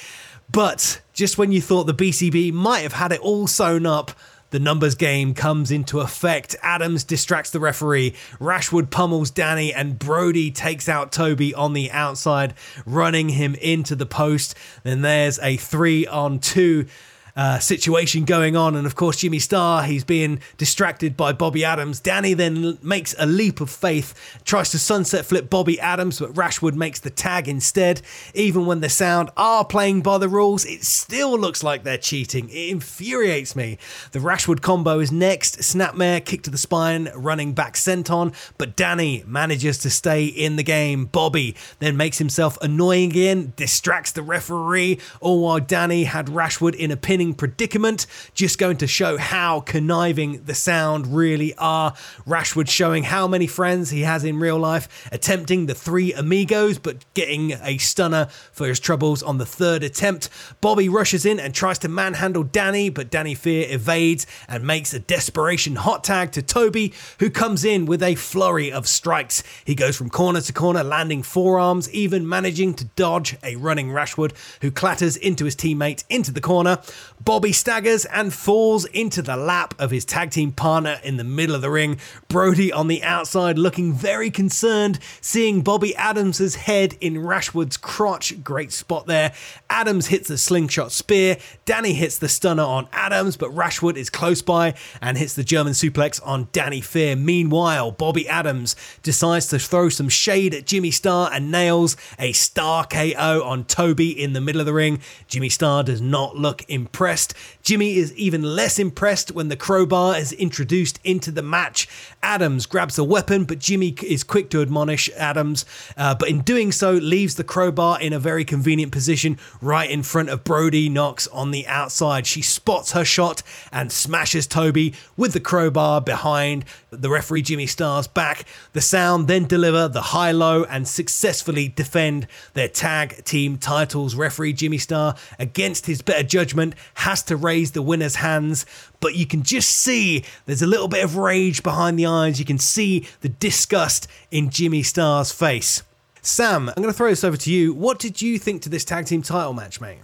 [0.52, 4.12] But just when you thought the BCB might have had it all sewn up,
[4.58, 6.56] the numbers game comes into effect.
[6.64, 8.16] Adams distracts the referee.
[8.40, 14.08] Rashwood pummels Danny, and Brody takes out Toby on the outside, running him into the
[14.08, 14.58] post.
[14.82, 16.88] Then there's a three on two
[17.38, 18.76] uh, situation going on.
[18.76, 22.00] And of course, Jimmy Starr, he's being distracted by Bobby Adams.
[22.00, 26.76] Danny then makes a leap of faith, tries to sunset flip Bobby Adams, but Rashwood
[26.76, 28.02] makes the tag instead.
[28.34, 32.50] Even when the sound are playing by the rules, it still looks like they're cheating.
[32.50, 33.78] It infuriates me.
[34.14, 35.60] The Rashwood combo is next.
[35.60, 40.64] Snapmare, kick to the spine, running back senton, but Danny manages to stay in the
[40.64, 41.06] game.
[41.06, 46.90] Bobby then makes himself annoying again, distracts the referee, all while Danny had Rashwood in
[46.90, 48.06] a pinning predicament.
[48.34, 51.94] Just going to show how conniving the sound really are.
[52.26, 57.06] Rashwood showing how many friends he has in real life, attempting the three amigos, but
[57.14, 60.30] getting a stunner for his troubles on the third attempt.
[60.62, 65.00] Bobby rushes in and tries to manhandle Danny, but Danny Fear evades and makes a
[65.00, 69.44] desperation hot tag to Toby, who comes in with a flurry of strikes.
[69.66, 74.34] He goes from corner to corner, landing forearms, even managing to dodge a running Rashwood,
[74.62, 76.80] who clatters into his teammate into the corner.
[77.20, 81.56] Bobby staggers and falls into the lap of his tag team partner in the middle
[81.56, 82.00] of the ring.
[82.28, 88.44] Brody on the outside looking very concerned, seeing Bobby Adams' head in Rashwood's crotch.
[88.44, 89.34] Great spot there.
[89.70, 91.38] Adams hits the slingshot spear.
[91.66, 95.74] Danny hits the stunner on Adams, but Rashwood is close by and hits the German
[95.74, 97.16] suplex on Danny Fear.
[97.18, 102.86] Meanwhile, Bobby Adams decides to throw some shade at Jimmy Starr and nails a star
[102.86, 105.02] KO on Toby in the middle of the ring.
[105.28, 107.34] Jimmy Starr does not look impressed impressed.
[107.68, 111.86] Jimmy is even less impressed when the crowbar is introduced into the match.
[112.24, 115.66] Adams grabs a weapon, but Jimmy is quick to admonish Adams,
[115.98, 120.02] uh, but in doing so, leaves the crowbar in a very convenient position right in
[120.02, 122.26] front of Brody Knox on the outside.
[122.26, 128.08] She spots her shot and smashes Toby with the crowbar behind the referee Jimmy Starr's
[128.08, 128.46] back.
[128.72, 134.16] The sound then deliver the high low and successfully defend their tag team titles.
[134.16, 138.66] Referee Jimmy Starr, against his better judgment, has to raise the winner's hands,
[139.00, 142.40] but you can just see there's a little bit of rage behind the eyes.
[142.40, 145.84] You can see the disgust in Jimmy Starr's face.
[146.22, 147.74] Sam, I'm going to throw this over to you.
[147.74, 150.00] What did you think to this tag team title match, mate?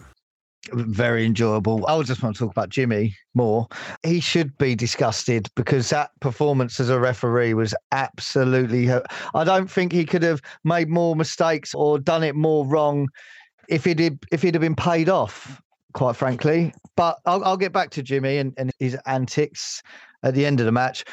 [0.72, 1.86] Very enjoyable.
[1.88, 3.68] I just want to talk about Jimmy more.
[4.04, 8.90] He should be disgusted because that performance as a referee was absolutely.
[9.34, 13.10] I don't think he could have made more mistakes or done it more wrong
[13.68, 15.62] if he'd if he'd have been paid off
[15.94, 16.74] quite frankly.
[16.96, 19.82] But I'll, I'll get back to Jimmy and, and his antics
[20.24, 21.06] at the end of the match.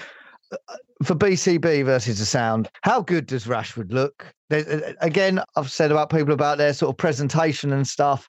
[0.53, 4.27] Uh, for BCB versus the Sound, how good does Rashwood look?
[4.51, 8.29] There's, uh, again, I've said about people about their sort of presentation and stuff,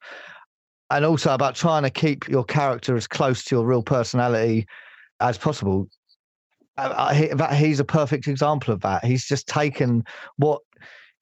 [0.89, 4.67] and also about trying to keep your character as close to your real personality
[5.19, 5.87] as possible.
[6.77, 9.03] Uh, he, he's a perfect example of that.
[9.03, 10.03] He's just taken
[10.37, 10.61] what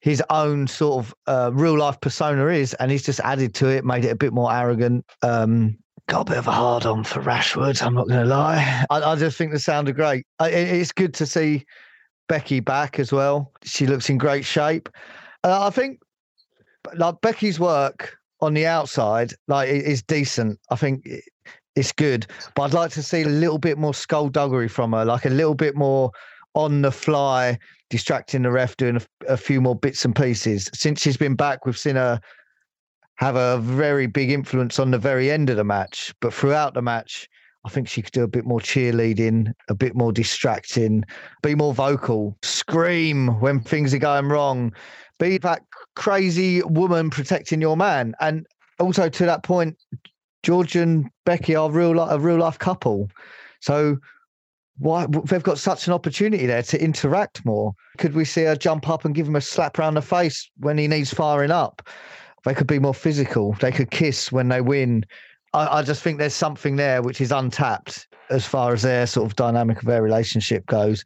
[0.00, 3.84] his own sort of uh, real life persona is, and he's just added to it,
[3.84, 5.04] made it a bit more arrogant.
[5.22, 5.78] Um,
[6.08, 7.80] got a bit of a hard on for Rashwood.
[7.82, 8.84] I'm not going to lie.
[8.90, 10.26] I, I, just think the sounded great.
[10.38, 11.64] I, it's good to see
[12.28, 13.52] Becky back as well.
[13.62, 14.88] She looks in great shape.
[15.44, 16.00] Uh, I think
[16.94, 20.58] like Becky's work on the outside like is decent.
[20.70, 21.06] I think
[21.76, 25.26] it's good, but I'd like to see a little bit more skullduggery from her, like
[25.26, 26.10] a little bit more
[26.54, 27.58] on the fly,
[27.90, 30.70] distracting the ref, doing a, a few more bits and pieces.
[30.72, 32.20] Since she's been back, we've seen her
[33.16, 36.80] have a very big influence on the very end of the match, but throughout the
[36.80, 37.28] match,
[37.66, 41.04] I think she could do a bit more cheerleading, a bit more distracting,
[41.42, 44.72] be more vocal, scream when things are going wrong,
[45.18, 45.62] be that
[45.96, 48.14] crazy woman protecting your man.
[48.20, 48.46] And
[48.78, 49.76] also to that point,
[50.42, 53.10] George and Becky are real a real life couple.
[53.60, 53.98] So
[54.80, 57.74] why they've got such an opportunity there to interact more.
[57.98, 60.78] Could we see her jump up and give him a slap around the face when
[60.78, 61.86] he needs firing up?
[62.44, 63.52] They could be more physical.
[63.60, 65.04] They could kiss when they win.
[65.52, 69.26] I, I, just think there's something there which is untapped as far as their sort
[69.26, 71.04] of dynamic of their relationship goes.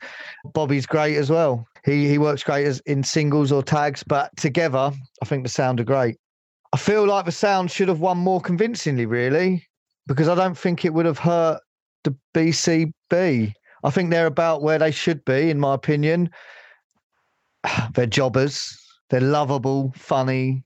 [0.53, 1.67] Bobby's great as well.
[1.85, 5.81] He he works great as in singles or tags, but together, I think the sound
[5.81, 6.17] are great.
[6.73, 9.67] I feel like the sound should have won more convincingly, really,
[10.07, 11.61] because I don't think it would have hurt
[12.05, 13.53] the BCB.
[13.85, 16.31] I think they're about where they should be, in my opinion.
[17.95, 18.77] They're jobbers.
[19.11, 20.65] They're lovable, funny,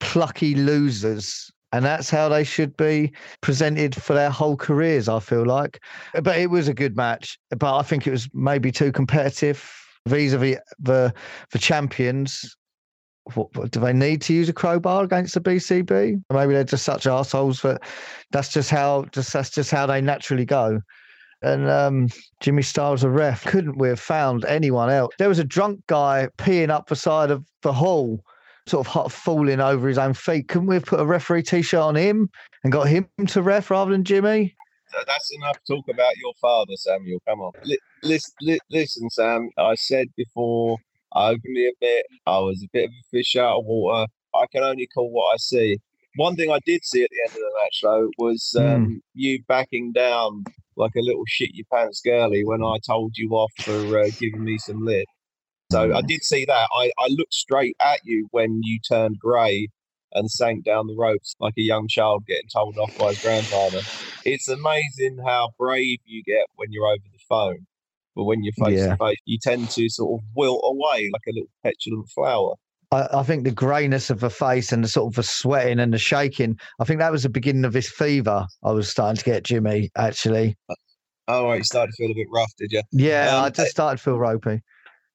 [0.00, 3.12] plucky losers and that's how they should be
[3.42, 5.08] presented for their whole careers.
[5.08, 5.82] I feel like,
[6.22, 7.38] but it was a good match.
[7.50, 9.62] But I think it was maybe too competitive
[10.06, 11.12] vis-a-vis the
[11.50, 12.56] the champions.
[13.34, 16.22] What, what, do they need to use a crowbar against the BCB?
[16.32, 17.82] Maybe they're just such assholes that
[18.30, 20.80] that's just how just that's just how they naturally go.
[21.46, 22.08] And um,
[22.40, 23.44] Jimmy Starr's a ref.
[23.44, 25.14] Couldn't we have found anyone else?
[25.16, 28.20] There was a drunk guy peeing up the side of the hall
[28.66, 30.48] sort of hot falling over his own feet.
[30.48, 32.28] Couldn't we have put a referee t-shirt on him
[32.64, 34.56] and got him to ref rather than Jimmy?
[35.06, 37.20] That's enough talk about your father, Samuel.
[37.28, 37.52] Come on.
[38.02, 39.48] listen, listen, Sam.
[39.56, 40.78] I said before,
[41.14, 44.10] I openly admit I was a bit of a fish out of water.
[44.34, 45.78] I can only call what I see.
[46.16, 49.00] One thing I did see at the end of the match, though, was um, mm.
[49.14, 50.44] you backing down
[50.76, 54.44] like a little shit your pants girly when I told you off for uh, giving
[54.44, 55.06] me some lip.
[55.72, 56.68] So I did see that.
[56.74, 59.68] I, I looked straight at you when you turned grey
[60.12, 63.80] and sank down the ropes like a young child getting told off by his grandfather.
[64.24, 67.66] It's amazing how brave you get when you're over the phone.
[68.14, 71.32] But when you're face to face, you tend to sort of wilt away like a
[71.32, 72.54] little petulant flower.
[72.92, 75.92] I, I, think the greyness of the face and the sort of the sweating and
[75.92, 79.24] the shaking, I think that was the beginning of this fever I was starting to
[79.24, 80.56] get, Jimmy, actually.
[81.28, 81.58] Oh, right.
[81.58, 82.82] You started to feel a bit rough, did you?
[82.92, 84.62] Yeah, um, I just started to feel ropey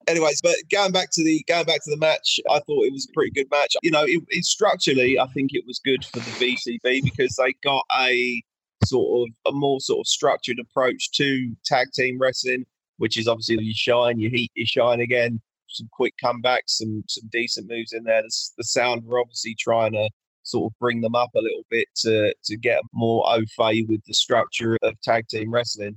[0.06, 3.06] anyways, but going back to the going back to the match, I thought it was
[3.08, 3.74] a pretty good match.
[3.82, 7.54] You know, it, it, structurally, I think it was good for the BCB because they
[7.62, 8.42] got a
[8.84, 12.64] sort of a more sort of structured approach to tag team wrestling,
[12.98, 15.40] which is obviously you shine, you heat, you shine again.
[15.72, 18.22] Some quick comebacks, some some decent moves in there.
[18.22, 20.08] The, the sound were obviously trying to
[20.44, 24.02] sort of bring them up a little bit to to get more au fait with
[24.06, 25.96] the structure of tag team wrestling.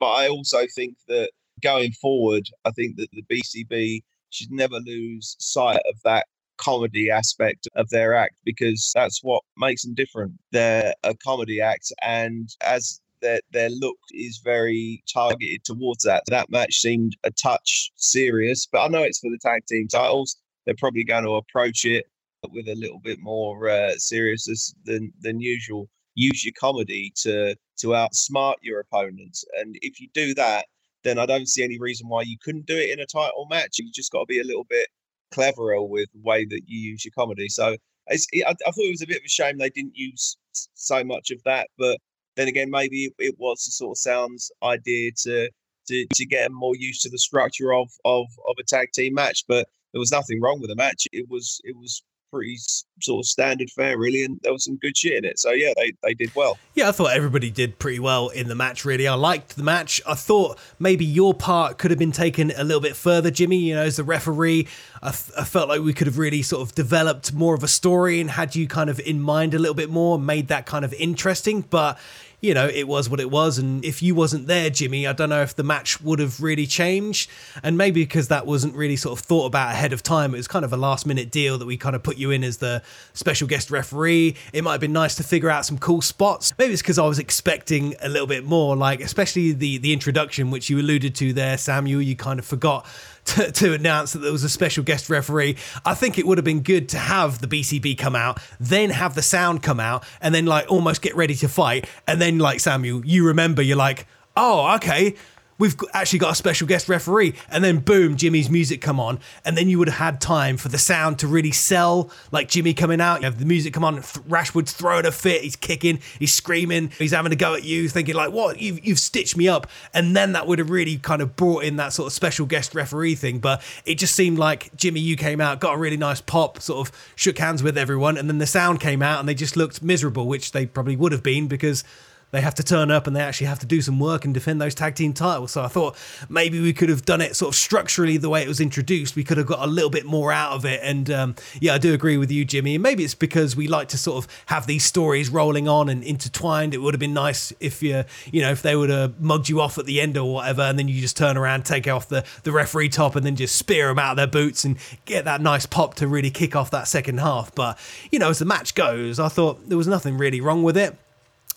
[0.00, 1.30] But I also think that
[1.62, 6.26] going forward, I think that the BCB should never lose sight of that
[6.56, 10.32] comedy aspect of their act because that's what makes them different.
[10.52, 16.22] They're a comedy act, and as their their look is very targeted towards that.
[16.28, 20.36] That match seemed a touch serious, but I know it's for the tag team titles.
[20.66, 22.04] They're probably going to approach it
[22.50, 25.88] with a little bit more uh, seriousness than than usual.
[26.14, 30.66] Use your comedy to to outsmart your opponents, and if you do that,
[31.04, 33.78] then I don't see any reason why you couldn't do it in a title match.
[33.78, 34.88] You just got to be a little bit
[35.32, 37.48] cleverer with the way that you use your comedy.
[37.48, 37.76] So
[38.10, 38.16] I,
[38.46, 40.36] I, thought it was a bit of a shame they didn't use
[40.74, 41.98] so much of that, but
[42.36, 45.50] then again, maybe it was the sort of sounds idea to
[45.88, 49.14] to, to get them more used to the structure of, of of a tag team
[49.14, 49.44] match.
[49.48, 51.06] But there was nothing wrong with the match.
[51.12, 52.02] It was it was
[52.32, 52.58] pretty
[53.00, 55.38] sort of standard fare, really, and there was some good shit in it.
[55.38, 56.58] So yeah, they they did well.
[56.74, 58.84] Yeah, I thought everybody did pretty well in the match.
[58.84, 60.00] Really, I liked the match.
[60.06, 63.58] I thought maybe your part could have been taken a little bit further, Jimmy.
[63.58, 64.66] You know, as the referee,
[65.02, 67.68] I, f- I felt like we could have really sort of developed more of a
[67.68, 70.84] story and had you kind of in mind a little bit more, made that kind
[70.84, 71.60] of interesting.
[71.60, 71.98] But
[72.42, 73.56] you know, it was what it was.
[73.56, 76.66] And if you wasn't there, Jimmy, I don't know if the match would have really
[76.66, 77.30] changed.
[77.62, 80.48] And maybe because that wasn't really sort of thought about ahead of time, it was
[80.48, 82.82] kind of a last minute deal that we kind of put you in as the
[83.14, 84.34] special guest referee.
[84.52, 86.52] It might have been nice to figure out some cool spots.
[86.58, 90.50] Maybe it's because I was expecting a little bit more, like especially the the introduction,
[90.50, 92.02] which you alluded to there, Samuel.
[92.02, 92.86] You kind of forgot
[93.24, 95.56] to, to, announce that there was a special guest referee.
[95.84, 99.14] I think it would have been good to have the BCB come out, then have
[99.14, 101.88] the sound come out, and then like almost get ready to fight.
[102.06, 105.14] And then, like Samuel, you remember, you're like, oh, okay,
[105.62, 107.34] we've actually got a special guest referee.
[107.48, 109.20] And then boom, Jimmy's music come on.
[109.44, 112.74] And then you would have had time for the sound to really sell, like Jimmy
[112.74, 113.20] coming out.
[113.20, 117.12] You have the music come on, Rashwood's throwing a fit, he's kicking, he's screaming, he's
[117.12, 119.68] having a go at you, thinking like, what, you've, you've stitched me up.
[119.94, 122.74] And then that would have really kind of brought in that sort of special guest
[122.74, 123.38] referee thing.
[123.38, 126.88] But it just seemed like Jimmy, you came out, got a really nice pop, sort
[126.88, 128.16] of shook hands with everyone.
[128.16, 131.12] And then the sound came out and they just looked miserable, which they probably would
[131.12, 131.84] have been because
[132.32, 134.60] they have to turn up and they actually have to do some work and defend
[134.60, 135.52] those tag team titles.
[135.52, 135.96] So I thought
[136.28, 139.14] maybe we could have done it sort of structurally the way it was introduced.
[139.14, 140.80] We could have got a little bit more out of it.
[140.82, 142.74] And um, yeah, I do agree with you, Jimmy.
[142.74, 146.02] And maybe it's because we like to sort of have these stories rolling on and
[146.02, 146.72] intertwined.
[146.72, 149.60] It would have been nice if you, you know, if they would have mugged you
[149.60, 152.24] off at the end or whatever, and then you just turn around, take off the
[152.44, 155.42] the referee top, and then just spear them out of their boots and get that
[155.42, 157.54] nice pop to really kick off that second half.
[157.54, 157.78] But
[158.10, 160.96] you know, as the match goes, I thought there was nothing really wrong with it.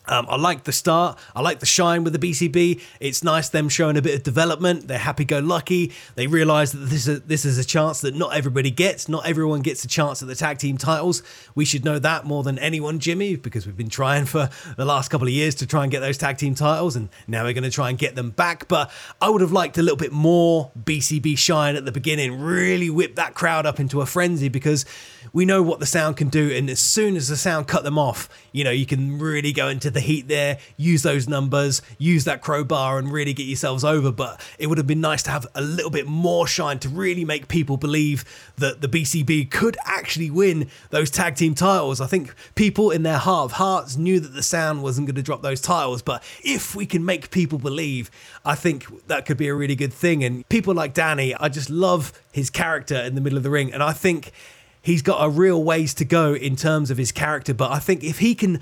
[0.07, 1.18] Um, I like the start.
[1.36, 2.82] I like the shine with the BCB.
[2.99, 4.88] It's nice them showing a bit of development.
[4.88, 5.91] They're happy-go-lucky.
[6.15, 9.10] They realise that this is a, this is a chance that not everybody gets.
[9.10, 11.23] Not everyone gets a chance at the tag team titles.
[11.56, 15.10] We should know that more than anyone, Jimmy, because we've been trying for the last
[15.10, 17.64] couple of years to try and get those tag team titles, and now we're going
[17.64, 18.68] to try and get them back.
[18.68, 18.91] But
[19.22, 22.40] I would have liked a little bit more BCB shine at the beginning.
[22.40, 24.86] Really whip that crowd up into a frenzy because
[25.34, 27.98] we know what the sound can do, and as soon as the sound cut them
[27.98, 32.26] off, you know you can really go into the heat there, use those numbers, use
[32.26, 34.12] that crowbar, and really get yourselves over.
[34.12, 37.26] But it would have been nice to have a little bit more shine to really
[37.26, 38.24] make people believe
[38.58, 42.00] that the BCB could actually win those tag team titles.
[42.00, 45.24] I think people in their heart of hearts knew that the sound wasn't going to
[45.24, 46.02] drop those titles.
[46.02, 48.12] But if we can make people believe,
[48.44, 50.24] I think that could be a really good thing.
[50.24, 53.74] And people like Danny, I just love his character in the middle of the ring.
[53.74, 54.32] And I think
[54.82, 57.54] he's got a real ways to go in terms of his character.
[57.54, 58.60] But I think if he can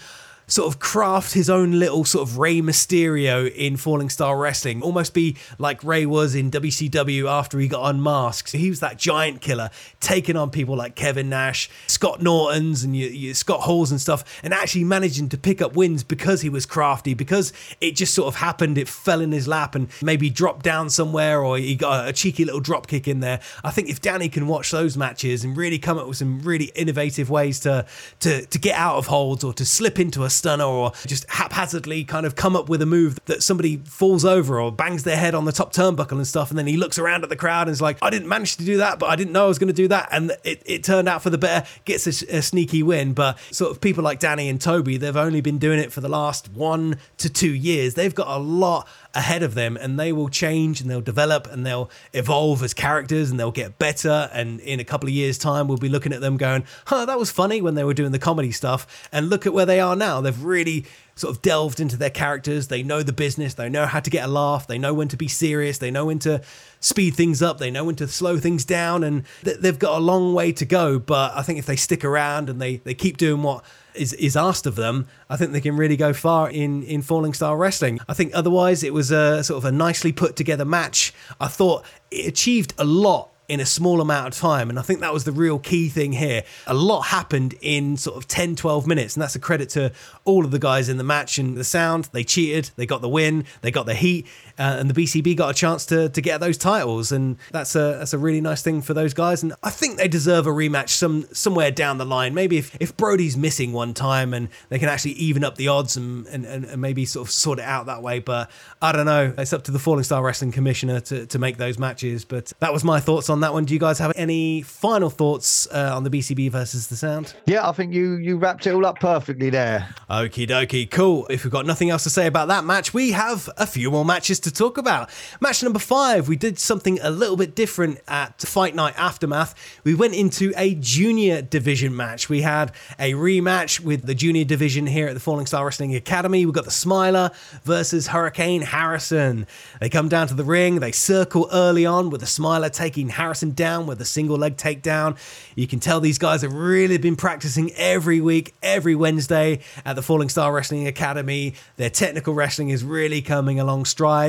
[0.48, 5.14] sort of craft his own little sort of Rey Mysterio in Falling Starr Wrestling, almost
[5.14, 8.50] be like Rey was in WCW after he got unmasked.
[8.50, 12.96] So he was that giant killer, taking on people like Kevin Nash, Scott Norton's, and
[12.96, 16.50] you, you, Scott Halls and stuff, and actually managing to pick up wins because he
[16.50, 20.30] was crafty, because it just sort of happened, it fell in his lap, and maybe
[20.30, 23.40] dropped down somewhere, or he got a cheeky little drop kick in there.
[23.64, 26.72] I think if Danny can watch those matches and really come up with some really
[26.76, 27.86] innovative ways to
[28.20, 32.04] to to get out of holds or to slip into a stunner or just haphazardly
[32.04, 35.36] kind of come up with a move that somebody falls over or bangs their head
[35.36, 36.50] on the top turnbuckle and stuff.
[36.50, 38.66] And then he looks around at the crowd and is like, I didn't manage to
[38.66, 40.10] do that, but I didn't know I was going to do that.
[40.12, 43.14] And it, it turned out for the better, gets a, a sneaky win.
[43.14, 46.10] But sort of people like Danny and Toby, they've only been doing it for the
[46.10, 47.94] last one to two years.
[47.94, 51.66] They've got a lot ahead of them and they will change and they'll develop and
[51.66, 55.68] they'll evolve as characters and they'll get better and in a couple of years time
[55.68, 58.20] we'll be looking at them going huh that was funny when they were doing the
[58.20, 59.08] comedy stuff.
[59.12, 60.22] And look at where they are now.
[60.22, 60.86] They've really
[61.16, 62.68] sort of delved into their characters.
[62.68, 63.54] They know the business.
[63.54, 64.66] They know how to get a laugh.
[64.66, 65.78] They know when to be serious.
[65.78, 66.42] They know when to
[66.80, 67.60] speed things up.
[67.60, 69.04] They know when to slow things down.
[69.04, 71.00] And they've got a long way to go.
[71.00, 73.64] But i think if they stick around and they they keep doing what
[73.96, 77.34] is, is asked of them, I think they can really go far in, in Falling
[77.34, 78.00] Starr Wrestling.
[78.08, 81.14] I think otherwise it was a sort of a nicely put together match.
[81.40, 84.70] I thought it achieved a lot in a small amount of time.
[84.70, 86.44] And I think that was the real key thing here.
[86.66, 89.16] A lot happened in sort of 10, 12 minutes.
[89.16, 89.92] And that's a credit to
[90.24, 92.10] all of the guys in the match and the sound.
[92.14, 94.28] They cheated, they got the win, they got the heat,
[94.60, 97.12] uh, and the BCB got a chance to, to get those titles.
[97.12, 99.44] And that's a that's a really nice thing for those guys.
[99.44, 102.34] And I think they deserve a rematch some somewhere down the line.
[102.34, 105.98] Maybe if, if Brody's missing one time and they can actually even up the odds
[105.98, 108.20] and, and, and maybe sort of sort it out that way.
[108.20, 108.52] But
[108.82, 109.34] I don't know.
[109.38, 112.26] It's up to the Falling Starr Wrestling Commissioner to, to make those matches.
[112.26, 113.66] But that was my thoughts on that one.
[113.66, 117.34] Do you guys have any final thoughts uh, on the BCB versus the Sound?
[117.46, 119.90] Yeah, I think you you wrapped it all up perfectly there.
[120.10, 121.26] Okie dokie, cool.
[121.30, 124.06] If we've got nothing else to say about that match, we have a few more
[124.06, 125.10] matches to talk about.
[125.42, 129.56] Match number five, we did something a little bit different at Fight Night Aftermath.
[129.84, 132.30] We went into a junior division match.
[132.30, 136.46] We had a rematch with the junior division here at the Falling Starr Wrestling Academy.
[136.46, 137.32] We got the Smiler
[137.64, 139.48] versus Hurricane Harrison.
[139.80, 143.52] They come down to the ring, they circle early on with the Smiler taking Harrison
[143.52, 145.18] down with a single leg takedown.
[145.56, 150.02] You can tell these guys have really been practicing every week, every Wednesday at the
[150.02, 151.56] Falling Starr Wrestling Academy.
[151.78, 153.86] Their technical wrestling is really coming along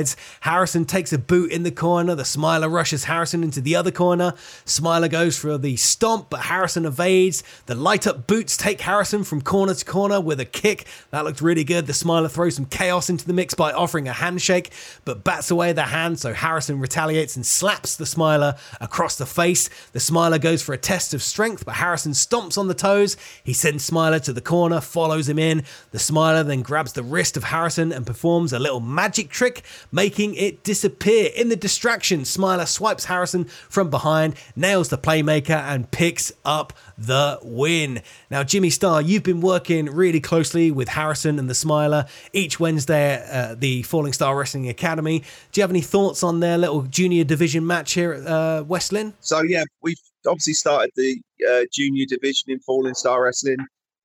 [0.07, 0.35] strides.
[0.41, 2.15] Harrison takes a boot in the corner.
[2.15, 4.33] The Smiler rushes Harrison into the other corner.
[4.65, 7.43] Smiler goes for the stomp, but Harrison evades.
[7.65, 10.85] The light up boots take Harrison from corner to corner with a kick.
[11.11, 11.87] That looked really good.
[11.87, 14.71] The Smiler throws some chaos into the mix by offering a handshake,
[15.03, 19.69] but bats away the hand, so Harrison retaliates and slaps the Smiler across the face.
[19.93, 23.17] The Smiler goes for a test of strength, but Harrison stomps on the toes.
[23.43, 25.63] He sends Smiler to the corner, follows him in.
[25.91, 29.63] The Smiler then grabs the wrist of Harrison and performs a little magic trick,
[29.95, 31.31] making it disappear.
[31.33, 37.39] In the distraction, Smiler swipes Harrison from behind, nails the Playmaker, and picks up the
[37.41, 38.01] win.
[38.29, 43.13] Now, Jimmy Starr, you've been working really closely with Harrison and the Smiler each Wednesday
[43.13, 45.19] at the Falling Starr Wrestling Academy.
[45.53, 48.91] Do you have any thoughts on their little junior division match here at uh, West
[48.91, 49.13] Lynn?
[49.21, 49.95] So, yeah, we've
[50.27, 53.59] obviously started the uh, junior division in Falling Starr Wrestling,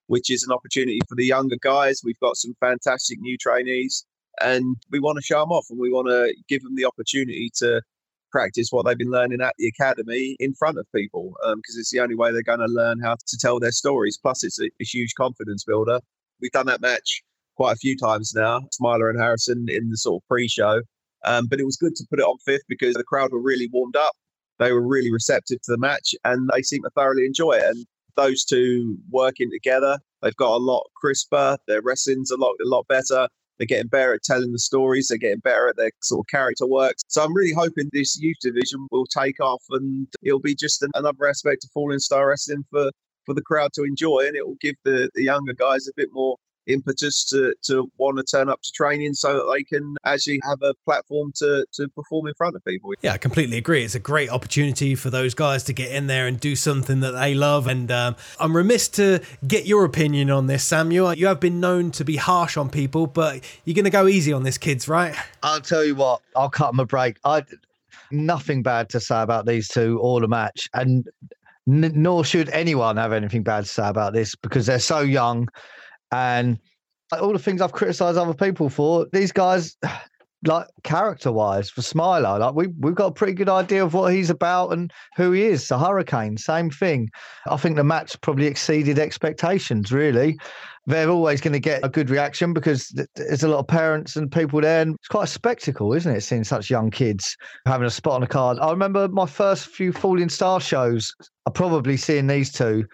[0.07, 2.03] which is an opportunity for the younger guys.
[2.05, 4.05] We've got some fantastic new trainees
[4.41, 7.51] and we want to show them off and we want to give them the opportunity
[7.57, 7.83] to
[8.31, 11.91] practice what they've been learning at the academy in front of people because um, it's
[11.91, 14.19] the only way they're going to learn how to tell their stories.
[14.21, 16.01] Plus, it's a, a, huge confidence builder.
[16.41, 17.23] We've done that match
[17.57, 20.83] quite a few times now, Smiler and Harrison in the sort of pre show.
[21.25, 23.69] Um, but it was good to put it on fifth because the crowd were really
[23.73, 24.13] warmed up.
[24.59, 27.65] They were really receptive to the match and they seem to thoroughly enjoy it.
[27.65, 27.87] And
[28.17, 31.59] those two working together, they've got a lot crisper.
[31.67, 33.29] Their wrestling's a lot, a lot better.
[33.61, 35.09] They're getting better at telling the stories.
[35.09, 36.95] They're getting better at their sort of character work.
[37.09, 41.27] So I'm really hoping this youth division will take off and it'll be just another
[41.29, 42.91] aspect of Falling Starr Wrestling for,
[43.27, 44.25] for the crowd to enjoy.
[44.27, 46.39] And it will give the, the younger guys a bit more
[46.73, 50.59] impetus to, to want to turn up to training so that they can actually have
[50.63, 52.93] a platform to, to perform in front of people.
[53.03, 53.85] Yeah, I completely agree.
[53.85, 57.13] It's a great opportunity for those guys to get in there and do something that
[57.13, 57.67] they love.
[57.67, 61.15] And um, I'm remiss to get your opinion on this, Samuel.
[61.15, 64.33] You have been known to be harsh on people, but you're going to go easy
[64.33, 65.15] on this, kids, right?
[65.43, 67.19] I'll tell you what, I'll cut them a break.
[67.25, 67.43] I
[68.11, 70.69] nothing bad to say about these two all the match.
[70.75, 71.09] And
[71.69, 75.49] n- nor should anyone have anything bad to say about this because they're so young
[76.13, 76.59] and
[77.19, 79.77] all the things I've criticised other people for, these guys,
[80.45, 84.15] like character wise, for Smiler, like we we've got a pretty good idea of what
[84.15, 85.69] he's about and who he is.
[85.69, 87.11] The Hurricane, same thing.
[87.47, 89.93] I think the match probably exceeded expectations.
[89.93, 90.39] Really,
[90.87, 94.33] they're always going to get a good reaction because there's a lot of parents and
[94.33, 96.23] people there, and it's quite a spectacle, isn't it?
[96.23, 98.59] Seeing such young kids having a spot on a card.
[98.61, 101.15] I remember my first few Falling Starr shows.
[101.47, 102.87] I probably seeing these two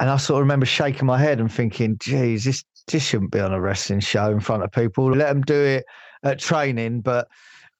[0.00, 3.40] and I sort of remember shaking my head and thinking, geez, this, this shouldn't be
[3.40, 5.10] on a wrestling show in front of people.
[5.10, 5.84] Let them do it
[6.24, 7.02] at training.
[7.02, 7.28] But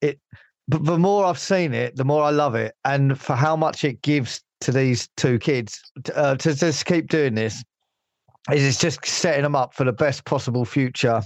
[0.01, 0.21] it,
[0.69, 2.75] but the more I've seen it, the more I love it.
[2.85, 5.81] And for how much it gives to these two kids
[6.15, 7.65] uh, to just keep doing this,
[8.53, 11.23] is it's just setting them up for the best possible future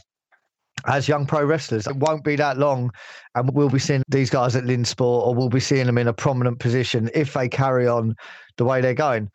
[0.87, 1.87] as young pro wrestlers.
[1.87, 2.91] It won't be that long,
[3.35, 6.13] and we'll be seeing these guys at Lynnsport, or we'll be seeing them in a
[6.13, 8.15] prominent position if they carry on
[8.57, 9.31] the way they're going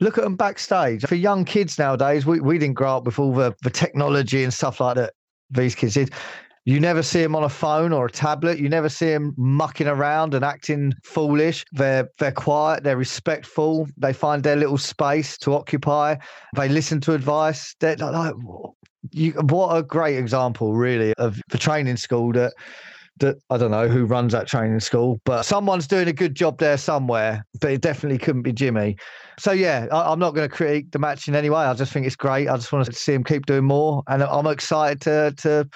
[0.00, 1.04] look at them backstage.
[1.06, 4.52] For young kids nowadays, we, we didn't grow up with all the, the technology and
[4.52, 5.12] stuff like that
[5.50, 6.12] these kids did.
[6.66, 8.58] You never see them on a phone or a tablet.
[8.58, 11.64] You never see them mucking around and acting foolish.
[11.72, 12.84] They're they're quiet.
[12.84, 13.88] They're respectful.
[13.96, 16.16] They find their little space to occupy.
[16.54, 17.74] They listen to advice.
[17.80, 18.34] They're like,
[19.10, 22.52] you, what a great example, really, of the training school that
[23.20, 26.58] that I don't know who runs that training school, but someone's doing a good job
[26.58, 27.46] there somewhere.
[27.60, 28.96] But it definitely couldn't be Jimmy.
[29.38, 31.60] So yeah, I, am not going to critique the match in any way.
[31.60, 32.48] I just think it's great.
[32.48, 35.68] I just want to see him keep doing more, and I'm excited to to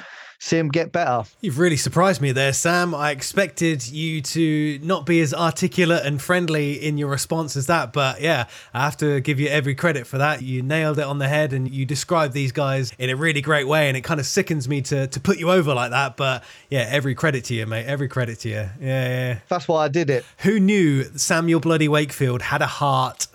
[0.45, 1.25] see him get better.
[1.41, 2.95] You've really surprised me there, Sam.
[2.95, 7.95] I expected you to not be as articulate and friendly in your response as that,
[7.95, 10.43] but yeah, I have to give you every credit for that.
[10.43, 13.66] You nailed it on the head and you described these guys in a really great
[13.66, 16.19] way, and it kind of sickens me to, to put you over like that.
[16.19, 17.87] But yeah, every credit to you, mate.
[17.87, 18.69] Every credit to you.
[18.81, 19.39] Yeah, yeah.
[19.49, 20.27] That's why I did it.
[20.39, 23.29] Who knew Samuel Bloody Wakefield had a heart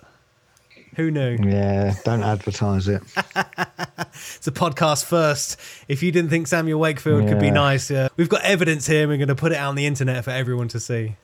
[1.00, 1.38] who knew?
[1.42, 3.02] Yeah, don't advertise it.
[3.14, 5.58] it's a podcast first.
[5.88, 7.30] If you didn't think Samuel Wakefield yeah.
[7.30, 9.08] could be nice, uh, we've got evidence here.
[9.08, 11.16] We're going to put it out on the internet for everyone to see.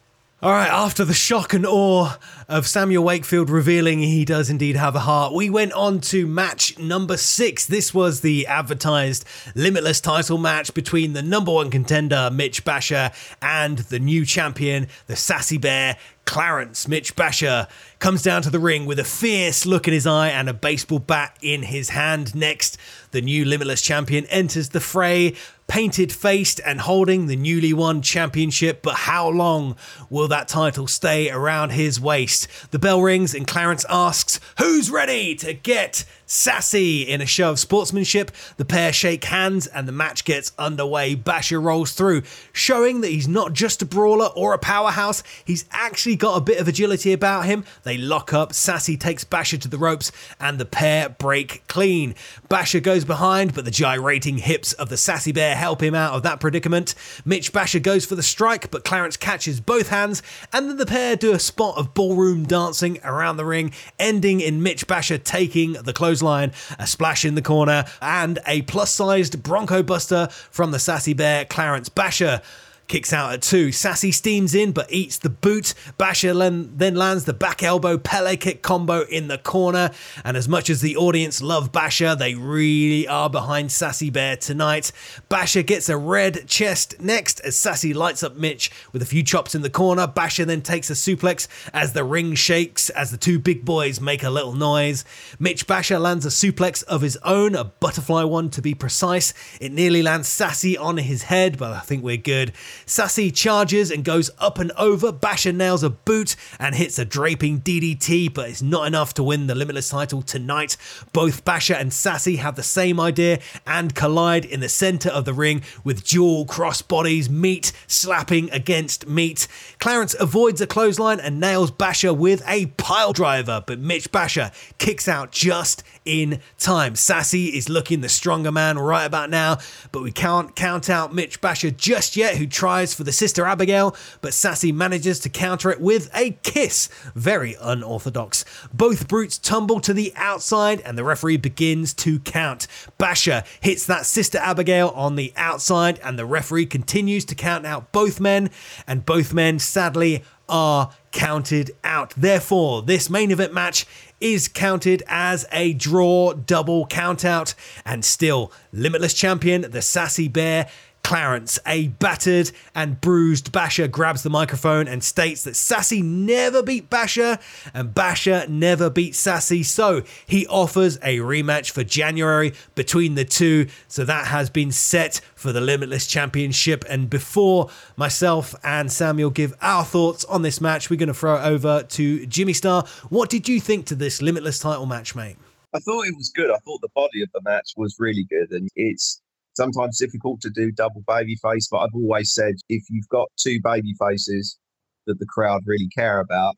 [0.42, 4.94] All right, after the shock and awe of Samuel Wakefield revealing he does indeed have
[4.94, 7.64] a heart, we went on to match number six.
[7.64, 13.78] This was the advertised limitless title match between the number one contender, Mitch Basher, and
[13.78, 15.96] the new champion, the Sassy Bear,
[16.26, 17.66] Clarence Mitch Basher
[17.98, 20.98] comes down to the ring with a fierce look in his eye and a baseball
[20.98, 22.34] bat in his hand.
[22.34, 22.76] Next,
[23.12, 25.34] the new Limitless champion enters the fray,
[25.66, 28.82] painted faced and holding the newly won championship.
[28.82, 29.76] But how long
[30.08, 32.48] will that title stay around his waist?
[32.70, 37.02] The bell rings and Clarence asks, Who's ready to get Sassy.
[37.02, 41.14] In a show of sportsmanship, the pair shake hands and the match gets underway.
[41.14, 42.22] Basher rolls through,
[42.52, 46.58] showing that he's not just a brawler or a powerhouse, he's actually got a bit
[46.58, 47.64] of agility about him.
[47.84, 52.14] They lock up, Sassy takes Basher to the ropes, and the pair break clean.
[52.48, 56.24] Basher goes behind, but the gyrating hips of the Sassy Bear help him out of
[56.24, 56.94] that predicament.
[57.24, 60.22] Mitch Basher goes for the strike, but Clarence catches both hands,
[60.52, 64.62] and then the pair do a spot of ballroom dancing around the ring, ending in
[64.62, 69.82] Mitch Basher taking the clothesline, a splash in the corner, and a plus sized Bronco
[69.82, 72.40] Buster from the Sassy Bear, Clarence Basher.
[72.88, 73.72] Kicks out at two.
[73.72, 75.74] Sassy steams in but eats the boot.
[75.98, 79.90] Basher then lands the back elbow Pele kick combo in the corner.
[80.24, 84.92] And as much as the audience love Basher, they really are behind Sassy Bear tonight.
[85.28, 89.56] Basher gets a red chest next as Sassy lights up Mitch with a few chops
[89.56, 90.06] in the corner.
[90.06, 94.22] Basher then takes a suplex as the ring shakes as the two big boys make
[94.22, 95.04] a little noise.
[95.40, 99.34] Mitch Basher lands a suplex of his own, a butterfly one to be precise.
[99.60, 102.52] It nearly lands Sassy on his head, but I think we're good.
[102.88, 105.10] Sassy charges and goes up and over.
[105.10, 109.48] Basher nails a boot and hits a draping DDT, but it's not enough to win
[109.48, 110.76] the Limitless title tonight.
[111.12, 115.34] Both Basher and Sassy have the same idea and collide in the center of the
[115.34, 119.48] ring with dual cross bodies, meat slapping against meat.
[119.80, 125.08] Clarence avoids a clothesline and nails Basher with a pile driver, but Mitch Basher kicks
[125.08, 126.94] out just in time.
[126.94, 129.58] Sassy is looking the stronger man right about now,
[129.90, 133.96] but we can't count out Mitch Basher just yet, who tries for the sister Abigail,
[134.20, 136.88] but Sassy manages to counter it with a kiss.
[137.14, 138.44] Very unorthodox.
[138.72, 142.66] Both brutes tumble to the outside, and the referee begins to count.
[142.98, 147.92] Basher hits that sister Abigail on the outside, and the referee continues to count out
[147.92, 148.50] both men,
[148.86, 152.12] and both men sadly are counted out.
[152.16, 153.86] Therefore, this main event match
[154.20, 157.54] is counted as a draw double countout,
[157.84, 160.68] and still, Limitless Champion, the Sassy Bear,
[161.06, 166.90] Clarence, a battered and bruised Basher, grabs the microphone and states that Sassy never beat
[166.90, 167.38] Basher
[167.72, 169.62] and Basher never beat Sassy.
[169.62, 173.68] So he offers a rematch for January between the two.
[173.86, 176.84] So that has been set for the Limitless Championship.
[176.88, 181.36] And before myself and Samuel give our thoughts on this match, we're going to throw
[181.36, 182.84] it over to Jimmy Starr.
[183.10, 185.36] What did you think to this Limitless title match, mate?
[185.72, 186.50] I thought it was good.
[186.50, 189.20] I thought the body of the match was really good, and it's
[189.56, 193.58] sometimes difficult to do double baby face, but I've always said if you've got two
[193.62, 194.58] baby faces
[195.06, 196.54] that the crowd really care about,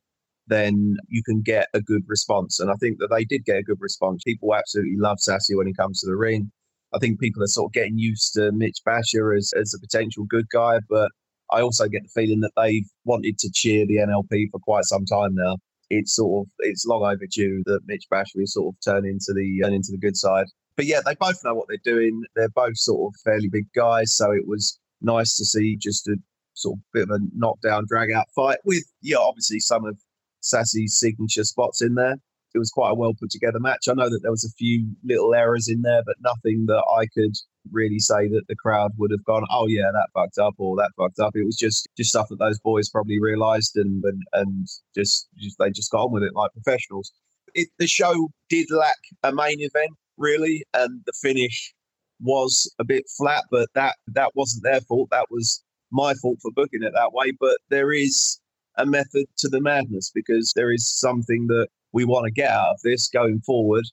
[0.48, 2.58] then you can get a good response.
[2.58, 4.22] And I think that they did get a good response.
[4.24, 6.50] People absolutely love Sassy when he comes to the ring.
[6.94, 10.24] I think people are sort of getting used to Mitch Basher as, as a potential
[10.24, 11.10] good guy, but
[11.50, 15.04] I also get the feeling that they've wanted to cheer the NLP for quite some
[15.04, 15.56] time now.
[15.90, 19.62] It's sort of it's long overdue that Mitch Basher is sort of turning into the
[19.62, 20.46] turn into the good side
[20.78, 22.22] but yeah, they both know what they're doing.
[22.36, 26.16] They're both sort of fairly big guys, so it was nice to see just a
[26.54, 29.98] sort of bit of a knockdown, drag out fight with yeah, obviously some of
[30.40, 32.14] Sassy's signature spots in there.
[32.54, 33.88] It was quite a well put together match.
[33.88, 37.06] I know that there was a few little errors in there, but nothing that I
[37.06, 37.34] could
[37.72, 40.92] really say that the crowd would have gone, oh yeah, that fucked up or that
[40.96, 41.34] fucked up.
[41.34, 45.28] It was just just stuff that those boys probably realised and and and just,
[45.58, 47.10] they just got on with it like professionals.
[47.54, 51.74] It, the show did lack a main event really, and the finish
[52.20, 53.44] was a bit flat.
[53.50, 55.08] But that that wasn't their fault.
[55.10, 57.32] That was my fault for booking it that way.
[57.38, 58.40] But there is
[58.76, 62.72] a method to the madness because there is something that we want to get out
[62.72, 63.84] of this going forward.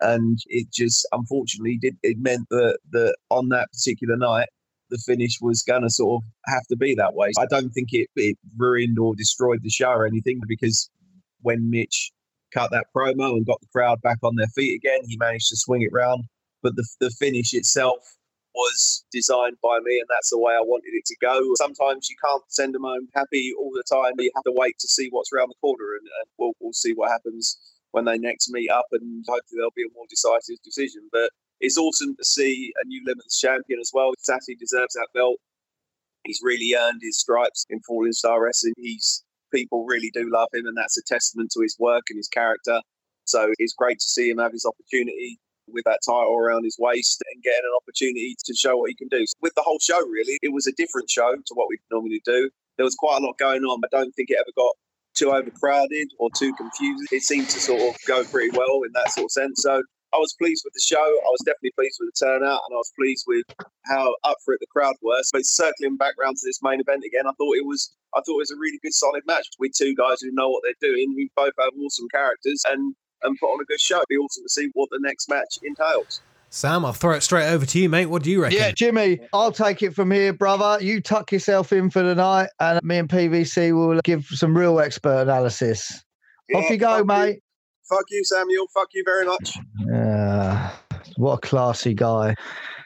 [0.00, 1.96] And it just unfortunately did.
[2.02, 4.48] It meant that that on that particular night,
[4.90, 7.30] the finish was going to sort of have to be that way.
[7.38, 10.90] I don't think it, it ruined or destroyed the show or anything because
[11.42, 12.12] when Mitch
[12.52, 15.00] cut that promo and got the crowd back on their feet again.
[15.06, 16.24] He managed to swing it round,
[16.62, 17.98] but the, the finish itself
[18.54, 21.40] was designed by me, and that's the way I wanted it to go.
[21.56, 24.14] Sometimes you can't send them home happy all the time.
[24.18, 26.92] You have to wait to see what's around the corner, and, and we'll, we'll see
[26.94, 27.58] what happens
[27.92, 31.08] when they next meet up, and hopefully there'll be a more decisive decision.
[31.12, 34.12] But it's awesome to see a new Limitless champion as well.
[34.18, 35.36] Sassy deserves that belt.
[36.24, 38.74] He's really earned his stripes in Falling Starr Wrestling.
[38.76, 42.28] He's people really do love him, and that's a testament to his work and his
[42.28, 42.80] character.
[43.24, 47.22] So it's great to see him have his opportunity with that title around his waist
[47.32, 49.24] and getting an opportunity to show what he can do.
[49.42, 52.50] With the whole show, really, it was a different show to what we normally do.
[52.76, 53.80] There was quite a lot going on.
[53.80, 54.72] But I don't think it ever got
[55.16, 57.06] too overcrowded or too confusing.
[57.10, 59.62] It seemed to sort of go pretty well in that sort of sense.
[59.62, 59.82] So
[60.14, 61.02] I was pleased with the show.
[61.02, 63.44] I was definitely pleased with the turnout, and I was pleased with
[63.84, 65.22] how up for it the crowd were.
[65.22, 68.36] So circling back around to this main event again, I thought it was I thought
[68.36, 71.14] it was a really good solid match with two guys who know what they're doing,
[71.16, 73.96] who both have awesome characters, and and put on a good show.
[73.96, 76.20] It'd be awesome to see what the next match entails.
[76.50, 78.06] Sam, I'll throw it straight over to you, mate.
[78.06, 78.58] What do you reckon?
[78.58, 80.82] Yeah, Jimmy, I'll take it from here, brother.
[80.82, 84.78] You tuck yourself in for the night, and me and PVC will give some real
[84.80, 86.02] expert analysis.
[86.48, 87.40] Yeah, Off you go, mate.
[87.88, 88.66] Fuck you, Samuel.
[88.74, 89.58] Fuck you very much.
[89.86, 90.70] Yeah,
[91.16, 92.34] what a classy guy.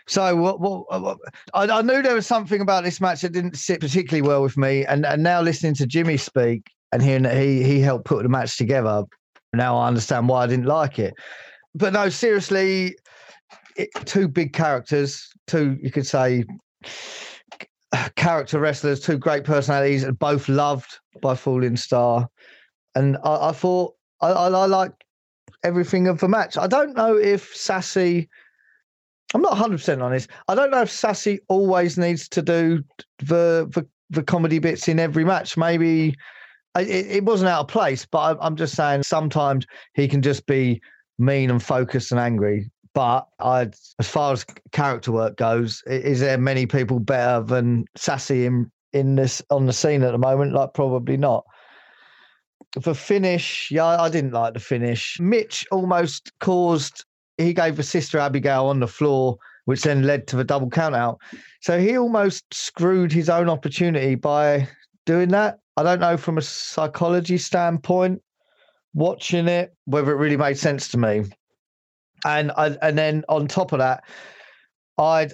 [0.07, 0.61] So what?
[0.61, 0.85] What?
[0.91, 1.19] Uh, what
[1.55, 4.57] I, I knew there was something about this match that didn't sit particularly well with
[4.57, 6.63] me, and and now listening to Jimmy speak
[6.93, 9.05] and hearing that he he helped put the match together,
[9.55, 11.15] now I understand why I didn't like it.
[11.75, 12.97] But no, seriously,
[13.77, 16.45] it, two big characters, two you could say
[18.17, 22.29] character wrestlers, two great personalities, both loved by Falling Starr.
[22.95, 25.05] And I, I thought I, I, I liked
[25.63, 26.57] everything of the match.
[26.57, 28.29] I don't know if Sassy.
[29.33, 30.29] I'm not 100 percent honest.
[30.49, 32.83] I don't know if Sassy always needs to do
[33.19, 35.57] the the, the comedy bits in every match.
[35.57, 36.15] Maybe
[36.77, 40.47] it, it wasn't out of place, but I, I'm just saying sometimes he can just
[40.47, 40.81] be
[41.19, 42.71] mean and focused and angry.
[42.93, 43.71] But I,
[44.01, 49.15] as far as character work goes, is there many people better than Sassy in in
[49.15, 50.53] this on the scene at the moment?
[50.53, 51.45] Like probably not.
[52.77, 55.19] The finish, yeah, I didn't like the finish.
[55.21, 57.05] Mitch almost caused
[57.41, 60.95] he gave the sister Abigail on the floor, which then led to the double count
[60.95, 61.19] out.
[61.63, 64.69] So he almost screwed his own opportunity by
[65.07, 65.59] doing that.
[65.77, 68.23] I don't know from a psychology standpoint,
[68.95, 71.25] watching it, whether it really made sense to me.
[72.25, 74.05] And I, and then on top of that,
[74.99, 75.33] I'd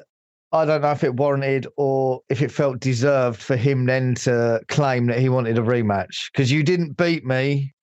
[0.57, 4.61] I don't know if it warranted or if it felt deserved for him then to
[4.69, 7.75] claim that he wanted a rematch because you didn't beat me,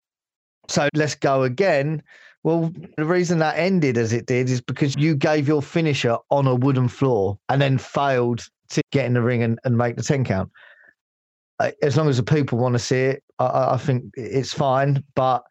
[0.67, 2.01] so let's go again.
[2.43, 6.45] Well, the reason that ended as it did is because you gave your finisher on
[6.47, 10.03] a wooden floor and then failed to get in the ring and, and make the
[10.03, 10.51] 10 count.
[11.81, 15.03] As long as the people want to see it, I, I think it's fine.
[15.15, 15.43] But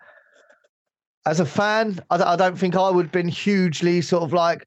[1.25, 4.67] as a fan, I, don't think I would have been hugely sort of like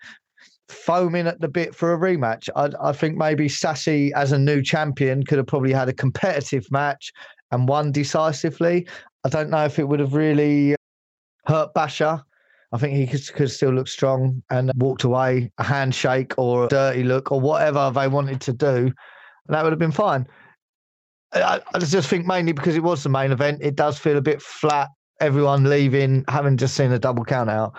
[0.69, 2.49] foaming at the bit for a rematch.
[2.55, 6.65] I, I think maybe Sassy, as a new champion, could have probably had a competitive
[6.71, 7.11] match
[7.51, 8.87] and won decisively.
[9.23, 10.75] I don't know if it would have really
[11.45, 12.21] hurt Basher.
[12.71, 16.67] I think he could, could still look strong and walked away a handshake or a
[16.67, 18.67] dirty look or whatever they wanted to do.
[18.67, 18.93] And
[19.49, 20.27] that would have been fine.
[21.33, 24.21] I, I just think mainly because it was the main event, it does feel a
[24.21, 24.89] bit flat.
[25.21, 27.77] Everyone leaving, having just seen a double count out.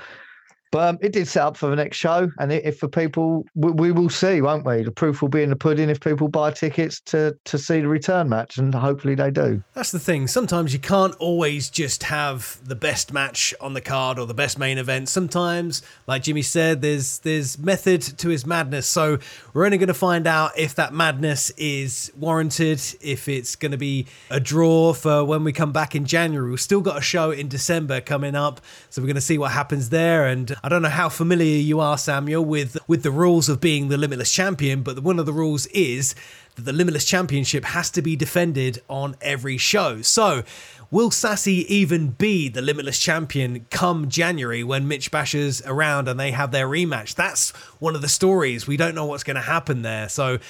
[0.76, 3.70] But um, it did set up for the next show, and if for people, we,
[3.70, 4.82] we, will see, won't we?
[4.82, 7.88] The proof will be in the pudding if people buy tickets to to see the
[7.88, 9.64] return match, and hopefully they do.
[9.72, 10.26] That's the thing.
[10.26, 14.58] Sometimes you can't always just have the best match on the card or the best
[14.58, 15.08] main event.
[15.08, 18.86] Sometimes, like Jimmy said, there's there's method to his madness.
[18.86, 19.18] So
[19.54, 23.78] we're only going to find out if that madness is warranted, if it's going to
[23.78, 26.50] be a draw for when we come back in January.
[26.50, 29.52] We've still got a show in December coming up, so we're going to see what
[29.52, 33.48] happens there and I don't know how familiar you are, Samuel, with with the rules
[33.48, 36.16] of being the limitless champion, but one of the rules is
[36.56, 40.02] that the limitless championship has to be defended on every show.
[40.02, 40.42] So,
[40.90, 46.32] will Sassy even be the limitless champion come January when Mitch Basher's around and they
[46.32, 47.14] have their rematch?
[47.14, 48.66] That's one of the stories.
[48.66, 50.08] We don't know what's going to happen there.
[50.08, 50.40] So,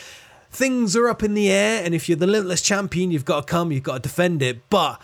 [0.50, 3.52] things are up in the air, and if you're the limitless champion, you've got to
[3.52, 4.70] come, you've got to defend it.
[4.70, 4.98] But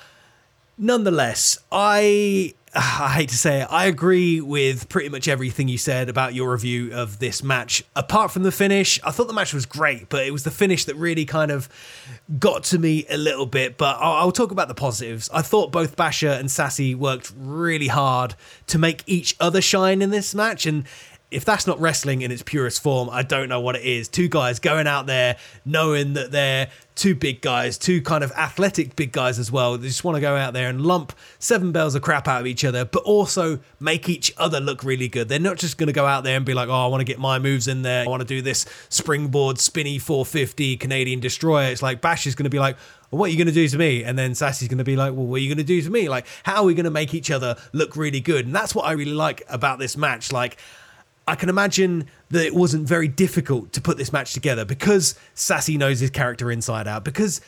[0.79, 6.09] nonetheless, I I hate to say it, I agree with pretty much everything you said
[6.09, 7.85] about your review of this match.
[7.95, 10.87] Apart from the finish, I thought the match was great, but it was the finish
[10.87, 11.69] that really kind of
[12.39, 13.77] got to me a little bit.
[13.77, 15.29] But I'll, I'll talk about the positives.
[15.35, 18.35] I thought both Basher and Sassy worked really hard
[18.69, 20.85] to make each other shine in this match, and
[21.33, 24.09] if that's not wrestling in its purest form, I don't know what it is.
[24.09, 28.95] Two guys going out there knowing that they're two big guys, two kind of athletic
[28.97, 29.79] big guys as well.
[29.79, 32.47] They just want to go out there and lump seven bells of crap out of
[32.47, 35.29] each other, but also make each other look really good.
[35.29, 37.05] They're not just going to go out there and be like, oh, I want to
[37.05, 38.05] get my moves in there.
[38.05, 41.71] I want to do this springboard spinny 450 Canadian destroyer.
[41.71, 42.77] It's like Bash is going to be like,
[43.13, 44.05] what are you going to do to me?
[44.05, 45.91] And then Sassy's going to be like, well, what are you going to do to
[45.91, 46.09] me?
[46.09, 48.47] Like, how are we going to make each other look really good?
[48.47, 50.33] And that's what I really like about this match.
[50.33, 50.57] Like,
[51.27, 55.79] I can imagine that it wasn't very difficult to put this match together because Sassy
[55.79, 57.41] knows his character inside out, because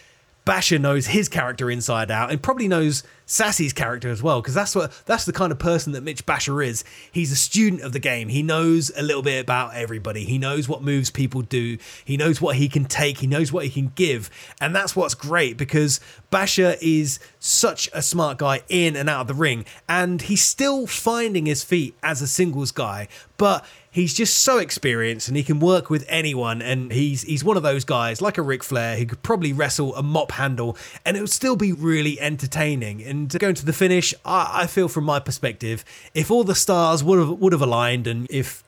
[0.45, 4.75] Basher knows his character inside out, and probably knows Sassy's character as well, because that's
[4.75, 6.85] what that's the kind of person that Mitch Basher is.
[7.11, 8.29] He's a student of the game.
[8.29, 10.25] He knows a little bit about everybody.
[10.25, 11.79] He knows what moves people do.
[12.05, 13.19] He knows what he can take.
[13.19, 14.29] He knows what he can give,
[14.61, 15.99] and that's what's great because
[16.31, 20.87] Basher is such a smart guy in and out of the ring, and he's still
[20.87, 23.09] finding his feet as a singles guy,
[23.39, 23.65] but
[23.95, 26.61] he's just so experienced and he can work with anyone.
[26.61, 29.95] And he's he's one of those guys like a Ric Flair who could probably wrestle
[29.95, 30.77] a mop handle
[31.07, 33.03] and it would still be really entertaining.
[33.03, 37.05] And going to the finish, I, I feel from my perspective, if all the stars
[37.05, 38.65] would have would have aligned, and if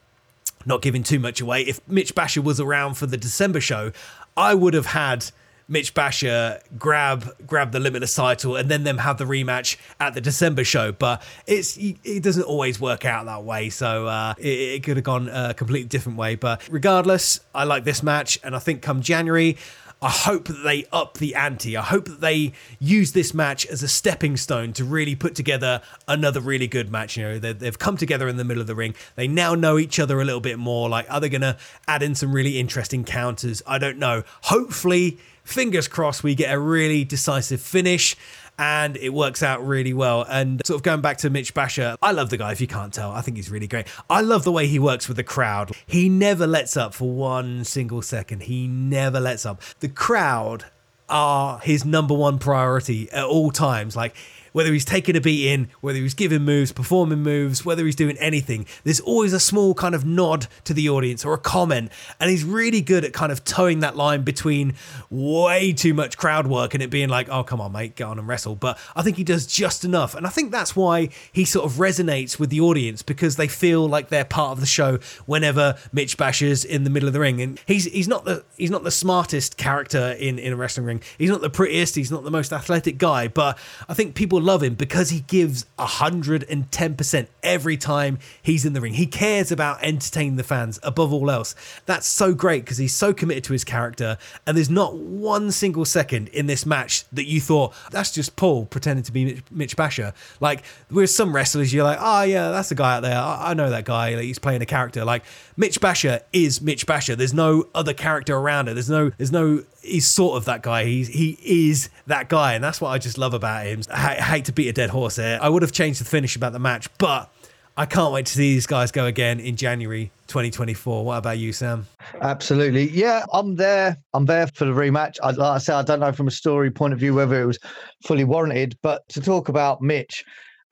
[0.64, 3.90] not giving too much away, if Mitch Basher was around for the December show,
[4.36, 5.26] I would have had
[5.68, 10.20] Mitch Basher grab grab the limitless title and then them have the rematch at the
[10.20, 10.92] December show.
[10.92, 15.04] But it's it doesn't always work out that way, so uh, it, it could have
[15.04, 16.36] gone a completely different way.
[16.36, 19.56] But regardless, I like this match, and I think come January.
[20.02, 21.74] I hope that they up the ante.
[21.74, 25.80] I hope that they use this match as a stepping stone to really put together
[26.06, 27.16] another really good match.
[27.16, 28.94] You know, they've come together in the middle of the ring.
[29.14, 30.90] They now know each other a little bit more.
[30.90, 31.56] Like, are they going to
[31.88, 33.62] add in some really interesting counters?
[33.66, 34.22] I don't know.
[34.42, 38.16] Hopefully, fingers crossed, we get a really decisive finish
[38.58, 40.24] and it works out really well.
[40.28, 42.92] And sort of going back to Mitch Basher, I love the guy if you can't
[42.92, 43.12] tell.
[43.12, 43.86] I think he's really great.
[44.08, 45.72] I love the way he works with the crowd.
[45.86, 48.44] He never lets up for one single second.
[48.44, 49.60] He never lets up.
[49.80, 50.64] The crowd
[51.08, 53.94] are his number one priority at all times.
[53.94, 54.16] Like
[54.56, 58.16] whether he's taking a beat in, whether he's giving moves, performing moves, whether he's doing
[58.16, 61.92] anything, there's always a small kind of nod to the audience or a comment.
[62.18, 64.72] And he's really good at kind of towing that line between
[65.10, 68.18] way too much crowd work and it being like, oh, come on, mate, get on
[68.18, 68.54] and wrestle.
[68.54, 70.14] But I think he does just enough.
[70.14, 73.86] And I think that's why he sort of resonates with the audience because they feel
[73.86, 77.42] like they're part of the show whenever Mitch Basher's in the middle of the ring.
[77.42, 81.02] And he's he's not the he's not the smartest character in, in a wrestling ring.
[81.18, 84.62] He's not the prettiest, he's not the most athletic guy, but I think people love
[84.62, 88.94] him because he gives 110% every time he's in the ring.
[88.94, 91.54] He cares about entertaining the fans above all else.
[91.84, 94.16] That's so great because he's so committed to his character.
[94.46, 98.66] And there's not one single second in this match that you thought, that's just Paul
[98.66, 100.14] pretending to be Mitch Basher.
[100.40, 103.18] Like, with some wrestlers, you're like, oh, yeah, that's the guy out there.
[103.18, 104.14] I, know that guy.
[104.14, 105.04] Like, he's playing a character.
[105.04, 105.24] Like,
[105.56, 107.16] Mitch Basher is Mitch Basher.
[107.16, 108.74] There's no other character around it.
[108.74, 110.84] There's no, there's no he's sort of that guy.
[110.84, 113.82] He's he is that guy, and that's what I just love about him.
[113.90, 115.38] I, hate to beat a dead horse here.
[115.40, 117.32] I would have changed the finish about the match, but
[117.76, 121.04] I can't wait to see these guys go again in January 2024.
[121.04, 121.86] What about you, Sam?
[122.22, 122.88] Absolutely.
[122.90, 123.98] Yeah, I'm there.
[124.14, 125.16] I'm there for the rematch.
[125.22, 127.46] I, like I said, I don't know from a story point of view whether it
[127.46, 127.58] was
[128.06, 130.24] fully warranted, but to talk about Mitch,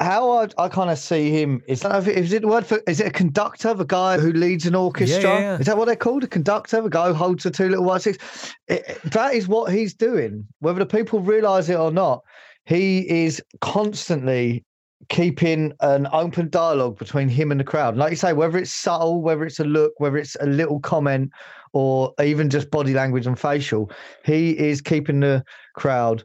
[0.05, 2.81] how I, I kind of see him is uh, that is it the word for
[2.87, 5.23] is it a conductor, the guy who leads an orchestra?
[5.23, 5.59] Yeah, yeah.
[5.59, 6.25] Is that what they're called?
[6.25, 8.55] A conductor, the guy who holds the two little white sticks.
[8.69, 12.23] It, that is what he's doing, whether the people realise it or not.
[12.67, 14.65] He is constantly
[15.09, 17.97] keeping an open dialogue between him and the crowd.
[17.97, 21.31] Like you say, whether it's subtle, whether it's a look, whether it's a little comment,
[21.73, 23.91] or even just body language and facial,
[24.25, 25.45] he is keeping the
[25.75, 26.25] crowd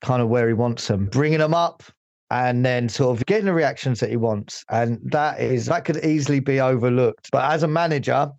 [0.00, 1.82] kind of where he wants them, bringing them up,
[2.30, 4.64] and then sort of getting the reactions that he wants.
[4.70, 7.30] And that is that could easily be overlooked.
[7.32, 8.30] But as a manager,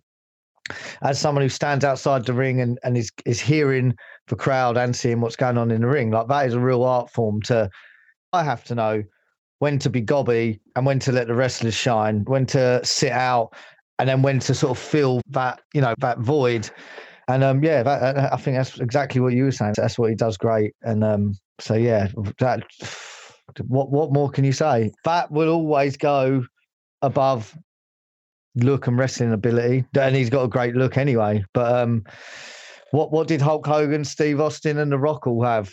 [1.02, 3.94] as someone who stands outside the ring and, and is is hearing
[4.28, 6.84] the crowd and seeing what's going on in the ring, like that is a real
[6.84, 7.68] art form to
[8.32, 9.02] I have to know
[9.58, 13.54] when to be gobby and when to let the wrestlers shine, when to sit out
[13.98, 16.70] and then when to sort of fill that, you know, that void.
[17.28, 19.74] And um, yeah, that, I think that's exactly what you were saying.
[19.76, 20.74] That's what he does great.
[20.82, 22.08] And um, so yeah,
[22.38, 22.64] that
[23.66, 24.92] what what more can you say?
[25.04, 26.44] That will always go
[27.02, 27.56] above
[28.56, 31.44] look and wrestling ability, and he's got a great look anyway.
[31.54, 32.04] But um,
[32.90, 35.70] what what did Hulk Hogan, Steve Austin, and The Rock all have?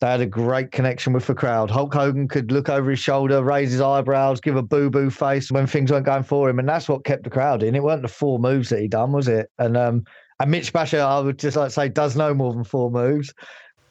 [0.00, 1.70] They had a great connection with the crowd.
[1.70, 5.50] Hulk Hogan could look over his shoulder, raise his eyebrows, give a boo boo face
[5.50, 7.74] when things weren't going for him, and that's what kept the crowd in.
[7.74, 9.50] It weren't the four moves that he done, was it?
[9.58, 10.04] And um,
[10.40, 13.32] and Mitch Basher, I would just like to say, does no more than four moves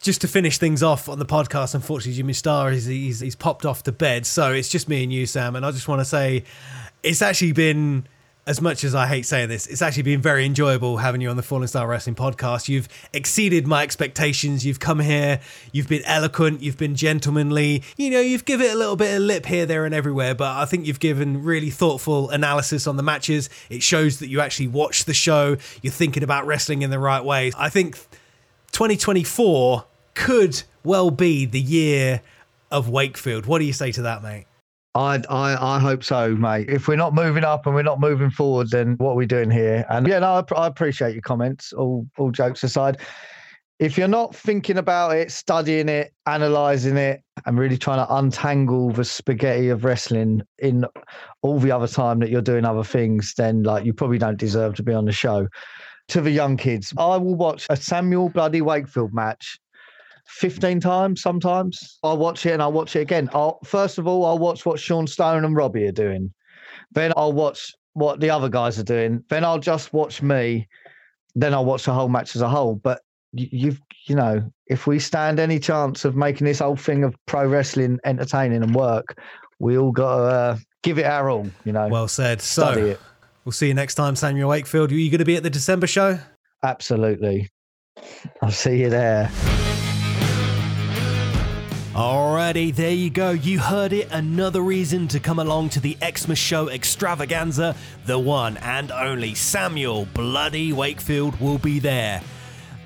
[0.03, 3.65] just to finish things off on the podcast, unfortunately, Jimmy Starr is he's, he's popped
[3.65, 5.55] off to bed, so it's just me and you, Sam.
[5.55, 6.43] And I just want to say,
[7.01, 8.05] it's actually been
[8.45, 11.38] as much as I hate saying this, it's actually been very enjoyable having you on
[11.38, 12.67] the Falling Starr Wrestling podcast.
[12.67, 14.65] You've exceeded my expectations.
[14.65, 15.39] You've come here,
[15.71, 17.84] you've been eloquent, you've been gentlemanly.
[17.95, 20.57] You know, you've given it a little bit of lip here, there, and everywhere, but
[20.57, 23.49] I think you've given really thoughtful analysis on the matches.
[23.69, 27.23] It shows that you actually watch the show, you're thinking about wrestling in the right
[27.23, 27.53] way.
[27.57, 27.95] I think
[28.73, 29.85] 2024
[30.15, 32.22] could well be the year
[32.72, 33.45] of Wakefield.
[33.45, 34.45] What do you say to that, mate?
[34.95, 36.69] I, I I hope so, mate.
[36.69, 39.49] If we're not moving up and we're not moving forward, then what are we doing
[39.49, 39.85] here?
[39.90, 41.73] And yeah, no, I, I appreciate your comments.
[41.73, 42.99] All all jokes aside,
[43.80, 48.91] if you're not thinking about it, studying it, analyzing it, and really trying to untangle
[48.91, 50.85] the spaghetti of wrestling in
[51.41, 54.76] all the other time that you're doing other things, then like you probably don't deserve
[54.76, 55.48] to be on the show.
[56.10, 59.57] To the young kids, I will watch a Samuel Bloody Wakefield match
[60.27, 61.99] 15 times sometimes.
[62.03, 63.29] I'll watch it and I'll watch it again.
[63.33, 66.33] I'll first of all, I'll watch what Sean Stone and Robbie are doing.
[66.91, 69.23] Then I'll watch what the other guys are doing.
[69.29, 70.67] Then I'll just watch me.
[71.35, 72.75] Then I'll watch the whole match as a whole.
[72.75, 73.01] But
[73.33, 77.47] you've you know, if we stand any chance of making this whole thing of pro
[77.47, 79.19] wrestling entertaining and work,
[79.59, 81.49] we all got to uh, give it our all.
[81.63, 81.87] You know.
[81.87, 82.41] Well said.
[82.41, 82.97] So
[83.45, 84.91] we'll see you next time, Samuel Wakefield.
[84.91, 86.19] Are you going to be at the December show?
[86.63, 87.49] Absolutely.
[88.41, 89.29] I'll see you there.
[91.93, 93.29] Alrighty, there you go.
[93.29, 94.07] You heard it.
[94.11, 97.75] Another reason to come along to the Xmas Show extravaganza.
[98.07, 102.23] The one and only Samuel Bloody Wakefield will be there.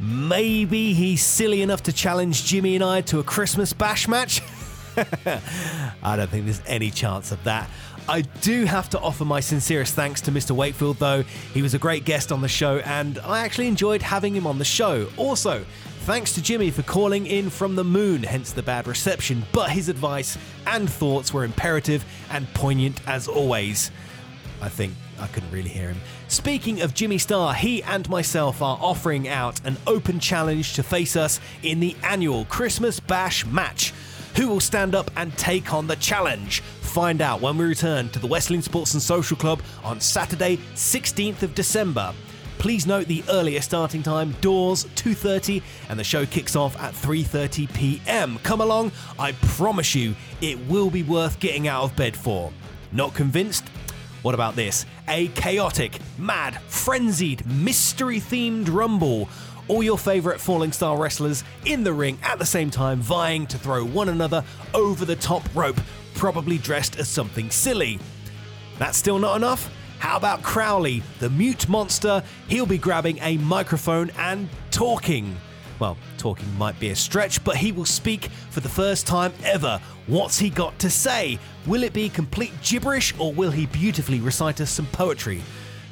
[0.02, 4.42] Maybe he's silly enough to challenge Jimmy and I to a Christmas bash match.
[4.98, 7.70] I don't think there's any chance of that.
[8.10, 10.52] I do have to offer my sincerest thanks to Mr.
[10.52, 11.24] Wakefield, though.
[11.54, 14.60] He was a great guest on the show, and I actually enjoyed having him on
[14.60, 15.08] the show.
[15.16, 15.66] Also,
[16.08, 19.90] thanks to Jimmy for calling in from the moon, hence the bad reception, but his
[19.90, 23.92] advice and thoughts were imperative and poignant as always.
[24.62, 25.98] I think I couldn't really hear him.
[26.30, 31.18] Speaking of Jimmy Starr, he and myself are offering out an open challenge to face
[31.18, 33.94] us in the annual Christmas Bash match.
[34.38, 36.62] Who will stand up and take on the challenge?
[36.80, 40.56] Find out when we return to the West Lynn Sports and Social Club on Saturday,
[40.74, 42.14] 16th of December.
[42.58, 47.72] Please note the earlier starting time, doors 2:30 and the show kicks off at 3:30
[47.74, 48.40] p.m.
[48.44, 52.52] Come along, I promise you it will be worth getting out of bed for.
[52.92, 53.66] Not convinced?
[54.24, 54.86] What about this?
[55.08, 59.30] A chaotic, mad, frenzied, mystery themed rumble.
[59.68, 63.58] All your favourite Falling Starr wrestlers in the ring at the same time, vying to
[63.58, 64.44] throw one another
[64.74, 65.80] over the top rope,
[66.16, 68.00] probably dressed as something silly.
[68.80, 69.70] That's still not enough?
[70.00, 72.24] How about Crowley, the mute monster?
[72.48, 75.36] He'll be grabbing a microphone and talking.
[75.80, 79.80] Well, talking might be a stretch, but he will speak for the first time ever.
[80.08, 81.40] What's he got to say?
[81.66, 85.42] Will it be complete gibberish or will he beautifully recite us some poetry?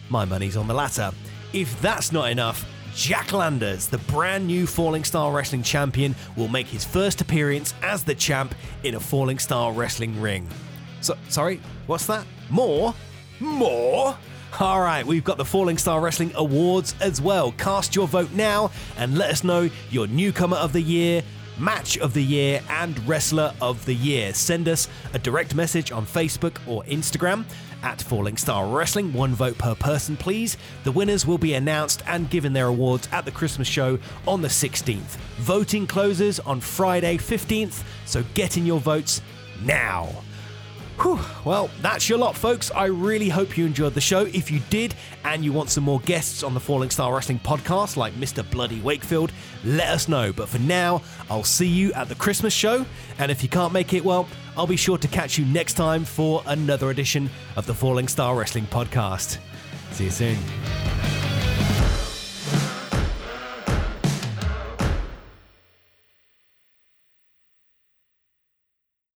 [0.10, 1.12] My money's on the latter.
[1.54, 2.66] If that's not enough,
[2.96, 8.04] Jack Landers, the brand new Falling Starr Wrestling champion, will make his first appearance as
[8.04, 10.48] the champ in a Falling Starr Wrestling ring.
[11.02, 12.26] So, sorry, what's that?
[12.50, 12.94] More?
[13.40, 14.18] More?
[14.60, 17.52] All right, we've got the Falling Starr Wrestling Awards as well.
[17.54, 21.24] Cast your vote now and let us know your newcomer of the year,
[21.60, 24.34] match of the year, and wrestler of the year.
[24.34, 27.44] Send us a direct message on Facebook or Instagram
[27.84, 29.12] at Falling Starr Wrestling.
[29.12, 30.56] One vote per person, please.
[30.86, 34.48] The winners will be announced and given their awards at the Christmas show on the
[34.48, 35.18] 16th.
[35.40, 39.22] Voting closes on Friday 15th, so get in your votes
[39.64, 40.08] now.
[41.02, 41.20] Whew.
[41.44, 42.72] Well, that's your lot, folks.
[42.72, 44.22] I really hope you enjoyed the show.
[44.22, 44.96] If you did,
[45.26, 48.50] and you want some more guests on the Falling Starr Wrestling podcast, like Mr.
[48.50, 49.32] Bloody Wakefield,
[49.64, 50.32] let us know.
[50.32, 52.86] But for now, I'll see you at the Christmas show.
[53.18, 56.06] And if you can't make it, well, I'll be sure to catch you next time
[56.06, 59.40] for another edition of the Falling Starr Wrestling podcast.
[59.92, 60.38] See you soon.